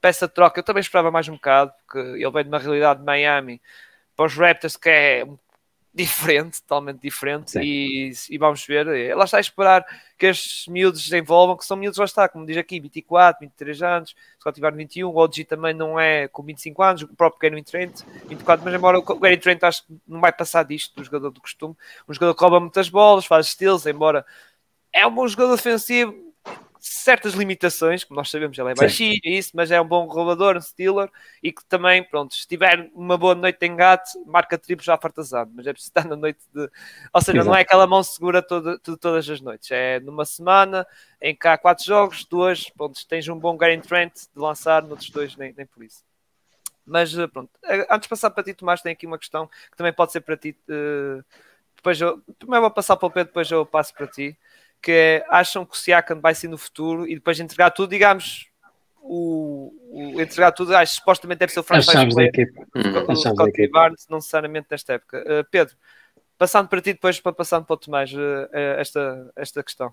peça 0.00 0.28
de 0.28 0.34
troca. 0.34 0.60
Eu 0.60 0.64
também 0.64 0.80
esperava 0.80 1.10
mais 1.10 1.28
um 1.28 1.32
bocado, 1.32 1.72
porque 1.78 1.98
ele 1.98 2.30
vem 2.30 2.44
de 2.44 2.48
uma 2.48 2.58
realidade 2.58 3.00
de 3.00 3.06
Miami 3.06 3.60
para 4.14 4.26
os 4.26 4.34
Raptors, 4.34 4.76
que 4.76 4.88
é 4.88 5.26
diferente, 5.92 6.62
totalmente 6.62 7.00
diferente, 7.00 7.58
e, 7.58 8.12
e, 8.30 8.38
vamos 8.38 8.64
ver. 8.64 9.16
Lá 9.16 9.24
está 9.24 9.38
a 9.38 9.40
esperar 9.40 9.84
que 10.16 10.26
estes 10.26 10.68
miúdos 10.68 11.02
desenvolvam, 11.02 11.56
que 11.56 11.64
são 11.64 11.76
miúdos, 11.76 11.98
lá 11.98 12.04
está, 12.04 12.28
como 12.28 12.46
diz 12.46 12.56
aqui, 12.56 12.78
24, 12.78 13.40
23 13.40 13.82
anos, 13.82 14.14
se 14.38 14.52
tiver 14.52 14.72
21, 14.72 15.08
o 15.08 15.16
OG 15.16 15.44
também 15.44 15.74
não 15.74 15.98
é 15.98 16.28
com 16.28 16.42
25 16.42 16.82
anos, 16.82 17.02
o 17.02 17.08
próprio 17.08 17.50
Gary 17.50 17.62
Trent, 17.62 18.02
24, 18.26 18.64
mas 18.64 18.74
embora 18.74 18.98
o 18.98 19.02
Gary 19.02 19.38
Trent 19.38 19.62
acho 19.62 19.86
que 19.86 19.96
não 20.06 20.20
vai 20.20 20.32
passar 20.32 20.62
disto 20.62 20.94
do 20.94 21.04
jogador 21.04 21.30
do 21.30 21.40
costume, 21.40 21.74
um 22.08 22.14
jogador 22.14 22.34
que 22.34 22.40
rouba 22.40 22.60
muitas 22.60 22.88
bolas, 22.88 23.26
faz 23.26 23.48
steals, 23.48 23.86
embora 23.86 24.24
é 24.92 25.06
um 25.06 25.14
bom 25.14 25.26
jogador 25.26 25.56
defensivo, 25.56 26.27
certas 26.80 27.34
limitações, 27.34 28.04
como 28.04 28.18
nós 28.18 28.30
sabemos, 28.30 28.58
ele 28.58 28.70
é 28.70 28.74
baixinho, 28.74 29.20
isso, 29.24 29.52
mas 29.54 29.70
é 29.70 29.80
um 29.80 29.86
bom 29.86 30.06
roubador, 30.06 30.56
um 30.56 30.60
stealer, 30.60 31.10
e 31.42 31.52
que 31.52 31.64
também, 31.64 32.02
pronto, 32.02 32.34
se 32.34 32.46
tiver 32.46 32.90
uma 32.94 33.16
boa 33.16 33.34
noite 33.34 33.64
em 33.64 33.74
gato, 33.76 34.10
marca 34.26 34.58
triplos 34.58 34.86
já 34.86 34.96
fartazado, 34.96 35.50
mas 35.54 35.66
é 35.66 35.72
preciso 35.72 35.90
estar 35.90 36.04
na 36.06 36.16
noite 36.16 36.40
de. 36.54 36.70
Ou 37.12 37.20
seja, 37.20 37.38
Exato. 37.38 37.50
não 37.50 37.56
é 37.56 37.60
aquela 37.62 37.86
mão 37.86 38.02
segura 38.02 38.42
toda, 38.42 38.78
de 38.78 38.96
todas 38.96 39.28
as 39.28 39.40
noites, 39.40 39.70
é 39.70 40.00
numa 40.00 40.24
semana 40.24 40.86
em 41.20 41.34
que 41.34 41.48
há 41.48 41.58
quatro 41.58 41.84
jogos, 41.84 42.24
duas, 42.24 42.70
pronto, 42.70 42.98
tens 43.06 43.28
um 43.28 43.38
bom 43.38 43.56
Gary 43.56 43.80
Trent 43.80 44.12
de 44.14 44.40
lançar, 44.40 44.82
noutros 44.82 45.10
dois, 45.10 45.36
nem, 45.36 45.52
nem 45.56 45.66
por 45.66 45.82
isso. 45.82 46.04
Mas 46.86 47.16
eh, 47.16 47.26
pronto, 47.26 47.50
antes 47.90 48.02
de 48.02 48.08
passar 48.08 48.30
para 48.30 48.42
ti, 48.42 48.54
Tomás, 48.54 48.80
tem 48.80 48.92
aqui 48.92 49.06
uma 49.06 49.18
questão 49.18 49.46
que 49.46 49.76
também 49.76 49.92
pode 49.92 50.10
ser 50.10 50.22
para 50.22 50.36
ti. 50.36 50.56
Uh, 50.68 51.22
depois 51.76 52.00
eu 52.00 52.18
primeiro 52.38 52.62
vou 52.62 52.70
passar 52.70 52.96
para 52.96 53.06
o 53.06 53.10
Pedro, 53.10 53.28
depois 53.28 53.50
eu 53.50 53.64
passo 53.66 53.94
para 53.94 54.06
ti 54.06 54.36
que 54.82 54.92
é, 54.92 55.26
acham 55.28 55.64
que 55.64 55.74
o 55.74 55.78
Siakam 55.78 56.20
vai 56.20 56.34
ser 56.34 56.48
no 56.48 56.58
futuro 56.58 57.06
e 57.06 57.14
depois 57.14 57.38
entregar 57.40 57.70
tudo, 57.70 57.90
digamos, 57.90 58.48
o, 59.00 59.72
o 59.90 60.20
entregar 60.20 60.52
tudo, 60.52 60.74
acho 60.76 60.92
que 60.92 61.00
supostamente 61.00 61.38
deve 61.38 61.52
ser 61.52 61.60
o 61.60 61.62
franchise 61.62 62.08
player, 62.08 62.32
o, 62.74 63.12
o 63.12 63.16
Scott 63.16 63.68
Barnes, 63.70 64.06
não 64.08 64.18
necessariamente 64.18 64.68
nesta 64.70 64.94
época. 64.94 65.18
Uh, 65.22 65.44
Pedro, 65.50 65.74
passando 66.36 66.68
para 66.68 66.80
ti 66.80 66.92
depois 66.92 67.18
para 67.18 67.32
passando 67.32 67.64
para 67.64 67.74
o 67.74 67.76
Tomás 67.76 68.12
uh, 68.12 68.48
esta, 68.78 69.32
esta 69.36 69.62
questão. 69.62 69.92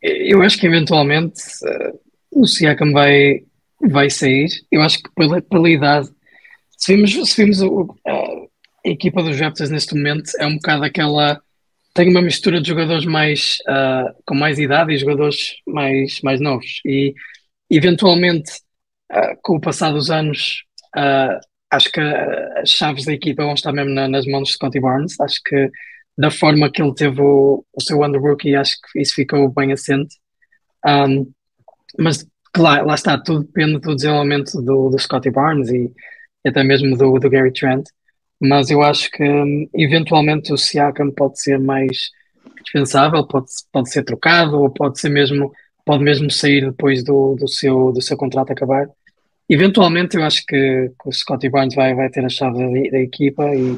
Eu 0.00 0.40
acho 0.40 0.58
que 0.58 0.66
eventualmente 0.66 1.42
uh, 1.64 2.00
o 2.30 2.46
Siakam 2.46 2.92
vai, 2.92 3.44
vai 3.82 4.08
sair. 4.08 4.48
Eu 4.70 4.80
acho 4.82 5.02
que 5.02 5.10
pela, 5.14 5.42
pela 5.42 5.68
idade, 5.68 6.08
se 6.76 6.94
vimos, 6.94 7.30
se 7.30 7.44
vimos 7.44 7.60
o, 7.60 7.94
a 8.06 8.88
equipa 8.88 9.22
dos 9.22 9.38
Raptors 9.38 9.68
neste 9.68 9.94
momento, 9.94 10.30
é 10.38 10.46
um 10.46 10.54
bocado 10.54 10.84
aquela 10.84 11.42
tem 11.94 12.08
uma 12.08 12.22
mistura 12.22 12.60
de 12.60 12.68
jogadores 12.68 13.04
mais 13.04 13.58
uh, 13.68 14.14
com 14.24 14.34
mais 14.34 14.58
idade 14.58 14.92
e 14.92 14.98
jogadores 14.98 15.56
mais, 15.66 16.20
mais 16.22 16.40
novos. 16.40 16.80
E 16.84 17.14
eventualmente, 17.68 18.52
uh, 19.12 19.36
com 19.42 19.56
o 19.56 19.60
passar 19.60 19.92
dos 19.92 20.10
anos, 20.10 20.64
uh, 20.96 21.40
acho 21.70 21.90
que 21.90 22.00
as 22.00 22.70
chaves 22.70 23.04
da 23.04 23.12
equipa 23.12 23.44
vão 23.44 23.54
estar 23.54 23.72
mesmo 23.72 23.92
na, 23.92 24.08
nas 24.08 24.26
mãos 24.26 24.48
de 24.48 24.54
Scotty 24.54 24.80
Barnes. 24.80 25.18
Acho 25.20 25.40
que 25.44 25.70
da 26.16 26.30
forma 26.30 26.70
que 26.70 26.82
ele 26.82 26.94
teve 26.94 27.20
o, 27.20 27.64
o 27.72 27.82
seu 27.82 28.02
under 28.04 28.20
rookie, 28.20 28.54
acho 28.54 28.76
que 28.92 29.00
isso 29.00 29.14
ficou 29.14 29.48
bem 29.50 29.72
assente. 29.72 30.16
Um, 30.86 31.30
mas 31.98 32.26
lá, 32.56 32.82
lá 32.82 32.94
está, 32.94 33.18
tudo 33.18 33.44
depende 33.44 33.78
do 33.80 33.94
desenvolvimento 33.94 34.60
do, 34.62 34.90
do 34.90 34.98
Scotty 34.98 35.30
Barnes 35.30 35.70
e 35.70 35.92
até 36.46 36.62
mesmo 36.62 36.96
do, 36.96 37.18
do 37.18 37.30
Gary 37.30 37.52
Trent 37.52 37.84
mas 38.40 38.70
eu 38.70 38.82
acho 38.82 39.10
que 39.10 39.22
hum, 39.22 39.68
eventualmente 39.74 40.52
o 40.52 40.56
Siakam 40.56 41.10
pode 41.10 41.40
ser 41.40 41.58
mais 41.58 42.10
dispensável, 42.62 43.26
pode, 43.26 43.46
pode 43.72 43.90
ser 43.90 44.04
trocado 44.04 44.60
ou 44.60 44.70
pode 44.70 44.98
ser 44.98 45.10
mesmo 45.10 45.52
pode 45.84 46.04
mesmo 46.04 46.30
sair 46.30 46.60
depois 46.60 47.02
do, 47.02 47.34
do, 47.34 47.48
seu, 47.48 47.92
do 47.92 48.00
seu 48.00 48.16
contrato 48.16 48.52
acabar. 48.52 48.88
Eventualmente 49.48 50.16
eu 50.16 50.22
acho 50.22 50.44
que, 50.46 50.92
que 51.02 51.08
o 51.08 51.12
Scottie 51.12 51.50
Barnes 51.50 51.74
vai, 51.74 51.94
vai 51.94 52.08
ter 52.08 52.24
a 52.24 52.28
chave 52.28 52.58
da, 52.58 52.90
da, 52.90 53.00
equipa 53.00 53.44
e, 53.52 53.76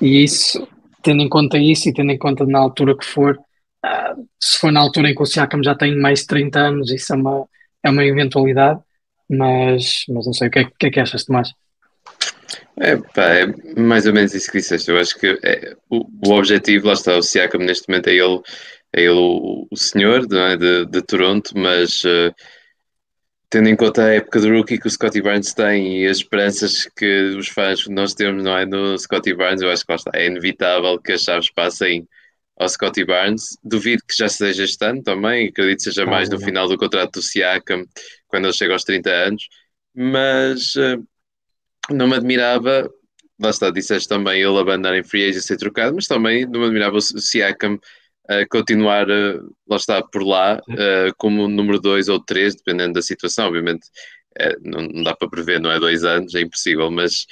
e 0.00 0.24
isso, 0.24 0.66
tendo 1.02 1.22
em 1.22 1.28
conta 1.28 1.58
isso 1.58 1.88
e 1.88 1.92
tendo 1.92 2.10
em 2.10 2.18
conta 2.18 2.44
na 2.44 2.58
altura 2.58 2.96
que 2.96 3.04
for, 3.04 3.36
uh, 3.36 4.28
se 4.40 4.58
for 4.58 4.72
na 4.72 4.80
altura 4.80 5.10
em 5.10 5.14
que 5.14 5.22
o 5.22 5.26
Siakam 5.26 5.62
já 5.62 5.76
tem 5.76 5.96
mais 5.96 6.20
de 6.20 6.26
30 6.26 6.58
anos, 6.58 6.90
isso 6.90 7.12
é 7.12 7.16
uma, 7.16 7.46
é 7.84 7.90
uma 7.90 8.04
eventualidade, 8.04 8.80
mas, 9.30 10.04
mas 10.08 10.26
não 10.26 10.32
sei, 10.32 10.48
o 10.48 10.50
que 10.50 10.58
é, 10.58 10.64
que, 10.64 10.86
é 10.86 10.90
que 10.90 11.00
achas? 11.00 11.24
É, 12.78 12.96
pá, 12.96 13.34
é 13.34 13.46
mais 13.80 14.06
ou 14.06 14.12
menos 14.12 14.34
isso 14.34 14.50
que 14.50 14.58
disseste. 14.58 14.90
Eu 14.90 14.98
acho 14.98 15.18
que 15.18 15.38
é, 15.42 15.76
o, 15.90 16.06
o, 16.26 16.32
objetivo, 16.32 16.86
lá 16.86 16.94
está, 16.94 17.16
o 17.16 17.22
Siakam 17.22 17.60
neste 17.60 17.88
momento 17.88 18.08
é 18.08 18.14
ele, 18.14 18.40
é 18.92 19.02
ele 19.02 19.10
o, 19.10 19.66
o 19.70 19.76
senhor 19.76 20.26
é? 20.32 20.56
de, 20.56 20.86
de, 20.86 21.02
Toronto, 21.02 21.52
mas 21.56 22.02
uh, 22.04 22.34
tendo 23.50 23.68
em 23.68 23.76
conta 23.76 24.04
a 24.04 24.14
época 24.14 24.40
do 24.40 24.50
rookie 24.50 24.78
que 24.78 24.86
o 24.86 24.90
Scottie 24.90 25.20
Barnes 25.20 25.52
tem 25.52 26.02
e 26.02 26.06
as 26.06 26.18
esperanças 26.18 26.88
que 26.96 27.36
os 27.38 27.48
fãs 27.48 27.86
nós 27.88 28.14
temos 28.14 28.42
não 28.42 28.56
é, 28.56 28.64
no 28.64 28.98
Scottie 28.98 29.34
Barnes, 29.34 29.60
eu 29.62 29.70
acho 29.70 29.84
que 29.84 29.92
lá 29.92 29.96
está, 29.96 30.10
é 30.14 30.26
inevitável 30.26 30.98
que 30.98 31.12
as 31.12 31.22
chaves 31.22 31.50
passem 31.50 32.08
ao 32.58 32.68
Scottie 32.68 33.04
Barnes. 33.04 33.58
Duvido 33.62 34.02
que 34.08 34.16
já 34.16 34.28
seja 34.28 34.64
este 34.64 34.82
ano 34.84 35.02
também, 35.02 35.48
acredito 35.48 35.78
que 35.78 35.84
seja 35.84 36.06
mais 36.06 36.30
no 36.30 36.40
final 36.40 36.66
do 36.68 36.78
contrato 36.78 37.12
do 37.12 37.22
Siakam, 37.22 37.84
quando 38.28 38.46
ele 38.46 38.54
chega 38.54 38.72
aos 38.72 38.84
30 38.84 39.10
anos, 39.10 39.48
mas. 39.94 40.74
Uh, 40.74 41.06
não 41.90 42.06
me 42.06 42.14
admirava, 42.14 42.90
lá 43.40 43.50
está, 43.50 43.70
disseste 43.70 44.08
também 44.08 44.40
ele 44.40 44.58
abandonar 44.58 44.96
em 44.96 45.02
free 45.02 45.28
agent 45.28 45.42
ser 45.42 45.56
trocado, 45.56 45.94
mas 45.94 46.06
também 46.06 46.46
não 46.46 46.60
me 46.60 46.66
admirava 46.66 46.96
o 46.96 47.00
Siakam 47.00 47.74
uh, 47.74 48.48
continuar, 48.50 49.08
uh, 49.08 49.54
lá 49.68 49.76
está, 49.76 50.02
por 50.02 50.22
lá, 50.22 50.60
uh, 50.68 51.14
como 51.16 51.48
número 51.48 51.80
2 51.80 52.08
ou 52.08 52.20
3, 52.20 52.56
dependendo 52.56 52.94
da 52.94 53.02
situação, 53.02 53.48
obviamente 53.48 53.86
não, 54.62 54.80
não, 54.80 55.02
dá 55.02 55.14
para 55.14 55.28
prever, 55.28 55.60
não 55.60 55.70
é 55.70 55.78
dois 55.78 56.04
anos, 56.04 56.34
é 56.34 56.40
impossível, 56.40 56.90
mas 56.90 57.26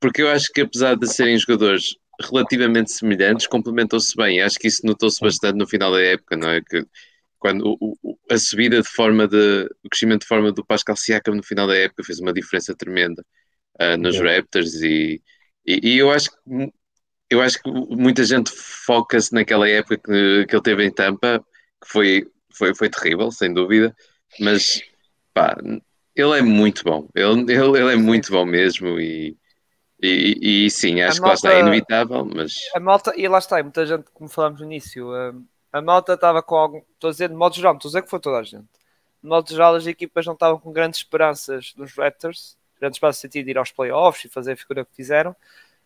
porque 0.00 0.22
eu 0.22 0.28
acho 0.28 0.52
que 0.52 0.60
apesar 0.60 0.94
de 0.96 1.12
serem 1.12 1.36
jogadores 1.36 1.96
relativamente 2.20 2.92
semelhantes, 2.92 3.48
complementam-se 3.48 4.14
bem, 4.16 4.40
acho 4.40 4.56
que 4.56 4.68
isso 4.68 4.86
notou-se 4.86 5.20
bastante 5.20 5.56
no 5.56 5.66
final 5.66 5.90
da 5.90 6.00
época, 6.00 6.36
não 6.36 6.48
é? 6.48 6.60
Que, 6.60 6.86
quando 7.44 7.76
o, 7.80 7.98
o, 8.02 8.18
a 8.30 8.38
subida 8.38 8.80
de 8.80 8.88
forma 8.88 9.28
de 9.28 9.68
o 9.84 9.88
crescimento 9.88 10.22
de 10.22 10.26
forma 10.26 10.50
do 10.50 10.64
Pascal 10.64 10.96
Siakam 10.96 11.34
no 11.34 11.42
final 11.42 11.66
da 11.66 11.76
época 11.76 12.04
fez 12.04 12.18
uma 12.18 12.32
diferença 12.32 12.74
tremenda 12.74 13.24
uh, 13.80 13.96
nos 13.98 14.16
é. 14.16 14.36
Raptors 14.36 14.74
e, 14.74 15.22
e, 15.66 15.80
e, 15.82 15.98
eu 15.98 16.10
acho 16.10 16.30
que 16.30 16.72
eu 17.30 17.40
acho 17.40 17.62
que 17.62 17.70
muita 17.70 18.24
gente 18.24 18.50
foca-se 18.50 19.32
naquela 19.32 19.68
época 19.68 19.98
que, 19.98 20.46
que 20.46 20.54
ele 20.54 20.62
teve 20.62 20.84
em 20.84 20.90
Tampa 20.90 21.44
que 21.82 21.90
foi, 21.90 22.26
foi, 22.52 22.74
foi 22.74 22.88
terrível, 22.88 23.30
sem 23.30 23.52
dúvida, 23.52 23.94
mas 24.40 24.82
pá, 25.32 25.56
ele 26.14 26.38
é 26.38 26.42
muito 26.42 26.84
bom, 26.84 27.08
ele, 27.14 27.52
ele, 27.52 27.78
ele 27.78 27.92
é 27.92 27.96
muito 27.96 28.30
bom 28.30 28.44
mesmo 28.44 29.00
e, 29.00 29.36
e, 30.02 30.66
e 30.66 30.70
sim, 30.70 31.00
acho 31.00 31.20
que 31.20 31.26
lá 31.26 31.34
está, 31.34 31.52
é 31.52 31.60
inevitável, 31.60 32.24
mas... 32.24 32.54
A 32.74 32.80
malta, 32.80 33.12
e 33.16 33.26
lá 33.26 33.38
está, 33.38 33.62
muita 33.62 33.84
gente, 33.84 34.04
como 34.12 34.28
falámos 34.28 34.60
no 34.60 34.66
início, 34.66 35.10
a, 35.12 35.34
a 35.72 35.82
malta 35.82 36.14
estava 36.14 36.42
com 36.42 36.54
algum, 36.54 36.78
estou 36.78 37.08
a 37.08 37.12
dizer 37.12 37.28
de 37.28 37.34
modo 37.34 37.54
geral, 37.54 37.74
estou 37.74 37.88
a 37.88 37.90
dizer 37.90 38.02
que 38.02 38.10
foi 38.10 38.20
toda 38.20 38.38
a 38.38 38.42
gente, 38.42 38.68
de 39.24 39.28
modo 39.30 39.48
geral 39.48 39.74
as 39.74 39.86
equipas 39.86 40.26
não 40.26 40.34
estavam 40.34 40.60
com 40.60 40.70
grandes 40.70 41.00
esperanças 41.00 41.72
nos 41.78 41.94
Raptors, 41.96 42.58
grandes 42.78 42.98
esperanças 42.98 43.20
no 43.20 43.22
sentido 43.22 43.46
de 43.46 43.52
ir 43.52 43.58
aos 43.58 43.72
playoffs 43.72 44.26
e 44.26 44.28
fazer 44.28 44.52
a 44.52 44.56
figura 44.56 44.84
que 44.84 44.94
fizeram, 44.94 45.34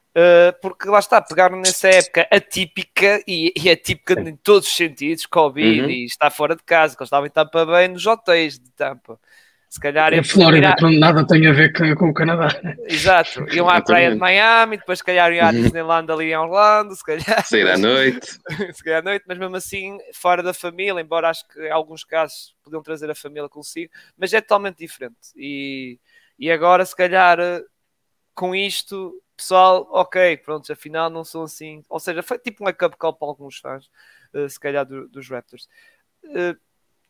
Uh, 0.09 0.51
porque 0.61 0.89
lá 0.89 0.99
está, 0.99 1.21
pegaram 1.21 1.57
nessa 1.59 1.87
época 1.87 2.27
atípica 2.33 3.23
e, 3.29 3.53
e 3.55 3.71
atípica 3.71 4.19
em 4.19 4.35
todos 4.35 4.67
os 4.67 4.75
sentidos, 4.75 5.27
Covid 5.27 5.83
uhum. 5.83 5.91
e 5.91 6.07
está 6.07 6.29
fora 6.29 6.57
de 6.57 6.63
casa, 6.65 6.97
que 6.97 7.03
eles 7.03 7.09
estavam 7.09 7.27
em 7.27 7.31
Tampa 7.31 7.65
bem 7.65 7.89
nos 7.89 8.05
hotéis 8.05 8.59
de 8.59 8.69
Tampa. 8.71 9.21
Se 9.69 9.79
calhar 9.79 10.15
a 10.15 10.25
Flórida, 10.25 10.75
que 10.77 10.99
nada 10.99 11.27
tem 11.27 11.47
a 11.47 11.53
ver 11.53 11.73
com, 11.75 11.95
com 11.95 12.09
o 12.09 12.15
Canadá. 12.15 12.49
Exato, 12.87 13.45
iam 13.53 13.69
à 13.69 13.83
praia 13.83 14.11
de 14.11 14.17
Miami, 14.17 14.79
depois 14.79 15.01
se 15.01 15.05
calhar 15.05 15.31
iam 15.31 15.47
à 15.47 15.51
uhum. 15.51 15.63
Disneyland 15.63 16.11
ali 16.11 16.33
em 16.33 16.37
Orlando, 16.37 16.97
se 16.97 17.05
calhar. 17.05 17.45
Sair 17.45 17.69
à 17.69 17.77
noite. 17.77 18.39
se 18.73 18.83
calhar 18.83 19.01
à 19.01 19.03
noite, 19.03 19.25
mas 19.29 19.37
mesmo 19.37 19.57
assim, 19.57 19.99
fora 20.15 20.43
da 20.43 20.55
família, 20.55 21.01
embora 21.01 21.29
acho 21.29 21.47
que 21.49 21.61
em 21.61 21.71
alguns 21.71 22.03
casos 22.03 22.57
podiam 22.65 22.83
trazer 22.83 23.11
a 23.11 23.15
família 23.15 23.49
consigo, 23.49 23.93
mas 24.17 24.33
é 24.33 24.41
totalmente 24.41 24.79
diferente. 24.79 25.17
E, 25.37 26.01
e 26.39 26.51
agora, 26.51 26.83
se 26.87 26.97
calhar, 26.97 27.39
com 28.35 28.55
isto, 28.55 29.23
pessoal, 29.37 29.87
ok, 29.91 30.39
pronto, 30.39 30.73
afinal 30.73 31.11
não 31.11 31.25
são 31.25 31.43
assim. 31.43 31.83
Ou 31.91 32.01
seja, 32.01 32.23
foi 32.23 32.39
tipo 32.39 32.65
um 32.65 32.67
wake-up 32.67 32.97
call 32.97 33.13
para 33.13 33.29
alguns 33.29 33.59
fãs, 33.59 33.91
uh, 34.33 34.49
se 34.49 34.59
calhar, 34.59 34.87
do, 34.87 35.09
dos 35.09 35.29
Raptors. 35.29 35.69
Uh, 36.25 36.57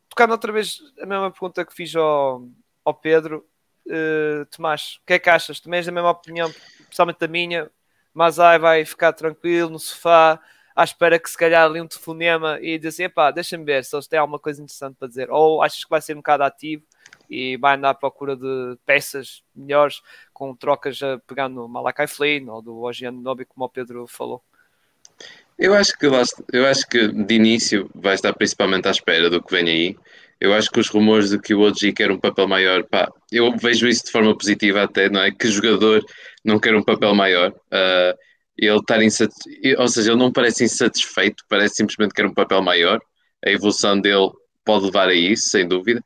tocando 0.09 0.33
outra 0.33 0.53
vez 0.53 0.81
a 1.01 1.07
mesma 1.07 1.31
pergunta 1.31 1.65
que 1.65 1.75
fiz 1.75 1.95
ao, 1.95 2.47
ao 2.85 2.95
Pedro, 2.95 3.47
uh, 3.87 4.45
Tomás, 4.47 4.99
o 5.03 5.07
que 5.07 5.15
é 5.15 5.19
que 5.19 5.31
achas? 5.31 5.61
Também 5.61 5.79
és 5.79 5.87
da 5.87 5.93
mesma 5.93 6.11
opinião, 6.11 6.53
principalmente 6.85 7.19
da 7.19 7.29
minha. 7.29 7.71
Mas 8.15 8.39
aí 8.39 8.59
vai 8.59 8.85
ficar 8.85 9.13
tranquilo 9.13 9.71
no 9.71 9.79
sofá, 9.79 10.41
à 10.75 10.85
espera 10.85 11.19
que 11.19 11.29
se 11.29 11.37
calhar 11.37 11.65
ali 11.65 11.81
um 11.81 11.87
telefonema 11.87 12.59
e 12.61 12.79
dizer 12.79 13.05
assim: 13.07 13.15
pá, 13.15 13.31
deixa-me 13.31 13.65
ver 13.65 13.85
se 13.85 13.95
eles 13.95 14.07
têm 14.07 14.19
alguma 14.19 14.39
coisa 14.39 14.63
interessante 14.63 14.97
para 14.97 15.09
dizer. 15.09 15.31
Ou 15.31 15.63
achas 15.63 15.85
que 15.85 15.91
vai 15.91 16.01
ser 16.01 16.15
um 16.15 16.19
bocado 16.19 16.45
ativo 16.45 16.85
e 17.29 17.57
vai 17.57 17.77
andar 17.77 17.91
à 17.91 17.95
procura 17.95 18.37
de 18.37 18.79
peças 18.87 19.43
melhores 19.55 20.01
com 20.33 20.55
trocas 20.55 21.03
a 21.03 21.19
pegar 21.27 21.49
no 21.49 21.69
Malakai 21.69 22.07
Flynn 22.07 22.49
ou 22.49 22.63
do 22.63 22.81
Ogiano 22.81 23.21
Nobi, 23.21 23.45
como 23.45 23.67
o 23.67 23.69
Pedro 23.69 24.07
falou? 24.07 24.43
Eu 25.59 25.75
acho 25.75 25.93
que 25.99 26.07
eu 26.07 26.67
acho 26.67 26.87
que 26.89 27.09
de 27.09 27.35
início 27.35 27.91
vai 27.95 28.15
estar 28.15 28.33
principalmente 28.33 28.87
à 28.87 28.91
espera 28.93 29.29
do 29.29 29.43
que 29.43 29.53
vem 29.53 29.69
aí. 29.69 29.97
Eu 30.41 30.55
acho 30.55 30.71
que 30.71 30.79
os 30.79 30.89
rumores 30.89 31.31
de 31.31 31.39
que 31.41 31.53
o 31.53 31.63
OG 31.63 31.93
quer 31.95 32.13
um 32.13 32.19
papel 32.19 32.47
maior, 32.47 32.85
pá, 32.85 33.11
eu 33.33 33.57
vejo 33.57 33.89
isso 33.89 34.05
de 34.05 34.13
forma 34.13 34.37
positiva 34.37 34.85
até, 34.85 35.09
não 35.11 35.21
é? 35.21 35.33
Que 35.33 35.49
jogador 35.49 36.05
não 36.45 36.61
quer 36.61 36.77
um 36.77 36.83
papel 36.83 37.13
maior. 37.15 37.51
Uh, 37.51 38.17
ele 38.57 38.77
estar 38.77 39.03
insatisfeito, 39.03 39.81
ou 39.81 39.89
seja, 39.89 40.13
ele 40.13 40.19
não 40.19 40.33
parece 40.33 40.65
insatisfeito, 40.65 41.45
parece 41.49 41.77
simplesmente 41.77 42.11
que 42.11 42.23
quer 42.23 42.27
um 42.29 42.35
papel 42.35 42.63
maior. 42.63 43.01
A 43.45 43.51
evolução 43.51 44.01
dele 44.01 44.31
pode 44.65 44.87
levar 44.87 45.09
a 45.09 45.15
isso, 45.15 45.49
sem 45.49 45.67
dúvida. 45.67 46.03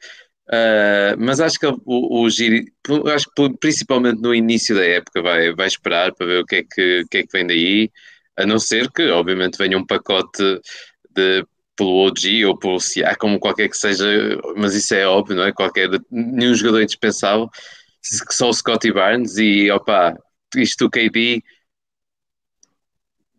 Uh, 0.48 1.16
mas 1.18 1.40
acho 1.40 1.58
que 1.58 1.66
o, 1.66 1.80
o 1.86 2.30
Giri, 2.30 2.66
acho 3.14 3.26
que 3.34 3.50
principalmente 3.58 4.20
no 4.20 4.34
início 4.34 4.74
da 4.74 4.84
época 4.84 5.22
vai, 5.22 5.52
vai 5.54 5.66
esperar 5.66 6.12
para 6.14 6.26
ver 6.26 6.40
o 6.40 6.46
que 6.46 6.56
é 6.56 6.62
que, 6.62 7.00
o 7.02 7.08
que, 7.08 7.18
é 7.18 7.22
que 7.22 7.32
vem 7.32 7.46
daí, 7.46 7.90
a 8.36 8.46
não 8.46 8.58
ser 8.58 8.90
que 8.90 9.08
obviamente 9.10 9.58
venha 9.58 9.78
um 9.78 9.86
pacote 9.86 10.60
de, 11.10 11.46
pelo 11.76 12.06
OG 12.06 12.44
ou 12.46 12.58
pelo 12.58 12.78
CA, 12.78 13.16
como 13.16 13.38
qualquer 13.38 13.68
que 13.68 13.76
seja, 13.76 14.06
mas 14.56 14.74
isso 14.74 14.94
é 14.94 15.06
óbvio, 15.06 15.36
não 15.36 15.44
é? 15.44 15.52
Qualquer, 15.52 15.88
nenhum 16.10 16.54
jogador 16.54 16.80
é 16.80 16.82
indispensável, 16.84 17.50
só 18.30 18.48
o 18.48 18.52
Scotty 18.52 18.92
Barnes 18.92 19.36
e 19.36 19.70
opa, 19.70 20.16
isto 20.56 20.86
o 20.86 20.90
KD, 20.90 21.42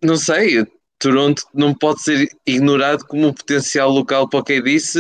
não 0.02 0.18
sei, 0.18 0.66
Toronto 1.00 1.44
não 1.54 1.74
pode 1.74 2.02
ser 2.02 2.30
ignorado 2.46 3.06
como 3.06 3.28
um 3.28 3.34
potencial 3.34 3.89
local 3.89 4.30
para 4.30 4.39
o 4.39 4.44
KD 4.44 4.80
se 4.80 5.00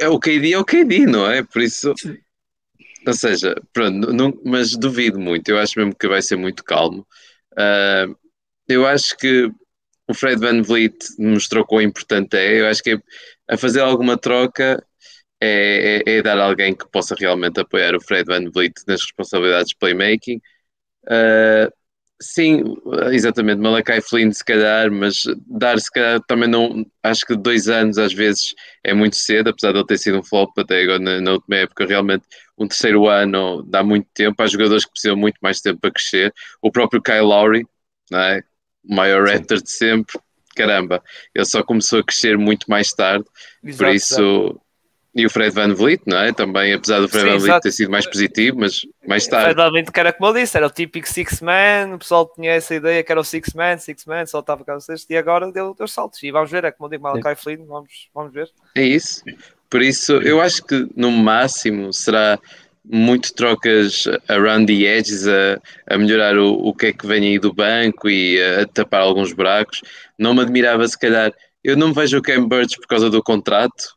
é 0.00 0.08
o 0.08 0.18
KD 0.18 0.52
é 0.52 0.58
o 0.58 0.64
KD, 0.64 1.06
não 1.06 1.30
é? 1.30 1.42
Por 1.42 1.62
isso, 1.62 1.92
ou 3.06 3.12
seja, 3.14 3.54
pronto, 3.72 4.12
não, 4.12 4.32
mas 4.44 4.76
duvido 4.76 5.18
muito. 5.20 5.48
Eu 5.48 5.58
acho 5.58 5.78
mesmo 5.78 5.94
que 5.94 6.08
vai 6.08 6.20
ser 6.20 6.36
muito 6.36 6.64
calmo. 6.64 7.06
Uh, 7.52 8.16
eu 8.68 8.86
acho 8.86 9.16
que 9.16 9.50
o 10.08 10.14
Fred 10.14 10.40
Van 10.40 10.62
Vliet 10.62 10.96
mostrou 11.18 11.64
quão 11.64 11.82
importante 11.82 12.36
é. 12.36 12.60
Eu 12.60 12.68
acho 12.68 12.82
que 12.82 13.00
a 13.48 13.56
fazer 13.56 13.80
alguma 13.80 14.16
troca 14.18 14.82
é, 15.40 16.02
é, 16.06 16.16
é, 16.18 16.22
dar 16.22 16.38
alguém 16.38 16.74
que 16.74 16.88
possa 16.90 17.14
realmente 17.18 17.60
apoiar 17.60 17.94
o 17.94 18.00
Fred 18.00 18.24
Van 18.26 18.50
Vliet 18.50 18.74
nas 18.86 19.02
responsabilidades 19.02 19.68
de 19.70 19.76
playmaking. 19.78 20.40
Uh, 21.06 21.70
Sim, 22.20 22.62
exatamente, 23.12 23.60
Malakai 23.60 24.00
Flynn 24.00 24.32
se 24.32 24.42
calhar, 24.42 24.90
mas 24.90 25.24
dar 25.46 25.78
se 25.78 25.90
calhar 25.90 26.18
também 26.26 26.48
não, 26.48 26.82
acho 27.02 27.26
que 27.26 27.36
dois 27.36 27.68
anos 27.68 27.98
às 27.98 28.14
vezes 28.14 28.54
é 28.82 28.94
muito 28.94 29.16
cedo, 29.16 29.50
apesar 29.50 29.72
de 29.72 29.78
ele 29.78 29.86
ter 29.86 29.98
sido 29.98 30.18
um 30.18 30.22
flop 30.22 30.50
até 30.58 30.80
agora 30.82 30.98
na, 30.98 31.20
na 31.20 31.32
última 31.32 31.56
época, 31.56 31.84
realmente 31.84 32.24
um 32.56 32.66
terceiro 32.66 33.06
ano 33.06 33.62
dá 33.64 33.82
muito 33.84 34.08
tempo, 34.14 34.42
há 34.42 34.46
jogadores 34.46 34.86
que 34.86 34.92
precisam 34.92 35.14
muito 35.14 35.36
mais 35.42 35.60
tempo 35.60 35.78
para 35.78 35.90
crescer, 35.90 36.32
o 36.62 36.72
próprio 36.72 37.02
Kyle 37.02 37.20
Lowry, 37.20 37.66
não 38.10 38.20
é? 38.20 38.42
O 38.88 38.94
maior 38.94 39.26
rater 39.26 39.62
de 39.62 39.70
sempre, 39.70 40.18
caramba, 40.54 41.02
ele 41.34 41.44
só 41.44 41.62
começou 41.62 42.00
a 42.00 42.04
crescer 42.04 42.38
muito 42.38 42.66
mais 42.68 42.92
tarde, 42.92 43.24
Exato, 43.62 43.84
por 43.84 43.94
isso 43.94 44.60
e 45.16 45.24
o 45.24 45.30
Fred 45.30 45.50
Van 45.50 45.72
Vliet, 45.72 46.02
não 46.04 46.18
é? 46.18 46.30
Também, 46.30 46.74
apesar 46.74 47.00
do 47.00 47.08
Fred 47.08 47.24
Sim, 47.24 47.32
Van 47.32 47.38
Vliet 47.38 47.60
ter 47.62 47.72
sido 47.72 47.90
mais 47.90 48.04
positivo, 48.04 48.58
mas 48.60 48.82
mais 49.08 49.26
tarde. 49.26 49.46
Fred 49.46 49.56
Van 49.56 49.70
Vliet, 49.70 49.90
que 49.90 49.98
era 49.98 50.12
como 50.12 50.28
eu 50.28 50.34
disse, 50.34 50.58
era 50.58 50.66
o 50.66 50.70
típico 50.70 51.08
Six 51.08 51.40
Man, 51.40 51.94
o 51.94 51.98
pessoal 51.98 52.30
tinha 52.34 52.52
essa 52.52 52.74
ideia 52.74 53.02
que 53.02 53.10
era 53.10 53.18
o 53.18 53.24
Six 53.24 53.54
Man, 53.54 53.78
Six 53.78 54.04
Man, 54.04 54.26
só 54.26 54.40
estava 54.40 54.62
cá 54.62 54.78
sexto, 54.78 55.10
e 55.10 55.16
agora 55.16 55.50
deu, 55.50 55.74
deu 55.74 55.88
saltos. 55.88 56.22
E 56.22 56.30
vamos 56.30 56.50
ver, 56.50 56.64
é 56.64 56.70
como 56.70 56.86
eu 56.86 56.90
digo, 56.90 57.02
Malakai 57.02 57.34
Flynn, 57.34 57.64
vamos, 57.64 58.10
vamos 58.14 58.30
ver. 58.34 58.50
É 58.74 58.82
isso. 58.82 59.24
Por 59.70 59.80
isso, 59.80 60.12
eu 60.16 60.38
acho 60.38 60.62
que 60.62 60.86
no 60.94 61.10
máximo 61.10 61.94
será 61.94 62.38
muito 62.88 63.34
trocas 63.34 64.04
around 64.28 64.66
the 64.66 64.84
edges 64.84 65.26
a, 65.26 65.60
a 65.88 65.98
melhorar 65.98 66.38
o, 66.38 66.52
o 66.52 66.74
que 66.74 66.86
é 66.86 66.92
que 66.92 67.06
vem 67.06 67.24
aí 67.24 67.38
do 67.38 67.52
banco 67.52 68.08
e 68.08 68.40
a, 68.42 68.62
a 68.62 68.66
tapar 68.66 69.02
alguns 69.02 69.32
buracos. 69.32 69.82
Não 70.18 70.34
me 70.34 70.42
admirava, 70.42 70.86
se 70.86 70.98
calhar, 70.98 71.32
eu 71.64 71.76
não 71.76 71.92
vejo 71.92 72.18
o 72.18 72.22
Cam 72.22 72.46
Birch 72.48 72.76
por 72.76 72.86
causa 72.86 73.10
do 73.10 73.22
contrato, 73.22 73.96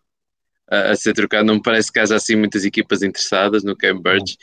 a, 0.70 0.92
a, 0.92 0.96
ser 0.96 1.14
trocado. 1.14 1.46
Não 1.46 1.56
me 1.56 1.62
parece 1.62 1.92
que 1.92 2.00
haja 2.00 2.16
assim 2.16 2.36
muitas 2.36 2.66
equipas 2.66 3.04
interessadas 3.04 3.64
no 3.64 3.76
Cambridge. 3.76 4.38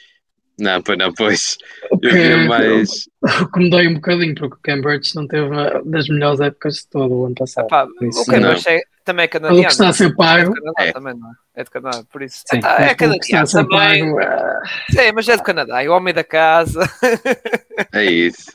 Não, 0.59 0.81
pois 0.83 0.99
não, 0.99 1.13
pois. 1.13 1.59
Eu 1.91 1.99
que, 1.99 2.37
mais. 2.49 3.09
O 3.43 3.47
que 3.51 3.59
me 3.59 3.71
dói 3.71 3.89
um 3.89 3.95
bocadinho, 3.95 4.35
porque 4.35 4.55
o 4.55 4.61
Cambridge 4.63 5.15
não 5.15 5.27
teve 5.27 5.49
das 5.85 6.09
melhores 6.09 6.41
épocas 6.41 6.77
de 6.77 6.89
todo 6.89 7.15
o 7.15 7.27
ano 7.27 7.35
passado. 7.35 7.67
Epá, 7.67 7.85
o 7.85 8.27
Cambridge 8.27 8.69
é, 8.69 8.81
também 9.05 9.25
é 9.25 9.29
canadiano. 9.29 9.61
O 9.61 9.67
que 9.67 9.73
está 9.73 9.89
a 9.89 9.93
ser 9.93 10.15
pago. 10.17 10.53
É, 10.53 10.55
Canadá, 10.55 10.85
é. 10.85 10.93
Também, 10.93 11.15
não 11.15 11.29
é? 11.29 11.35
é 11.57 11.65
de 11.65 11.71
Canadá, 11.71 12.05
por 12.11 12.23
isso. 12.23 12.43
Sim, 12.47 12.61
é, 12.65 12.83
é 12.85 12.95
canadiano 12.95 13.49
também. 13.49 14.15
Pago, 14.15 14.21
é... 14.21 14.61
Sim, 14.91 15.13
mas 15.15 15.29
é 15.29 15.37
do 15.37 15.43
Canadá, 15.43 15.83
é 15.83 15.89
o 15.89 15.93
homem 15.93 16.15
da 16.15 16.25
casa. 16.25 16.91
É 17.93 18.05
isso. 18.05 18.53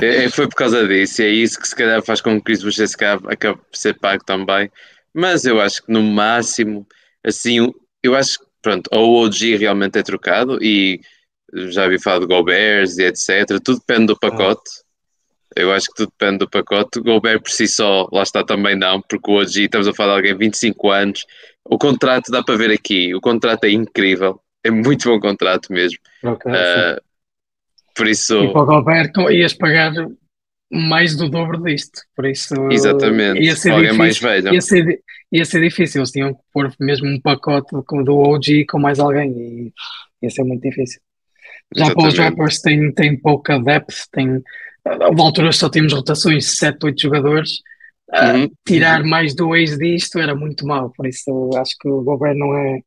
É, 0.00 0.28
foi 0.28 0.46
por 0.46 0.56
causa 0.56 0.86
disso, 0.86 1.22
e 1.22 1.24
é 1.24 1.28
isso 1.28 1.58
que 1.58 1.66
se 1.66 1.74
calhar 1.74 2.02
faz 2.02 2.20
com 2.20 2.32
que 2.32 2.38
o 2.38 2.42
Chris 2.42 2.62
Boucher 2.62 2.86
acabe 3.28 3.58
por 3.58 3.76
ser 3.76 3.98
pago 3.98 4.22
também. 4.24 4.70
Mas 5.14 5.44
eu 5.44 5.60
acho 5.60 5.82
que 5.82 5.92
no 5.92 6.02
máximo 6.02 6.86
assim, 7.24 7.72
eu 8.02 8.14
acho 8.14 8.38
que, 8.38 8.46
pronto, 8.62 8.88
ou 8.92 9.10
o 9.10 9.24
OG 9.24 9.56
realmente 9.56 9.98
é 9.98 10.02
trocado 10.02 10.58
e 10.62 11.00
já 11.52 11.88
vi 11.88 12.00
falar 12.00 12.20
de 12.20 12.26
Gobert 12.26 12.88
e 12.98 13.02
etc. 13.02 13.60
Tudo 13.62 13.80
depende 13.80 14.06
do 14.06 14.18
pacote. 14.18 14.70
Eu 15.56 15.72
acho 15.72 15.88
que 15.88 15.94
tudo 15.96 16.12
depende 16.18 16.38
do 16.38 16.50
pacote. 16.50 17.00
Gobert 17.00 17.40
por 17.42 17.50
si 17.50 17.66
só, 17.66 18.08
lá 18.12 18.22
está 18.22 18.44
também 18.44 18.76
não, 18.76 19.02
porque 19.02 19.30
OG, 19.30 19.64
estamos 19.64 19.88
a 19.88 19.92
falar 19.92 20.20
de 20.20 20.28
alguém 20.28 20.48
25 20.48 20.90
anos. 20.90 21.26
O 21.64 21.76
contrato 21.76 22.30
dá 22.30 22.42
para 22.42 22.56
ver 22.56 22.70
aqui, 22.70 23.14
o 23.14 23.20
contrato 23.20 23.64
é 23.64 23.70
incrível, 23.70 24.40
é 24.64 24.70
muito 24.70 25.08
bom 25.08 25.18
contrato 25.18 25.72
mesmo. 25.72 25.98
Okay, 26.22 26.52
uh, 26.52 27.00
por 27.94 28.06
isso. 28.06 28.34
E 28.44 28.52
para 28.52 28.62
o 28.62 28.66
Gobert 28.66 29.12
ias 29.30 29.52
pagar 29.54 29.92
mais 30.72 31.16
do 31.16 31.28
dobro 31.28 31.62
disto, 31.62 32.00
por 32.14 32.26
isso. 32.26 32.54
Exatamente, 32.70 33.42
ia 33.42 33.56
ser 33.56 33.70
alguém 33.70 33.90
difícil, 33.90 33.98
mais 33.98 34.18
velho. 34.18 34.54
Ia 34.54 34.60
ser, 34.60 35.02
ia 35.32 35.44
ser 35.44 35.60
difícil, 35.60 36.00
eles 36.00 36.10
tinham 36.12 36.32
que 36.32 36.40
pôr 36.52 36.72
mesmo 36.78 37.08
um 37.08 37.20
pacote 37.20 37.70
do 38.04 38.16
OG 38.16 38.66
com 38.66 38.78
mais 38.78 39.00
alguém 39.00 39.30
e 39.32 39.72
ia 40.22 40.30
ser 40.30 40.44
muito 40.44 40.62
difícil. 40.62 41.00
Já 41.76 41.94
para 41.94 42.08
os 42.08 42.18
Rappers 42.18 42.60
tem, 42.60 42.92
tem 42.92 43.16
pouca 43.16 43.58
depth, 43.58 44.06
tem, 44.12 44.42
a 44.84 45.22
altura 45.22 45.52
só 45.52 45.68
temos 45.68 45.92
rotações 45.92 46.58
7, 46.58 46.78
8 46.84 47.00
jogadores. 47.00 47.60
Uhum. 48.12 48.46
Uh, 48.46 48.52
tirar 48.66 49.04
mais 49.04 49.34
dois 49.36 49.78
disto 49.78 50.18
era 50.18 50.34
muito 50.34 50.66
mal, 50.66 50.90
por 50.90 51.06
isso 51.06 51.50
acho 51.56 51.76
que 51.78 51.88
o 51.88 52.02
Gobert 52.02 52.36
não 52.36 52.56
é, 52.56 52.80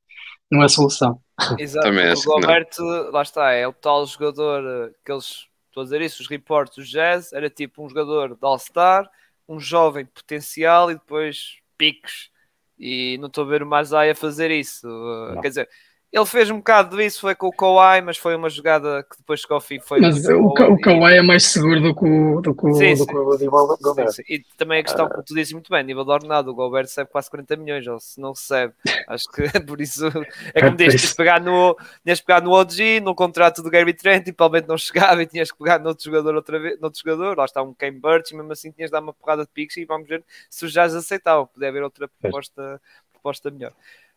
não 0.52 0.62
é 0.62 0.68
solução. 0.68 1.22
Exato, 1.58 1.88
o 1.88 2.24
Gobert, 2.26 2.70
lá 3.12 3.22
está, 3.22 3.52
é 3.52 3.66
o 3.66 3.72
tal 3.72 4.06
jogador 4.06 4.94
que 5.04 5.12
eles, 5.12 5.48
estou 5.70 5.82
a 5.82 5.84
dizer 5.86 6.02
isso, 6.02 6.22
os 6.22 6.28
reportes 6.28 6.76
do 6.76 6.84
Jazz, 6.84 7.32
era 7.32 7.50
tipo 7.50 7.86
um 7.86 7.88
jogador 7.90 8.36
de 8.36 8.40
All-Star, 8.42 9.10
um 9.48 9.60
jovem 9.60 10.06
potencial 10.06 10.92
e 10.92 10.96
depois 10.96 11.58
picos 11.78 12.30
E 12.78 13.18
não 13.20 13.28
estou 13.28 13.44
a 13.44 13.48
ver 13.48 13.64
o 13.64 13.66
Mazai 13.66 14.10
a 14.10 14.16
fazer 14.16 14.52
isso. 14.52 14.88
Não. 14.88 15.42
Quer 15.42 15.50
dizer, 15.50 15.70
ele 16.14 16.26
fez 16.28 16.52
um 16.52 16.58
bocado 16.58 16.96
disso, 16.96 17.22
foi 17.22 17.34
com 17.34 17.48
o 17.48 17.52
Kawhi, 17.52 18.00
mas 18.04 18.18
foi 18.18 18.36
uma 18.36 18.48
jogada 18.48 19.02
que 19.02 19.18
depois 19.18 19.40
chegou 19.40 19.56
ao 19.56 19.62
fim. 19.62 19.80
Foi 19.80 20.00
Mas 20.00 20.24
o, 20.28 20.44
o 20.46 20.76
e- 20.78 20.80
Kawhi 20.80 21.16
é 21.16 21.22
mais 21.24 21.44
seguro 21.46 21.82
do 21.82 21.96
que 21.96 22.06
o, 22.06 22.40
do 22.40 22.54
que 22.54 22.74
Sim, 22.74 22.92
do 22.94 22.98
sim. 22.98 23.06
que 23.08 23.16
o 23.18 23.78
Gobert. 23.82 24.12
Sim. 24.12 24.22
E 24.30 24.44
também 24.56 24.80
a 24.82 24.84
questão, 24.84 25.10
como 25.10 25.24
tu 25.24 25.34
dizes 25.34 25.52
muito 25.54 25.72
bem, 25.72 25.84
nível 25.84 26.06
de 26.06 26.12
ordenado, 26.12 26.52
o 26.52 26.54
Gobert 26.54 26.86
recebe 26.86 27.10
quase 27.10 27.32
40 27.32 27.56
milhões, 27.56 27.88
ou 27.88 28.00
se 28.00 28.22
não 28.22 28.30
recebe, 28.30 28.76
acho 29.10 29.24
que 29.32 29.60
por 29.62 29.82
isso 29.82 30.06
é 30.54 30.62
como 30.62 30.78
dizes, 30.78 31.02
tinhas 31.02 31.14
pegar 31.16 31.42
no, 31.42 31.76
tinhas 32.04 32.22
pegar 32.22 32.42
no 32.44 32.52
OG, 32.52 33.00
no 33.02 33.16
contrato 33.16 33.64
do 33.64 33.72
Gary 33.72 33.96
Trent, 33.96 34.28
e 34.28 34.32
provavelmente 34.32 34.70
não 34.70 34.78
chegava 34.78 35.24
e 35.24 35.26
tinhas 35.26 35.52
que 35.52 35.58
pegar 35.58 35.80
noutro 35.80 36.06
jogador 36.06 36.36
outra 36.36 36.60
vez, 36.60 36.80
noutro 36.80 37.02
jogador, 37.04 37.36
lá 37.36 37.46
está 37.46 37.64
um 37.64 37.74
Cam 37.74 37.92
Birch, 37.92 38.32
e 38.32 38.38
mesmo 38.38 38.52
assim 38.52 38.70
tinhas 38.72 38.90
de 38.90 38.92
dar 38.92 39.02
uma 39.02 39.14
porrada 39.14 39.42
de 39.46 39.50
piques 39.52 39.78
e 39.78 39.86
vamos 39.86 40.08
ver 40.08 40.24
se 40.48 40.64
os 40.64 40.72
Jazz 40.72 40.94
aceitavam, 40.94 41.48
podia 41.48 41.70
haver 41.70 41.82
outra 41.82 42.08
proposta, 42.08 42.80
proposta 43.12 43.50
melhor. 43.50 43.74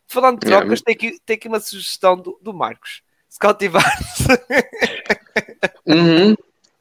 Falando 0.06 0.40
de 0.40 0.46
Yeah, 0.46 0.64
trocas, 0.64 0.82
tem, 0.82 0.94
aqui, 0.94 1.18
tem 1.24 1.36
aqui 1.36 1.48
uma 1.48 1.60
sugestão 1.60 2.16
do, 2.16 2.38
do 2.40 2.54
Marcos. 2.54 3.02
Scottie 3.30 3.68
Barnes 3.68 4.26
Uhum. 5.86 6.34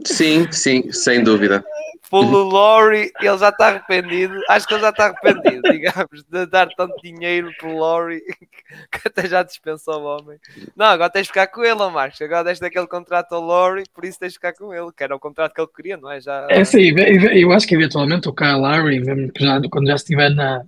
Sim, 0.04 0.52
sim, 0.52 0.92
sem 0.92 1.24
dúvida. 1.24 1.64
pelo 2.10 2.44
Lowry, 2.44 3.12
ele 3.22 3.38
já 3.38 3.50
está 3.50 3.68
arrependido. 3.68 4.40
Acho 4.50 4.68
que 4.68 4.74
ele 4.74 4.82
já 4.82 4.90
está 4.90 5.06
arrependido, 5.06 5.62
digamos, 5.72 6.24
de 6.30 6.46
dar 6.48 6.68
tanto 6.76 6.96
dinheiro 7.02 7.52
pelo 7.60 7.78
Lowry 7.78 8.22
que 8.92 9.08
até 9.08 9.28
já 9.28 9.42
dispensou 9.44 10.02
o 10.02 10.06
homem. 10.06 10.38
Não, 10.76 10.88
agora 10.88 11.10
tens 11.10 11.24
de 11.24 11.28
ficar 11.30 11.48
com 11.48 11.64
ele, 11.64 11.90
Marcos. 11.90 12.22
Agora 12.22 12.44
deste 12.44 12.66
aquele 12.66 12.88
contrato 12.88 13.34
ao 13.34 13.42
Lowry, 13.42 13.84
por 13.94 14.06
isso 14.06 14.20
tens 14.20 14.34
de 14.34 14.36
ficar 14.36 14.54
com 14.54 14.74
ele, 14.74 14.92
que 14.96 15.04
era 15.04 15.16
o 15.16 15.20
contrato 15.20 15.54
que 15.54 15.62
ele 15.62 15.70
queria, 15.74 15.98
não 15.98 16.12
é? 16.12 16.20
Já... 16.20 16.48
É 16.50 16.64
sim, 16.66 16.94
eu 17.34 17.52
acho 17.52 17.68
que 17.68 17.76
eventualmente 17.76 18.28
o 18.28 18.34
Kyle 18.34 18.60
Lowry, 18.60 19.00
mesmo 19.00 19.32
que 19.32 19.44
já, 19.44 19.62
quando 19.70 19.88
já 19.88 19.96
estiver 19.96 20.30
na, 20.30 20.64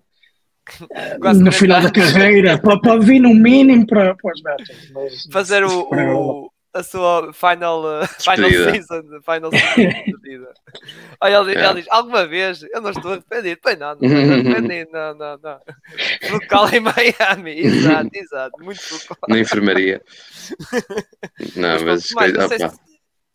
Quase 1.21 1.39
no 1.43 1.51
40 1.51 1.51
final 1.51 1.81
da 1.81 1.87
anos. 1.87 2.13
carreira, 2.13 2.57
pode, 2.61 2.81
pode 2.81 3.05
vir 3.05 3.19
no 3.19 3.33
mínimo 3.33 3.85
para, 3.87 4.15
para 4.15 4.31
os 4.33 4.41
mas- 4.93 5.23
Fazer 5.31 5.63
o, 5.63 5.89
o- 5.91 6.51
a 6.73 6.83
sua 6.83 7.33
final, 7.33 7.81
uh, 7.83 8.05
final 8.21 8.49
season, 8.51 9.01
final 9.25 9.51
season. 9.51 10.47
Olha, 11.21 11.37
ele, 11.37 11.51
Yeah. 11.53 11.71
ele 11.71 11.81
diz, 11.81 11.91
alguma 11.91 12.27
vez, 12.27 12.61
eu 12.71 12.81
não 12.81 12.91
estou 12.91 13.13
arrependido. 13.13 13.59
Pois 13.63 13.79
não, 13.79 13.95
não 13.95 14.07
estou 14.07 14.33
arrependido, 14.51 14.91
não, 14.93 15.15
não, 15.15 15.39
não. 15.41 15.59
Local 16.31 16.69
em 16.73 16.79
Miami, 16.81 17.59
exato, 17.65 18.09
exato, 18.13 18.63
muito 18.63 18.79
local. 18.93 19.17
Na 19.27 19.39
enfermaria. 19.39 20.01
Não, 21.55 21.69
Mas, 21.69 21.83
mas. 21.83 22.07
pronto, 22.07 22.09
Tomás, 22.09 22.33
não 22.33 22.47
sei 22.49 22.59
se, 22.59 22.86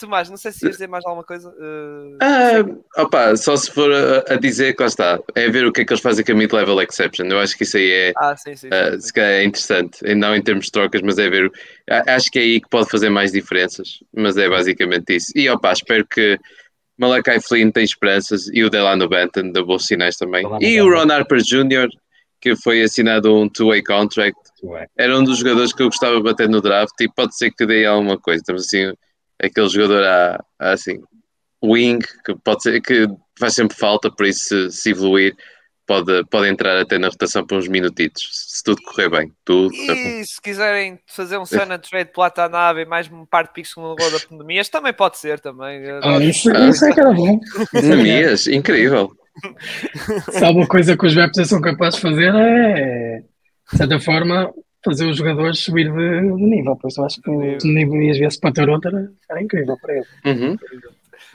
Tomás, 0.03 0.29
não 0.29 0.37
sei 0.37 0.53
se 0.53 0.65
ias 0.65 0.75
dizer 0.75 0.89
mais 0.89 1.05
alguma 1.05 1.25
coisa. 1.25 1.49
uh, 1.49 2.19
Ah, 2.21 3.03
opa, 3.03 3.37
só 3.37 3.57
se 3.57 3.71
for 3.71 3.91
a, 3.93 4.35
a 4.35 4.37
dizer 4.37 4.75
que 4.75 4.83
lá 4.83 4.89
está, 4.89 5.19
é 5.35 5.49
ver 5.49 5.65
o 5.67 5.73
que 5.73 5.81
é 5.81 5.85
que 5.85 5.93
eles 5.93 6.03
fazem 6.03 6.25
com 6.25 6.33
a 6.33 6.35
mid-level 6.35 6.81
exception. 6.83 7.27
Eu 7.27 7.39
acho 7.39 7.57
que 7.57 7.63
isso 7.63 7.77
aí 7.77 7.91
é, 7.91 8.13
ah, 8.17 8.37
sim, 8.37 8.57
sim. 8.57 8.69
sim, 8.69 8.71
ah, 8.73 9.01
sim. 9.01 9.13
calhar 9.13 9.31
é 9.31 9.45
interessante, 9.45 9.99
e 10.05 10.15
não 10.15 10.35
em 10.35 10.43
termos 10.43 10.67
de 10.67 10.73
trocas, 10.73 11.01
mas 11.03 11.19
é 11.19 11.31
ver. 11.31 11.51
Acho 12.07 12.31
que 12.31 12.39
é 12.39 12.43
aí 12.43 12.61
que 12.61 12.69
pode 12.69 12.91
fazer 12.91 13.11
mais 13.11 13.33
diferenças, 13.33 14.03
mas 14.15 14.37
é 14.37 14.49
basicamente 14.49 15.17
isso. 15.17 15.33
E 15.35 15.49
opa, 15.49 15.73
espero 15.73 16.07
que 16.07 16.39
Malakai 16.99 17.41
Flynn 17.41 17.71
tem 17.71 17.85
esperanças 17.85 18.49
e 18.53 18.63
o 18.63 18.71
Delano 18.71 19.09
Benton 19.09 19.51
deu 19.51 19.65
bons 19.65 19.87
sinais 19.87 20.17
também. 20.17 20.45
E 20.61 20.81
o. 20.81 20.89
Ron 20.89 21.11
Harper 21.11 21.39
Jr., 21.39 21.89
que 22.41 22.57
foi 22.57 22.83
assinado 22.83 23.35
um 23.35 23.49
two-way 23.49 23.83
contract, 23.83 24.39
era 24.97 25.17
um 25.17 25.25
dos 25.25 25.39
jogadores 25.39 25.73
que 25.73 25.83
eu 25.83 25.87
gostava 25.87 26.17
de 26.17 26.23
bater 26.23 26.49
no 26.49 26.61
draft 26.61 26.95
e 27.01 27.09
pode 27.09 27.37
ser 27.37 27.51
que 27.53 27.65
dê 27.65 27.87
alguma 27.87 28.19
coisa. 28.19 28.41
Estamos 28.41 28.67
assim, 28.67 28.93
aquele 29.43 29.69
jogador 29.69 30.05
a, 30.05 30.45
a, 30.59 30.73
assim, 30.73 31.01
wing, 31.63 31.99
que 32.25 32.35
pode 32.45 32.63
ser 32.63 32.81
que 32.81 33.07
faz 33.39 33.55
sempre 33.55 33.77
falta, 33.77 34.11
por 34.11 34.27
isso 34.27 34.71
se, 34.71 34.71
se 34.71 34.91
evoluir, 34.91 35.35
pode, 35.87 36.25
pode 36.27 36.49
entrar 36.49 36.79
até 36.79 36.99
na 36.99 37.09
rotação 37.09 37.47
por 37.47 37.59
uns 37.59 37.69
minutitos, 37.69 38.29
se 38.33 38.63
tudo 38.63 38.83
correr 38.83 39.09
bem. 39.09 39.33
Tudo. 39.45 39.75
E 39.75 40.25
se 40.25 40.41
quiserem 40.41 40.99
fazer 41.07 41.39
um 41.39 41.45
Sana 41.45 41.79
Trade 41.79 42.11
plata 42.13 42.49
nave 42.49 42.83
e 42.83 42.87
mais 42.87 43.11
um 43.11 43.27
par 43.27 43.45
de 43.45 43.53
picks 43.53 43.77
no 43.77 43.97
gol 43.97 44.11
da 44.11 44.21
pandemia, 44.21 44.65
também 44.65 44.93
pode 44.93 45.19
ser 45.19 45.41
também. 45.41 45.83
Ah, 46.03 46.19
isso, 46.19 46.51
isso 46.51 46.85
é 46.85 46.93
que 46.93 47.01
era 47.01 47.13
bom. 47.13 47.39
Nemias, 47.73 48.47
incrível. 48.47 49.13
Se 50.31 50.45
há 50.45 50.51
uma 50.51 50.67
coisa 50.67 50.97
que 50.97 51.07
os 51.07 51.15
Raptors 51.15 51.49
são 51.49 51.61
capazes 51.61 51.97
de 51.97 52.03
fazer 52.03 52.35
é, 52.35 53.23
de 53.71 53.79
certa 53.79 53.99
forma, 53.99 54.53
fazer 54.85 55.07
os 55.11 55.17
jogadores 55.17 55.59
subir 55.61 55.91
de, 55.93 56.21
de 56.37 56.43
nível. 56.43 56.77
Por 56.77 56.89
isso 56.89 57.01
eu 57.01 57.05
acho 57.07 57.21
que 57.21 57.31
o 57.31 57.41
nível 57.65 58.11
às 58.11 58.19
vezes 58.19 58.39
para 58.39 58.53
Toronto 58.53 58.89
era, 58.89 59.13
era 59.31 59.43
incrível 59.43 59.77
para 59.81 59.95
ele. 59.97 60.07
Uhum. 60.27 60.57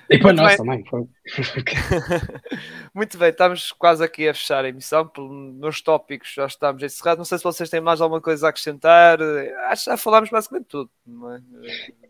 E 0.09 0.17
para 0.19 0.27
Muito 0.27 0.41
nós 0.41 0.47
bem. 0.49 0.57
também. 0.57 0.85
Foi. 0.85 1.03
Muito 2.95 3.17
bem, 3.17 3.29
estamos 3.29 3.71
quase 3.73 4.03
aqui 4.03 4.27
a 4.27 4.33
fechar 4.33 4.63
a 4.63 4.69
emissão. 4.69 5.09
Nos 5.17 5.81
tópicos 5.81 6.33
já 6.33 6.45
estamos 6.45 6.81
encerrados. 6.81 7.17
Não 7.17 7.25
sei 7.25 7.37
se 7.37 7.43
vocês 7.43 7.69
têm 7.69 7.81
mais 7.81 7.99
alguma 7.99 8.21
coisa 8.21 8.45
a 8.47 8.49
acrescentar. 8.49 9.19
Acho 9.69 9.83
que 9.85 9.89
já 9.91 9.97
falámos 9.97 10.29
basicamente 10.29 10.67
tudo. 10.67 10.89
não 11.05 11.33
é? 11.35 11.41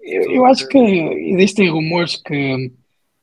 Eu, 0.03 0.31
eu 0.31 0.45
acho 0.45 0.67
que 0.67 0.77
existem 0.77 1.69
rumores 1.71 2.15
que 2.17 2.71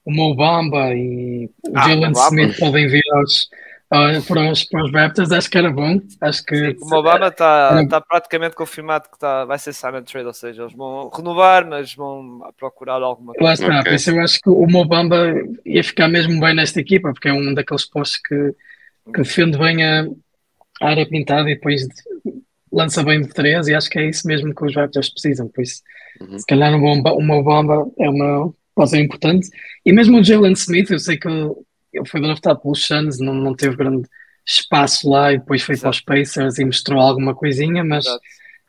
o 0.04 0.12
Mobamba 0.12 0.92
e 0.92 1.48
o 1.68 1.72
Ah, 1.78 1.88
Jalen. 1.88 2.12
Smith 2.12 2.58
podem 2.58 2.88
vir 2.88 3.02
aos, 3.12 3.48
para, 3.88 4.50
os, 4.50 4.64
para 4.64 4.84
os 4.84 4.92
Raptors. 4.92 5.30
Acho 5.32 5.50
que 5.50 5.58
era 5.58 5.70
bom. 5.70 6.00
Acho 6.20 6.44
que 6.44 6.76
O 6.80 6.94
Obama 6.96 7.28
está 7.28 7.86
tá 7.86 8.00
praticamente 8.00 8.54
confirmado 8.56 9.08
que 9.10 9.18
tá, 9.18 9.44
vai 9.44 9.58
ser 9.58 9.72
sign 9.72 9.98
and 9.98 10.02
trade, 10.04 10.26
ou 10.26 10.32
seja, 10.34 10.62
eles 10.62 10.74
vão 10.74 11.08
renovar, 11.10 11.66
mas 11.68 11.94
vão 11.94 12.40
procurar 12.56 12.94
alguma 13.02 13.32
coisa. 13.34 13.44
Lá 13.46 13.52
está, 13.54 13.66
Ok. 13.80 13.82
por 13.84 13.94
isso 13.94 14.10
eu 14.10 14.20
acho 14.20 14.40
que 14.40 14.50
o 14.50 14.66
Mobamba 14.66 15.34
ia 15.64 15.84
ficar 15.84 16.08
mesmo 16.08 16.38
bem 16.40 16.54
nesta 16.54 16.80
equipa, 16.80 17.12
porque 17.12 17.28
é 17.28 17.32
um 17.32 17.54
daqueles 17.54 17.84
postos 17.88 18.20
que, 18.26 18.54
que 19.12 19.22
defende 19.22 19.56
bem 19.58 19.84
a, 19.84 20.06
a 20.82 20.88
área 20.88 21.08
pintada 21.08 21.48
e 21.50 21.54
depois 21.54 21.82
de- 21.82 22.34
lança 22.72 23.04
bem 23.04 23.20
de 23.22 23.28
três, 23.28 23.68
e 23.68 23.74
acho 23.74 23.88
que 23.88 23.98
é 24.00 24.08
isso 24.08 24.26
mesmo 24.26 24.52
que 24.54 24.64
os 24.64 24.74
Raptors 24.74 25.08
precisam. 25.10 25.48
Por 25.48 25.62
isso, 25.62 25.80
Uhum. 26.20 26.38
se 26.38 26.46
calhar 26.46 26.72
o 26.72 27.20
Mobamba, 27.20 27.86
é 27.98 28.08
uma 28.08 28.52
ser 28.86 29.00
importante. 29.00 29.48
E 29.84 29.92
mesmo 29.92 30.18
o 30.18 30.22
Jalen 30.24 30.52
Smith, 30.52 30.90
eu 30.90 30.98
sei 31.00 31.16
que 31.16 31.28
ele, 31.94 32.08
foi 32.08 32.20
draftado 32.20 32.60
pelos 32.60 32.84
Suns, 32.86 33.18
não, 33.20 33.34
não 33.34 33.54
teve 33.54 33.76
grande 33.76 34.06
espaço 34.46 35.08
lá 35.08 35.32
e 35.32 35.38
depois 35.38 35.62
foi 35.62 35.76
para 35.76 35.90
os 35.90 36.00
Pacers 36.00 36.58
e 36.58 36.64
mostrou 36.64 37.00
alguma 37.00 37.34
coisinha, 37.34 37.82
mas 37.82 38.04
Exato. 38.06 38.20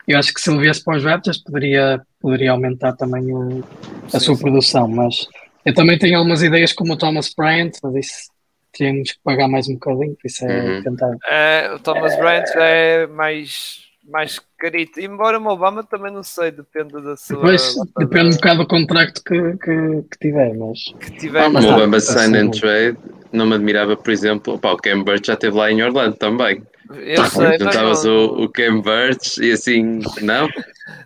eu 0.08 0.18
acho 0.18 0.32
que 0.32 0.40
se 0.40 0.50
ele 0.50 0.60
viesse 0.60 0.82
para 0.82 0.96
os 0.96 1.04
Raptors 1.04 1.42
poderia, 1.42 2.00
poderia 2.20 2.52
aumentar 2.52 2.94
também 2.94 3.24
o, 3.32 3.62
a 4.06 4.18
Sim, 4.18 4.20
sua 4.20 4.34
sim. 4.36 4.42
produção, 4.42 4.88
mas 4.88 5.26
eu 5.64 5.74
também 5.74 5.98
tenho 5.98 6.16
algumas 6.18 6.42
ideias 6.42 6.72
como 6.72 6.94
o 6.94 6.96
Thomas 6.96 7.32
Bryant, 7.36 7.72
mas 7.82 7.94
isso 8.06 8.30
temos 8.72 9.12
que 9.12 9.18
pagar 9.24 9.48
mais 9.48 9.68
um 9.68 9.74
bocadinho, 9.74 10.14
por 10.14 10.26
isso 10.26 10.44
é 10.44 10.48
Uhum. 10.48 10.82
tentar. 10.82 11.16
É, 11.28 11.72
o 11.74 11.78
Thomas 11.78 12.16
Bryant 12.16 12.46
já 12.46 12.64
é 12.64 13.06
mais, 13.06 13.85
mais 14.08 14.40
carito. 14.58 15.00
Embora 15.00 15.38
o 15.38 15.46
Obama 15.46 15.82
também 15.84 16.12
não 16.12 16.22
sei, 16.22 16.50
depende 16.50 16.92
da 17.02 17.16
sua. 17.16 17.36
Depois 17.36 17.74
da- 17.76 17.84
depende 18.04 18.26
um 18.28 18.36
bocado 18.36 18.58
do 18.60 18.66
contrato 18.66 19.22
que, 19.24 19.52
que, 19.58 20.02
que 20.10 20.18
tiver, 20.20 20.54
mas 20.54 20.78
que 21.00 21.10
tiver. 21.18 21.42
Ah, 21.44 21.48
mas 21.50 21.64
o 21.64 21.68
tá, 21.68 21.72
Mobamba 21.74 21.96
tá 21.96 22.00
Sign 22.02 22.36
and 22.38 22.52
sim. 22.52 22.60
Trade, 22.60 22.98
não 23.32 23.46
me 23.46 23.54
admirava, 23.54 23.96
por 23.96 24.10
exemplo, 24.10 24.54
opa, 24.54 24.72
o 24.72 24.76
Cam 24.76 25.02
Birch 25.02 25.26
já 25.26 25.34
esteve 25.34 25.56
lá 25.56 25.70
em 25.70 25.82
Orlando 25.82 26.16
também. 26.16 26.62
eu 26.90 27.24
sei, 27.26 27.44
mas 27.46 27.58
Juntavas 27.60 28.04
não, 28.04 28.12
o, 28.12 28.44
o 28.44 28.48
Cam 28.48 28.80
Birch 28.80 29.42
e 29.42 29.52
assim, 29.52 30.00
não? 30.22 30.48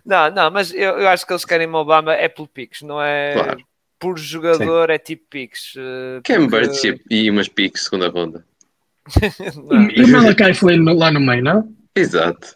não, 0.05 0.29
não, 0.31 0.51
mas 0.51 0.71
eu, 0.73 0.99
eu 0.99 1.07
acho 1.07 1.25
que 1.25 1.33
eles 1.33 1.43
querem 1.45 1.67
Obama 1.73 2.13
é 2.13 2.27
pelo 2.29 2.47
Pix, 2.47 2.81
não 2.83 3.01
é 3.01 3.33
Claro. 3.33 3.63
por 3.99 4.17
jogador, 4.17 4.89
é 4.91 4.97
tipo 4.99 5.23
Pix. 5.29 5.73
eh, 5.77 6.21
Cam 6.23 6.47
porque- 6.47 6.67
Birch 6.67 7.01
e, 7.09 7.23
e 7.25 7.29
umas 7.31 7.47
piques 7.47 7.83
segunda 7.85 8.07
ronda. 8.09 8.45
E 9.95 10.03
o 10.03 10.07
Malakai 10.07 10.53
foi 10.53 10.77
lá 10.77 11.11
no 11.11 11.19
meio, 11.19 11.43
não? 11.43 11.67
Exato. 11.95 12.55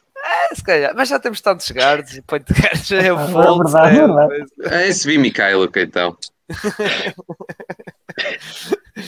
Se 0.54 0.64
calhar, 0.64 0.94
mas 0.96 1.10
já 1.10 1.20
temos 1.20 1.42
tantos 1.42 1.70
guards 1.72 2.18
e 2.18 2.22
point 2.22 2.46
guards, 2.54 2.92
é 2.92 3.12
o 3.12 3.20
É 3.20 3.26
verdade, 3.26 3.98
é 3.98 4.00
é 4.00 4.08
verdade. 4.08 4.46
É 4.64 4.88
esse 4.88 5.08
vi 5.08 5.18
Mikhailuk 5.18 5.78
então. 5.80 6.18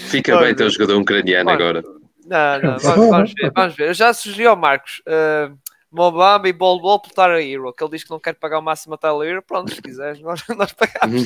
Fica 0.10 0.38
bem 0.40 0.56
ter 0.56 0.66
um 0.66 0.70
jogador 0.70 1.00
ucraniano 1.00 1.50
agora. 1.50 1.84
Não, 2.26 2.62
não, 2.62 2.78
vamos, 2.80 3.10
vamos 3.10 3.34
ver, 3.34 3.52
vamos 3.56 3.76
ver. 3.76 3.88
Eu 3.90 3.94
já 3.94 4.14
sugeri 4.14 4.46
ao 4.46 4.56
Marcos 4.58 5.02
uh, 5.08 5.58
Mobamba 5.90 6.50
e 6.50 6.54
Bol 6.54 6.82
Bol 6.82 7.00
por 7.00 7.12
Tyler 7.12 7.42
Hero, 7.42 7.74
que 7.74 7.84
ele 7.84 7.92
diz 7.92 8.04
que 8.04 8.10
não 8.10 8.20
quer 8.20 8.36
pagar 8.36 8.60
o 8.60 8.62
máximo 8.62 8.96
a 8.96 8.98
Tyler 8.98 9.30
Hero. 9.30 9.42
Pronto, 9.42 9.74
se 9.74 9.82
quiseres, 9.82 10.20
nós, 10.20 10.44
nós 10.50 10.74
pagamos. 10.74 11.24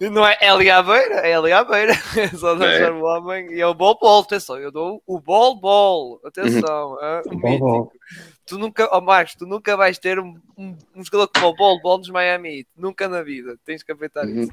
Não 0.00 0.26
é 0.26 0.36
Eli 0.40 0.70
à 0.70 0.82
beira, 0.82 1.26
é 1.26 1.32
Eli 1.32 1.52
à 1.52 1.64
beira. 1.64 1.92
É 2.16 2.28
só 2.28 2.54
deixar 2.54 2.92
o 2.92 3.04
homem 3.04 3.52
e 3.52 3.60
é 3.60 3.66
o 3.66 3.74
Bol 3.74 3.98
Bol. 3.98 4.22
Atenção, 4.22 4.56
eu 4.58 4.70
dou 4.70 5.02
o 5.06 5.20
Bol 5.20 5.60
Bol. 5.60 6.20
Atenção, 6.24 6.96
o 7.26 7.38
Bol 7.38 7.58
Bol. 7.58 7.80
mítico. 7.84 7.98
Tu 8.46 8.58
nunca, 8.58 8.88
oh 8.96 9.00
Marcos, 9.00 9.34
tu 9.34 9.46
nunca 9.46 9.76
vais 9.76 9.98
ter 9.98 10.18
um, 10.18 10.34
um, 10.56 10.74
um 10.96 11.04
jogador 11.04 11.28
como 11.28 11.48
o 11.48 11.54
Bol 11.54 11.80
Bol 11.82 11.98
nos 11.98 12.08
Miami 12.08 12.58
Heat. 12.58 12.68
Nunca 12.76 13.08
na 13.08 13.22
vida. 13.22 13.58
Tens 13.64 13.82
que 13.82 13.92
aproveitar 13.92 14.26
isso. 14.26 14.50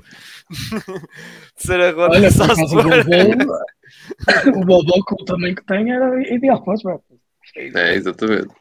Terceira 1.56 1.91
ronda, 1.91 2.16
Olha, 2.16 2.32
só 2.32 2.43
se 2.43 2.52
acaso 2.52 2.78
o 2.78 2.82
for. 2.82 4.66
Bol 4.66 4.82
o 4.82 4.86
Bol 4.86 5.06
com 5.06 5.16
o 5.16 5.26
tamanho 5.26 5.56
que 5.56 5.66
tem 5.66 5.91
era 5.91 6.34
ideal 6.34 6.62
para 6.62 6.74
os 6.74 6.84
Raptors. 6.84 7.22
É, 7.56 7.96
exatamente. 7.96 8.54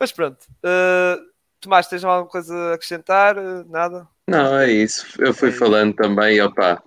Mas 0.00 0.10
pronto. 0.10 0.38
Uh, 0.64 1.32
Tomás, 1.60 1.86
tens 1.86 2.02
alguma 2.02 2.28
coisa 2.28 2.56
a 2.56 2.74
acrescentar? 2.74 3.38
Uh, 3.38 3.64
nada? 3.70 4.08
Não, 4.28 4.58
é 4.58 4.70
isso. 4.70 5.06
Eu 5.18 5.34
fui 5.34 5.50
É 5.50 5.52
falando 5.52 5.94
também, 5.94 6.40
opa. 6.40 6.82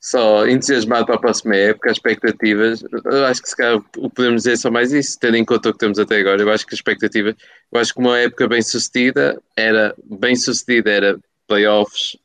só 0.00 0.46
entusiasmado 0.46 1.06
para 1.06 1.16
a 1.16 1.20
próxima 1.20 1.56
época, 1.56 1.90
as 1.90 1.98
expectativas, 1.98 2.82
eu 3.04 3.26
acho 3.26 3.42
que 3.42 3.48
se 3.50 3.56
calhar 3.56 3.80
podemos 4.14 4.42
dizer 4.44 4.56
só 4.56 4.70
mais 4.70 4.92
isso, 4.92 5.18
tendo 5.20 5.36
em 5.36 5.44
conta 5.44 5.68
o 5.70 5.72
que 5.72 5.78
temos 5.78 5.98
até 5.98 6.18
agora, 6.20 6.40
eu 6.42 6.50
acho 6.50 6.66
que 6.66 6.74
a 6.74 6.76
expectativa, 6.76 7.36
eu 7.72 7.80
acho 7.80 7.92
que 7.94 8.00
uma 8.00 8.18
época 8.18 8.48
bem 8.48 8.62
sucedida 8.62 9.40
era, 9.56 9.94
bem 10.04 10.34
sucedida 10.36 10.90
era 10.90 11.20
playoffs 11.46 12.16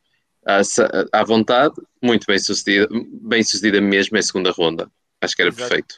à, 0.45 0.61
à 1.19 1.23
vontade, 1.25 1.75
muito 2.01 2.25
bem 2.27 2.39
sucedida, 2.39 2.87
bem 3.21 3.43
sucedida 3.43 3.81
mesmo 3.81 4.17
em 4.17 4.21
segunda 4.21 4.51
ronda, 4.51 4.89
acho 5.21 5.35
que 5.35 5.41
era 5.41 5.51
Exato. 5.51 5.69
perfeito. 5.69 5.95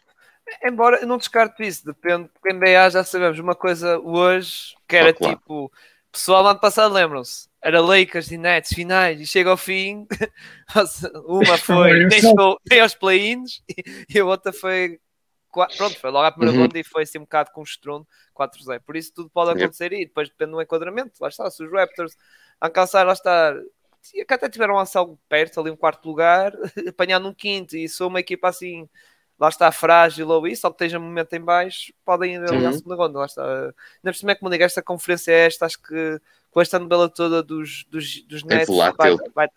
Embora 0.63 0.97
eu 1.01 1.07
não 1.07 1.17
descarto 1.17 1.61
isso, 1.61 1.85
depende, 1.85 2.29
porque 2.29 2.53
NBA 2.53 2.89
já 2.89 3.03
sabemos 3.03 3.37
uma 3.39 3.55
coisa 3.55 3.99
hoje 3.99 4.75
que 4.87 4.95
era 4.95 5.09
oh, 5.09 5.13
claro. 5.13 5.37
tipo, 5.37 5.71
pessoal 6.11 6.47
ano 6.47 6.59
passado 6.59 6.93
lembram-se, 6.93 7.49
era 7.67 7.81
Lakers 7.81 8.31
e 8.31 8.37
Nets 8.37 8.71
finais 8.71 9.19
e 9.19 9.27
chega 9.27 9.49
ao 9.49 9.57
fim, 9.57 10.07
uma 11.27 11.57
foi 11.57 12.05
nem, 12.05 12.79
aos 12.79 12.95
play-ins 12.95 13.61
e 14.09 14.17
a 14.17 14.23
outra 14.23 14.53
foi 14.53 15.01
pronto, 15.51 15.99
foi 15.99 16.09
logo 16.09 16.25
à 16.25 16.31
primeira 16.31 16.55
uhum. 16.55 16.63
ronda 16.63 16.79
e 16.79 16.83
foi 16.83 17.03
assim 17.03 17.17
um 17.17 17.23
bocado 17.23 17.51
com 17.51 17.59
o 17.59 17.65
estrondo 17.65 18.07
4-0. 18.33 18.79
Por 18.85 18.95
isso 18.95 19.11
tudo 19.13 19.29
pode 19.29 19.51
acontecer 19.51 19.91
e 19.91 20.05
depois 20.05 20.29
depende 20.29 20.51
do 20.51 20.61
enquadramento. 20.61 21.11
Lá 21.19 21.27
está, 21.27 21.49
se 21.51 21.61
os 21.61 21.69
Raptors 21.69 22.15
alcançar, 22.61 23.05
lá 23.05 23.11
está, 23.11 23.53
que 24.13 24.33
até 24.33 24.47
tiveram 24.47 24.75
um 24.75 24.83
algo 24.95 25.19
perto, 25.27 25.59
ali 25.59 25.69
um 25.69 25.75
quarto 25.75 26.07
lugar, 26.07 26.53
apanhar 26.87 27.19
num 27.19 27.33
quinto 27.33 27.75
e 27.75 27.89
sou 27.89 28.07
uma 28.07 28.21
equipa 28.21 28.47
assim 28.47 28.87
lá 29.39 29.49
está 29.49 29.71
frágil 29.71 30.27
ou 30.29 30.47
isso, 30.47 30.65
ou 30.65 30.73
que 30.73 30.83
esteja 30.83 30.99
um 30.99 31.03
momento 31.03 31.33
em 31.33 31.41
baixo, 31.41 31.93
podem 32.03 32.35
ir 32.35 32.43
ali 32.43 32.57
uhum. 32.57 32.69
à 32.69 32.73
segunda 32.73 32.95
ronda. 32.95 33.19
Lá 33.19 33.25
está. 33.25 33.43
Ainda 33.43 33.73
por 34.03 34.15
cima 34.15 34.31
é 34.31 34.35
como 34.35 34.49
digo, 34.49 34.63
esta 34.63 34.81
conferência 34.81 35.31
é 35.31 35.45
esta, 35.45 35.65
acho 35.65 35.81
que 35.81 36.19
com 36.51 36.61
esta 36.61 36.79
novela 36.79 37.09
toda 37.09 37.43
dos, 37.43 37.85
dos, 37.89 38.23
dos 38.23 38.43
é 38.43 38.45
Nets 38.45 38.75
vai, 38.75 39.15
vai, 39.33 39.47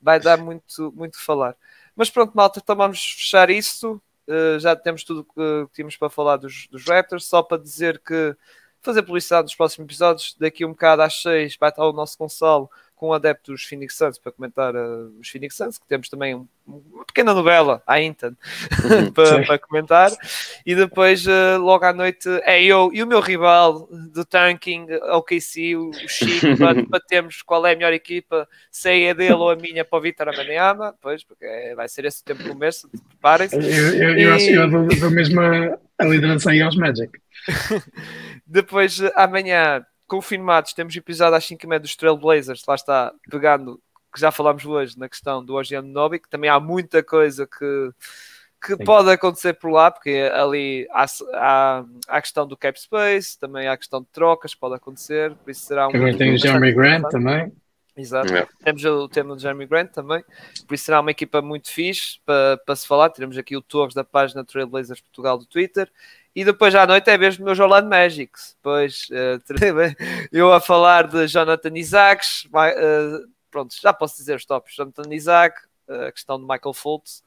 vai, 0.00 0.20
dar 0.20 0.38
muito, 0.38 0.92
muito 0.96 1.18
falar. 1.18 1.56
Mas 1.94 2.10
pronto, 2.10 2.32
malta, 2.34 2.60
então 2.62 2.76
vamos 2.76 3.00
fechar 3.00 3.50
isso. 3.50 4.00
Uh, 4.26 4.58
já 4.58 4.76
temos 4.76 5.04
tudo 5.04 5.24
que 5.24 5.66
tínhamos 5.74 5.96
para 5.96 6.08
falar 6.10 6.36
dos, 6.36 6.66
dos 6.68 6.84
Raptors, 6.86 7.24
só 7.24 7.42
para 7.42 7.60
dizer 7.60 8.00
que 8.00 8.36
fazer 8.80 9.02
publicidade 9.02 9.44
nos 9.44 9.54
próximos 9.54 9.86
episódios. 9.86 10.36
Daqui 10.38 10.64
um 10.64 10.70
bocado 10.70 11.02
às 11.02 11.20
6 11.22 11.56
vai 11.58 11.70
estar 11.70 11.86
o 11.86 11.92
nosso 11.92 12.16
Gonçalo 12.18 12.70
com 13.00 13.14
adeptos 13.14 13.64
Phoenix 13.64 13.96
Suns 13.96 14.18
para 14.18 14.30
comentar 14.30 14.76
uh, 14.76 15.10
os 15.18 15.26
Phoenix 15.30 15.56
Suns, 15.56 15.78
que 15.78 15.86
temos 15.86 16.10
também 16.10 16.34
um, 16.34 16.46
uma 16.66 17.02
pequena 17.06 17.32
novela, 17.32 17.82
a 17.86 17.98
Intan, 17.98 18.36
uhum. 18.84 19.10
para, 19.16 19.42
para, 19.46 19.58
comentar. 19.58 20.10
E 20.66 20.74
depois, 20.74 21.26
uh, 21.26 21.58
logo 21.58 21.82
à 21.86 21.94
noite, 21.94 22.28
é 22.44 22.62
eu 22.62 22.90
e 22.92 23.02
o 23.02 23.06
meu 23.06 23.20
rival 23.20 23.88
do 24.12 24.22
tanking, 24.22 24.86
OKC, 25.14 25.76
o 25.76 25.90
Chico, 26.06 26.46
batemos 26.90 27.40
qual 27.40 27.66
é 27.66 27.72
a 27.72 27.74
melhor 27.74 27.94
equipa, 27.94 28.46
se 28.70 28.90
é 28.90 29.10
a 29.10 29.14
dele 29.14 29.32
ou 29.32 29.48
a 29.48 29.56
minha 29.56 29.82
para 29.82 29.98
o 29.98 30.02
Vitor 30.02 30.28
Amaniama, 30.28 30.94
pois, 31.00 31.24
porque 31.24 31.46
é, 31.46 31.74
vai 31.74 31.88
ser 31.88 32.04
esse 32.04 32.22
tempo 32.22 32.42
no 32.42 32.50
começo, 32.50 32.86
preparem-se. 33.08 33.56
Eu, 33.56 33.94
eu, 33.94 34.18
e... 34.18 34.22
eu, 34.24 34.34
acho 34.34 34.44
que 34.44 34.52
eu 34.52 34.70
dou, 34.70 34.86
dou 34.86 35.10
mesmo 35.10 35.40
a, 35.40 35.78
a 35.98 36.04
liderança 36.04 36.50
aí 36.50 36.60
aos 36.60 36.76
Magic. 36.76 37.18
depois, 38.46 39.00
amanhã 39.14 39.86
confirmados, 40.10 40.72
temos 40.72 40.96
episódio 40.96 41.36
às 41.36 41.44
5 41.44 41.78
dos 41.78 41.94
Trailblazers, 41.94 42.64
lá 42.66 42.74
está, 42.74 43.14
pegando, 43.30 43.80
que 44.12 44.20
já 44.20 44.32
falámos 44.32 44.66
hoje 44.66 44.98
na 44.98 45.08
questão 45.08 45.44
do 45.44 45.54
OGM 45.54 45.86
Nobi, 45.86 46.18
que 46.18 46.28
também 46.28 46.50
há 46.50 46.58
muita 46.58 47.00
coisa 47.00 47.46
que, 47.46 47.90
que 48.60 48.76
pode 48.84 49.08
acontecer 49.08 49.52
por 49.52 49.70
lá, 49.70 49.88
porque 49.88 50.28
ali 50.34 50.88
há, 50.90 51.04
há, 51.04 51.06
há, 51.78 51.84
a 52.08 52.20
questão 52.20 52.44
do 52.44 52.56
cap 52.56 52.78
space, 52.78 53.38
também 53.38 53.68
há 53.68 53.72
a 53.72 53.76
questão 53.76 54.00
de 54.00 54.08
trocas, 54.08 54.52
pode 54.52 54.74
acontecer, 54.74 55.32
por 55.36 55.48
isso 55.48 55.64
será 55.64 55.86
um. 55.86 55.92
Também 55.92 56.16
tem 56.16 56.34
o 56.34 56.38
Jeremy 56.38 56.72
Grant 56.72 57.08
também. 57.08 57.52
Exato. 57.96 58.32
Yeah. 58.32 58.50
Temos 58.64 58.84
o 58.84 59.08
tema 59.08 59.36
do 59.36 59.40
Jeremy 59.40 59.66
Grant 59.66 59.92
também, 59.92 60.24
por 60.66 60.74
isso 60.74 60.84
será 60.86 61.00
uma 61.00 61.12
equipa 61.12 61.40
muito 61.40 61.70
fixe 61.70 62.18
para, 62.26 62.56
para 62.66 62.74
se 62.74 62.84
falar. 62.84 63.10
Teremos 63.10 63.38
aqui 63.38 63.56
o 63.56 63.62
Torres 63.62 63.94
da 63.94 64.02
página 64.02 64.44
Trailblazers 64.44 65.00
Portugal 65.00 65.38
do 65.38 65.46
Twitter 65.46 65.88
e 66.34 66.44
depois 66.44 66.74
à 66.74 66.86
noite 66.86 67.08
é 67.10 67.18
mesmo 67.18 67.44
meus 67.44 67.58
Orlando 67.58 67.88
Magics. 67.88 68.56
Depois 68.56 69.08
uh, 69.10 69.42
eu 70.32 70.52
a 70.52 70.60
falar 70.60 71.06
de 71.06 71.26
Jonathan 71.26 71.76
Isaacs, 71.76 72.46
uh, 72.46 73.28
pronto, 73.50 73.74
já 73.80 73.92
posso 73.92 74.16
dizer 74.16 74.36
os 74.36 74.44
tops: 74.44 74.74
Jonathan 74.74 75.12
Isaac, 75.12 75.60
uh, 75.88 76.06
a 76.06 76.12
questão 76.12 76.38
de 76.38 76.46
Michael 76.46 76.72
Fultz 76.72 77.22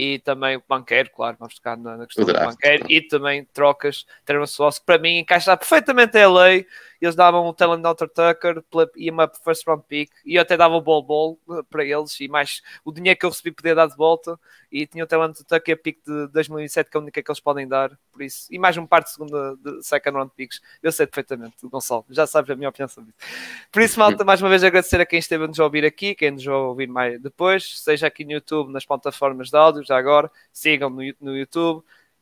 e 0.00 0.20
também 0.20 0.56
o 0.56 0.62
banqueiro, 0.68 1.10
claro, 1.10 1.36
vamos 1.40 1.54
ficar 1.54 1.76
na, 1.76 1.96
na 1.96 2.06
questão 2.06 2.24
do 2.24 2.32
banqueiro 2.32 2.86
e 2.88 3.02
também 3.02 3.44
trocas. 3.52 4.06
Teremos 4.24 4.56
que 4.56 4.86
para 4.86 4.96
mim 4.96 5.18
encaixa 5.18 5.56
perfeitamente 5.56 6.16
a 6.16 6.30
lei 6.30 6.64
eles 7.00 7.14
davam 7.14 7.46
o 7.46 7.54
Talent 7.54 7.82
Dr. 7.82 8.06
Tucker 8.08 8.64
e 8.96 9.10
uma 9.10 9.30
first 9.44 9.66
round 9.66 9.84
pick 9.86 10.10
e 10.24 10.34
eu 10.34 10.42
até 10.42 10.56
dava 10.56 10.74
o 10.74 10.80
ball 10.80 11.02
ball 11.02 11.38
eh, 11.50 11.62
para 11.70 11.84
eles 11.84 12.18
e 12.20 12.28
mais 12.28 12.60
o 12.84 12.92
dinheiro 12.92 13.18
que 13.18 13.24
eu 13.24 13.30
recebi 13.30 13.52
podia 13.52 13.74
dar 13.74 13.86
de 13.86 13.96
volta 13.96 14.38
e 14.70 14.86
tinha 14.86 15.04
o 15.04 15.06
Talent 15.06 15.36
Tucker 15.46 15.80
pick 15.80 15.98
de 16.04 16.26
2007 16.28 16.90
que 16.90 16.96
é 16.96 16.98
a 16.98 17.02
única 17.02 17.22
que 17.22 17.30
eles 17.30 17.40
podem 17.40 17.68
dar 17.68 17.96
por 18.12 18.22
isso 18.22 18.48
e 18.50 18.58
mais 18.58 18.76
um 18.76 18.86
par 18.86 19.02
de 19.02 19.10
segunda 19.10 19.56
de 19.56 19.82
second 19.82 20.16
round 20.16 20.32
picks 20.36 20.60
eu 20.82 20.90
sei 20.90 21.06
perfeitamente 21.06 21.56
Gonçalo 21.62 22.04
já 22.10 22.26
sabes 22.26 22.50
a 22.50 22.56
minha 22.56 22.68
opinião 22.68 22.88
sobre 22.88 23.10
isso 23.10 23.68
por 23.70 23.82
isso 23.82 23.98
malta 23.98 24.24
mais 24.24 24.42
uma 24.42 24.48
vez 24.48 24.64
agradecer 24.64 25.00
a 25.00 25.06
quem 25.06 25.18
esteve 25.18 25.44
a 25.44 25.46
nos 25.46 25.58
ouvir 25.58 25.84
aqui 25.84 26.14
quem 26.14 26.32
nos 26.32 26.44
vai 26.44 26.54
ouvir 26.54 26.88
mais 26.88 27.20
depois 27.20 27.80
seja 27.80 28.06
aqui 28.06 28.24
no 28.24 28.32
YouTube 28.32 28.72
nas 28.72 28.84
plataformas 28.84 29.50
de 29.50 29.56
áudio 29.56 29.84
já 29.88 29.98
agora 29.98 30.30
sigam 30.52 30.88
no, 30.90 31.02
no 31.20 31.36
YouTube 31.36 31.78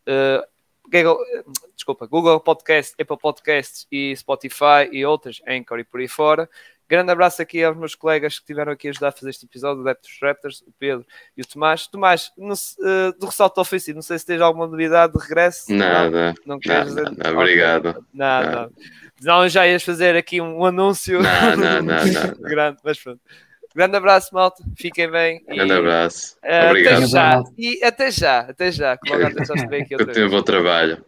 uh, 0.07 0.47
Google, 0.91 1.19
desculpa, 1.75 2.07
Google 2.07 2.41
Podcast, 2.41 2.95
Apple 3.01 3.19
Podcasts 3.19 3.87
e 3.91 4.15
Spotify 4.17 4.89
e 4.93 5.05
outras, 5.05 5.41
Anchor 5.47 5.81
e 5.81 5.85
por 5.85 6.01
aí 6.01 6.09
fora. 6.09 6.49
Grande 6.89 7.11
abraço 7.11 7.43
aqui 7.43 7.65
aos 7.65 7.77
meus 7.77 7.97
colegas 7.97 8.35
que 8.35 8.43
estiveram 8.43 8.71
aqui 8.71 8.87
a 8.87 8.91
ajudar 8.91 9.09
a 9.09 9.13
fazer 9.13 9.31
este 9.31 9.45
episódio, 9.45 9.83
o 9.83 9.89
Adeptos 9.89 10.17
Raptors, 10.23 10.61
o 10.61 10.73
Pedro 10.79 11.05
e 11.37 11.43
o 11.43 11.47
Tomás. 11.47 11.89
Tomás, 11.89 12.31
no, 12.39 12.55
uh, 12.55 13.19
do 13.19 13.27
ressalto 13.27 13.61
ofensivo, 13.61 13.97
não 13.97 14.03
sei 14.03 14.21
se 14.21 14.27
tens 14.27 14.41
alguma 14.41 14.69
novidade 14.69 15.13
de 15.13 15.19
regresso. 15.19 15.73
Nada, 15.73 16.29
não, 16.47 16.55
não 16.55 16.61
queres 16.61 16.95
nada, 16.95 17.11
dizer? 17.11 17.19
Nada, 17.19 17.37
obrigado. 17.37 18.07
Nada. 18.15 18.71
Não, 19.21 19.49
já 19.49 19.67
ias 19.67 19.83
fazer 19.83 20.15
aqui 20.15 20.41
um, 20.41 20.65
anúncio. 20.65 21.21
Não, 21.21 21.57
não, 21.57 21.83
não, 21.83 22.07
não. 22.07 22.49
Grande, 22.49 22.79
mas 22.85 23.03
pronto. 23.03 23.21
Grande 23.77 23.95
abraço, 23.99 24.31
malta. 24.33 24.65
Fiquem 24.75 25.11
bem. 25.11 25.45
Grande 25.45 25.75
e, 25.75 25.77
abraço. 25.77 26.39
Uh, 26.43 26.71
Obrigado. 26.71 26.97
Até 26.97 27.07
já. 27.07 27.45
E 27.59 27.85
até 27.85 28.11
já, 28.11 28.41
até 28.41 28.73
já. 28.73 28.97
Que 28.97 29.11
logo 29.13 29.27
até 29.27 29.45
já 29.45 29.55
se 29.55 29.67
vê 29.67 29.83
aqui 29.83 29.95
outra 29.95 30.15
vez. 30.15 30.31
bom 30.31 30.43
trabalho. 30.43 31.05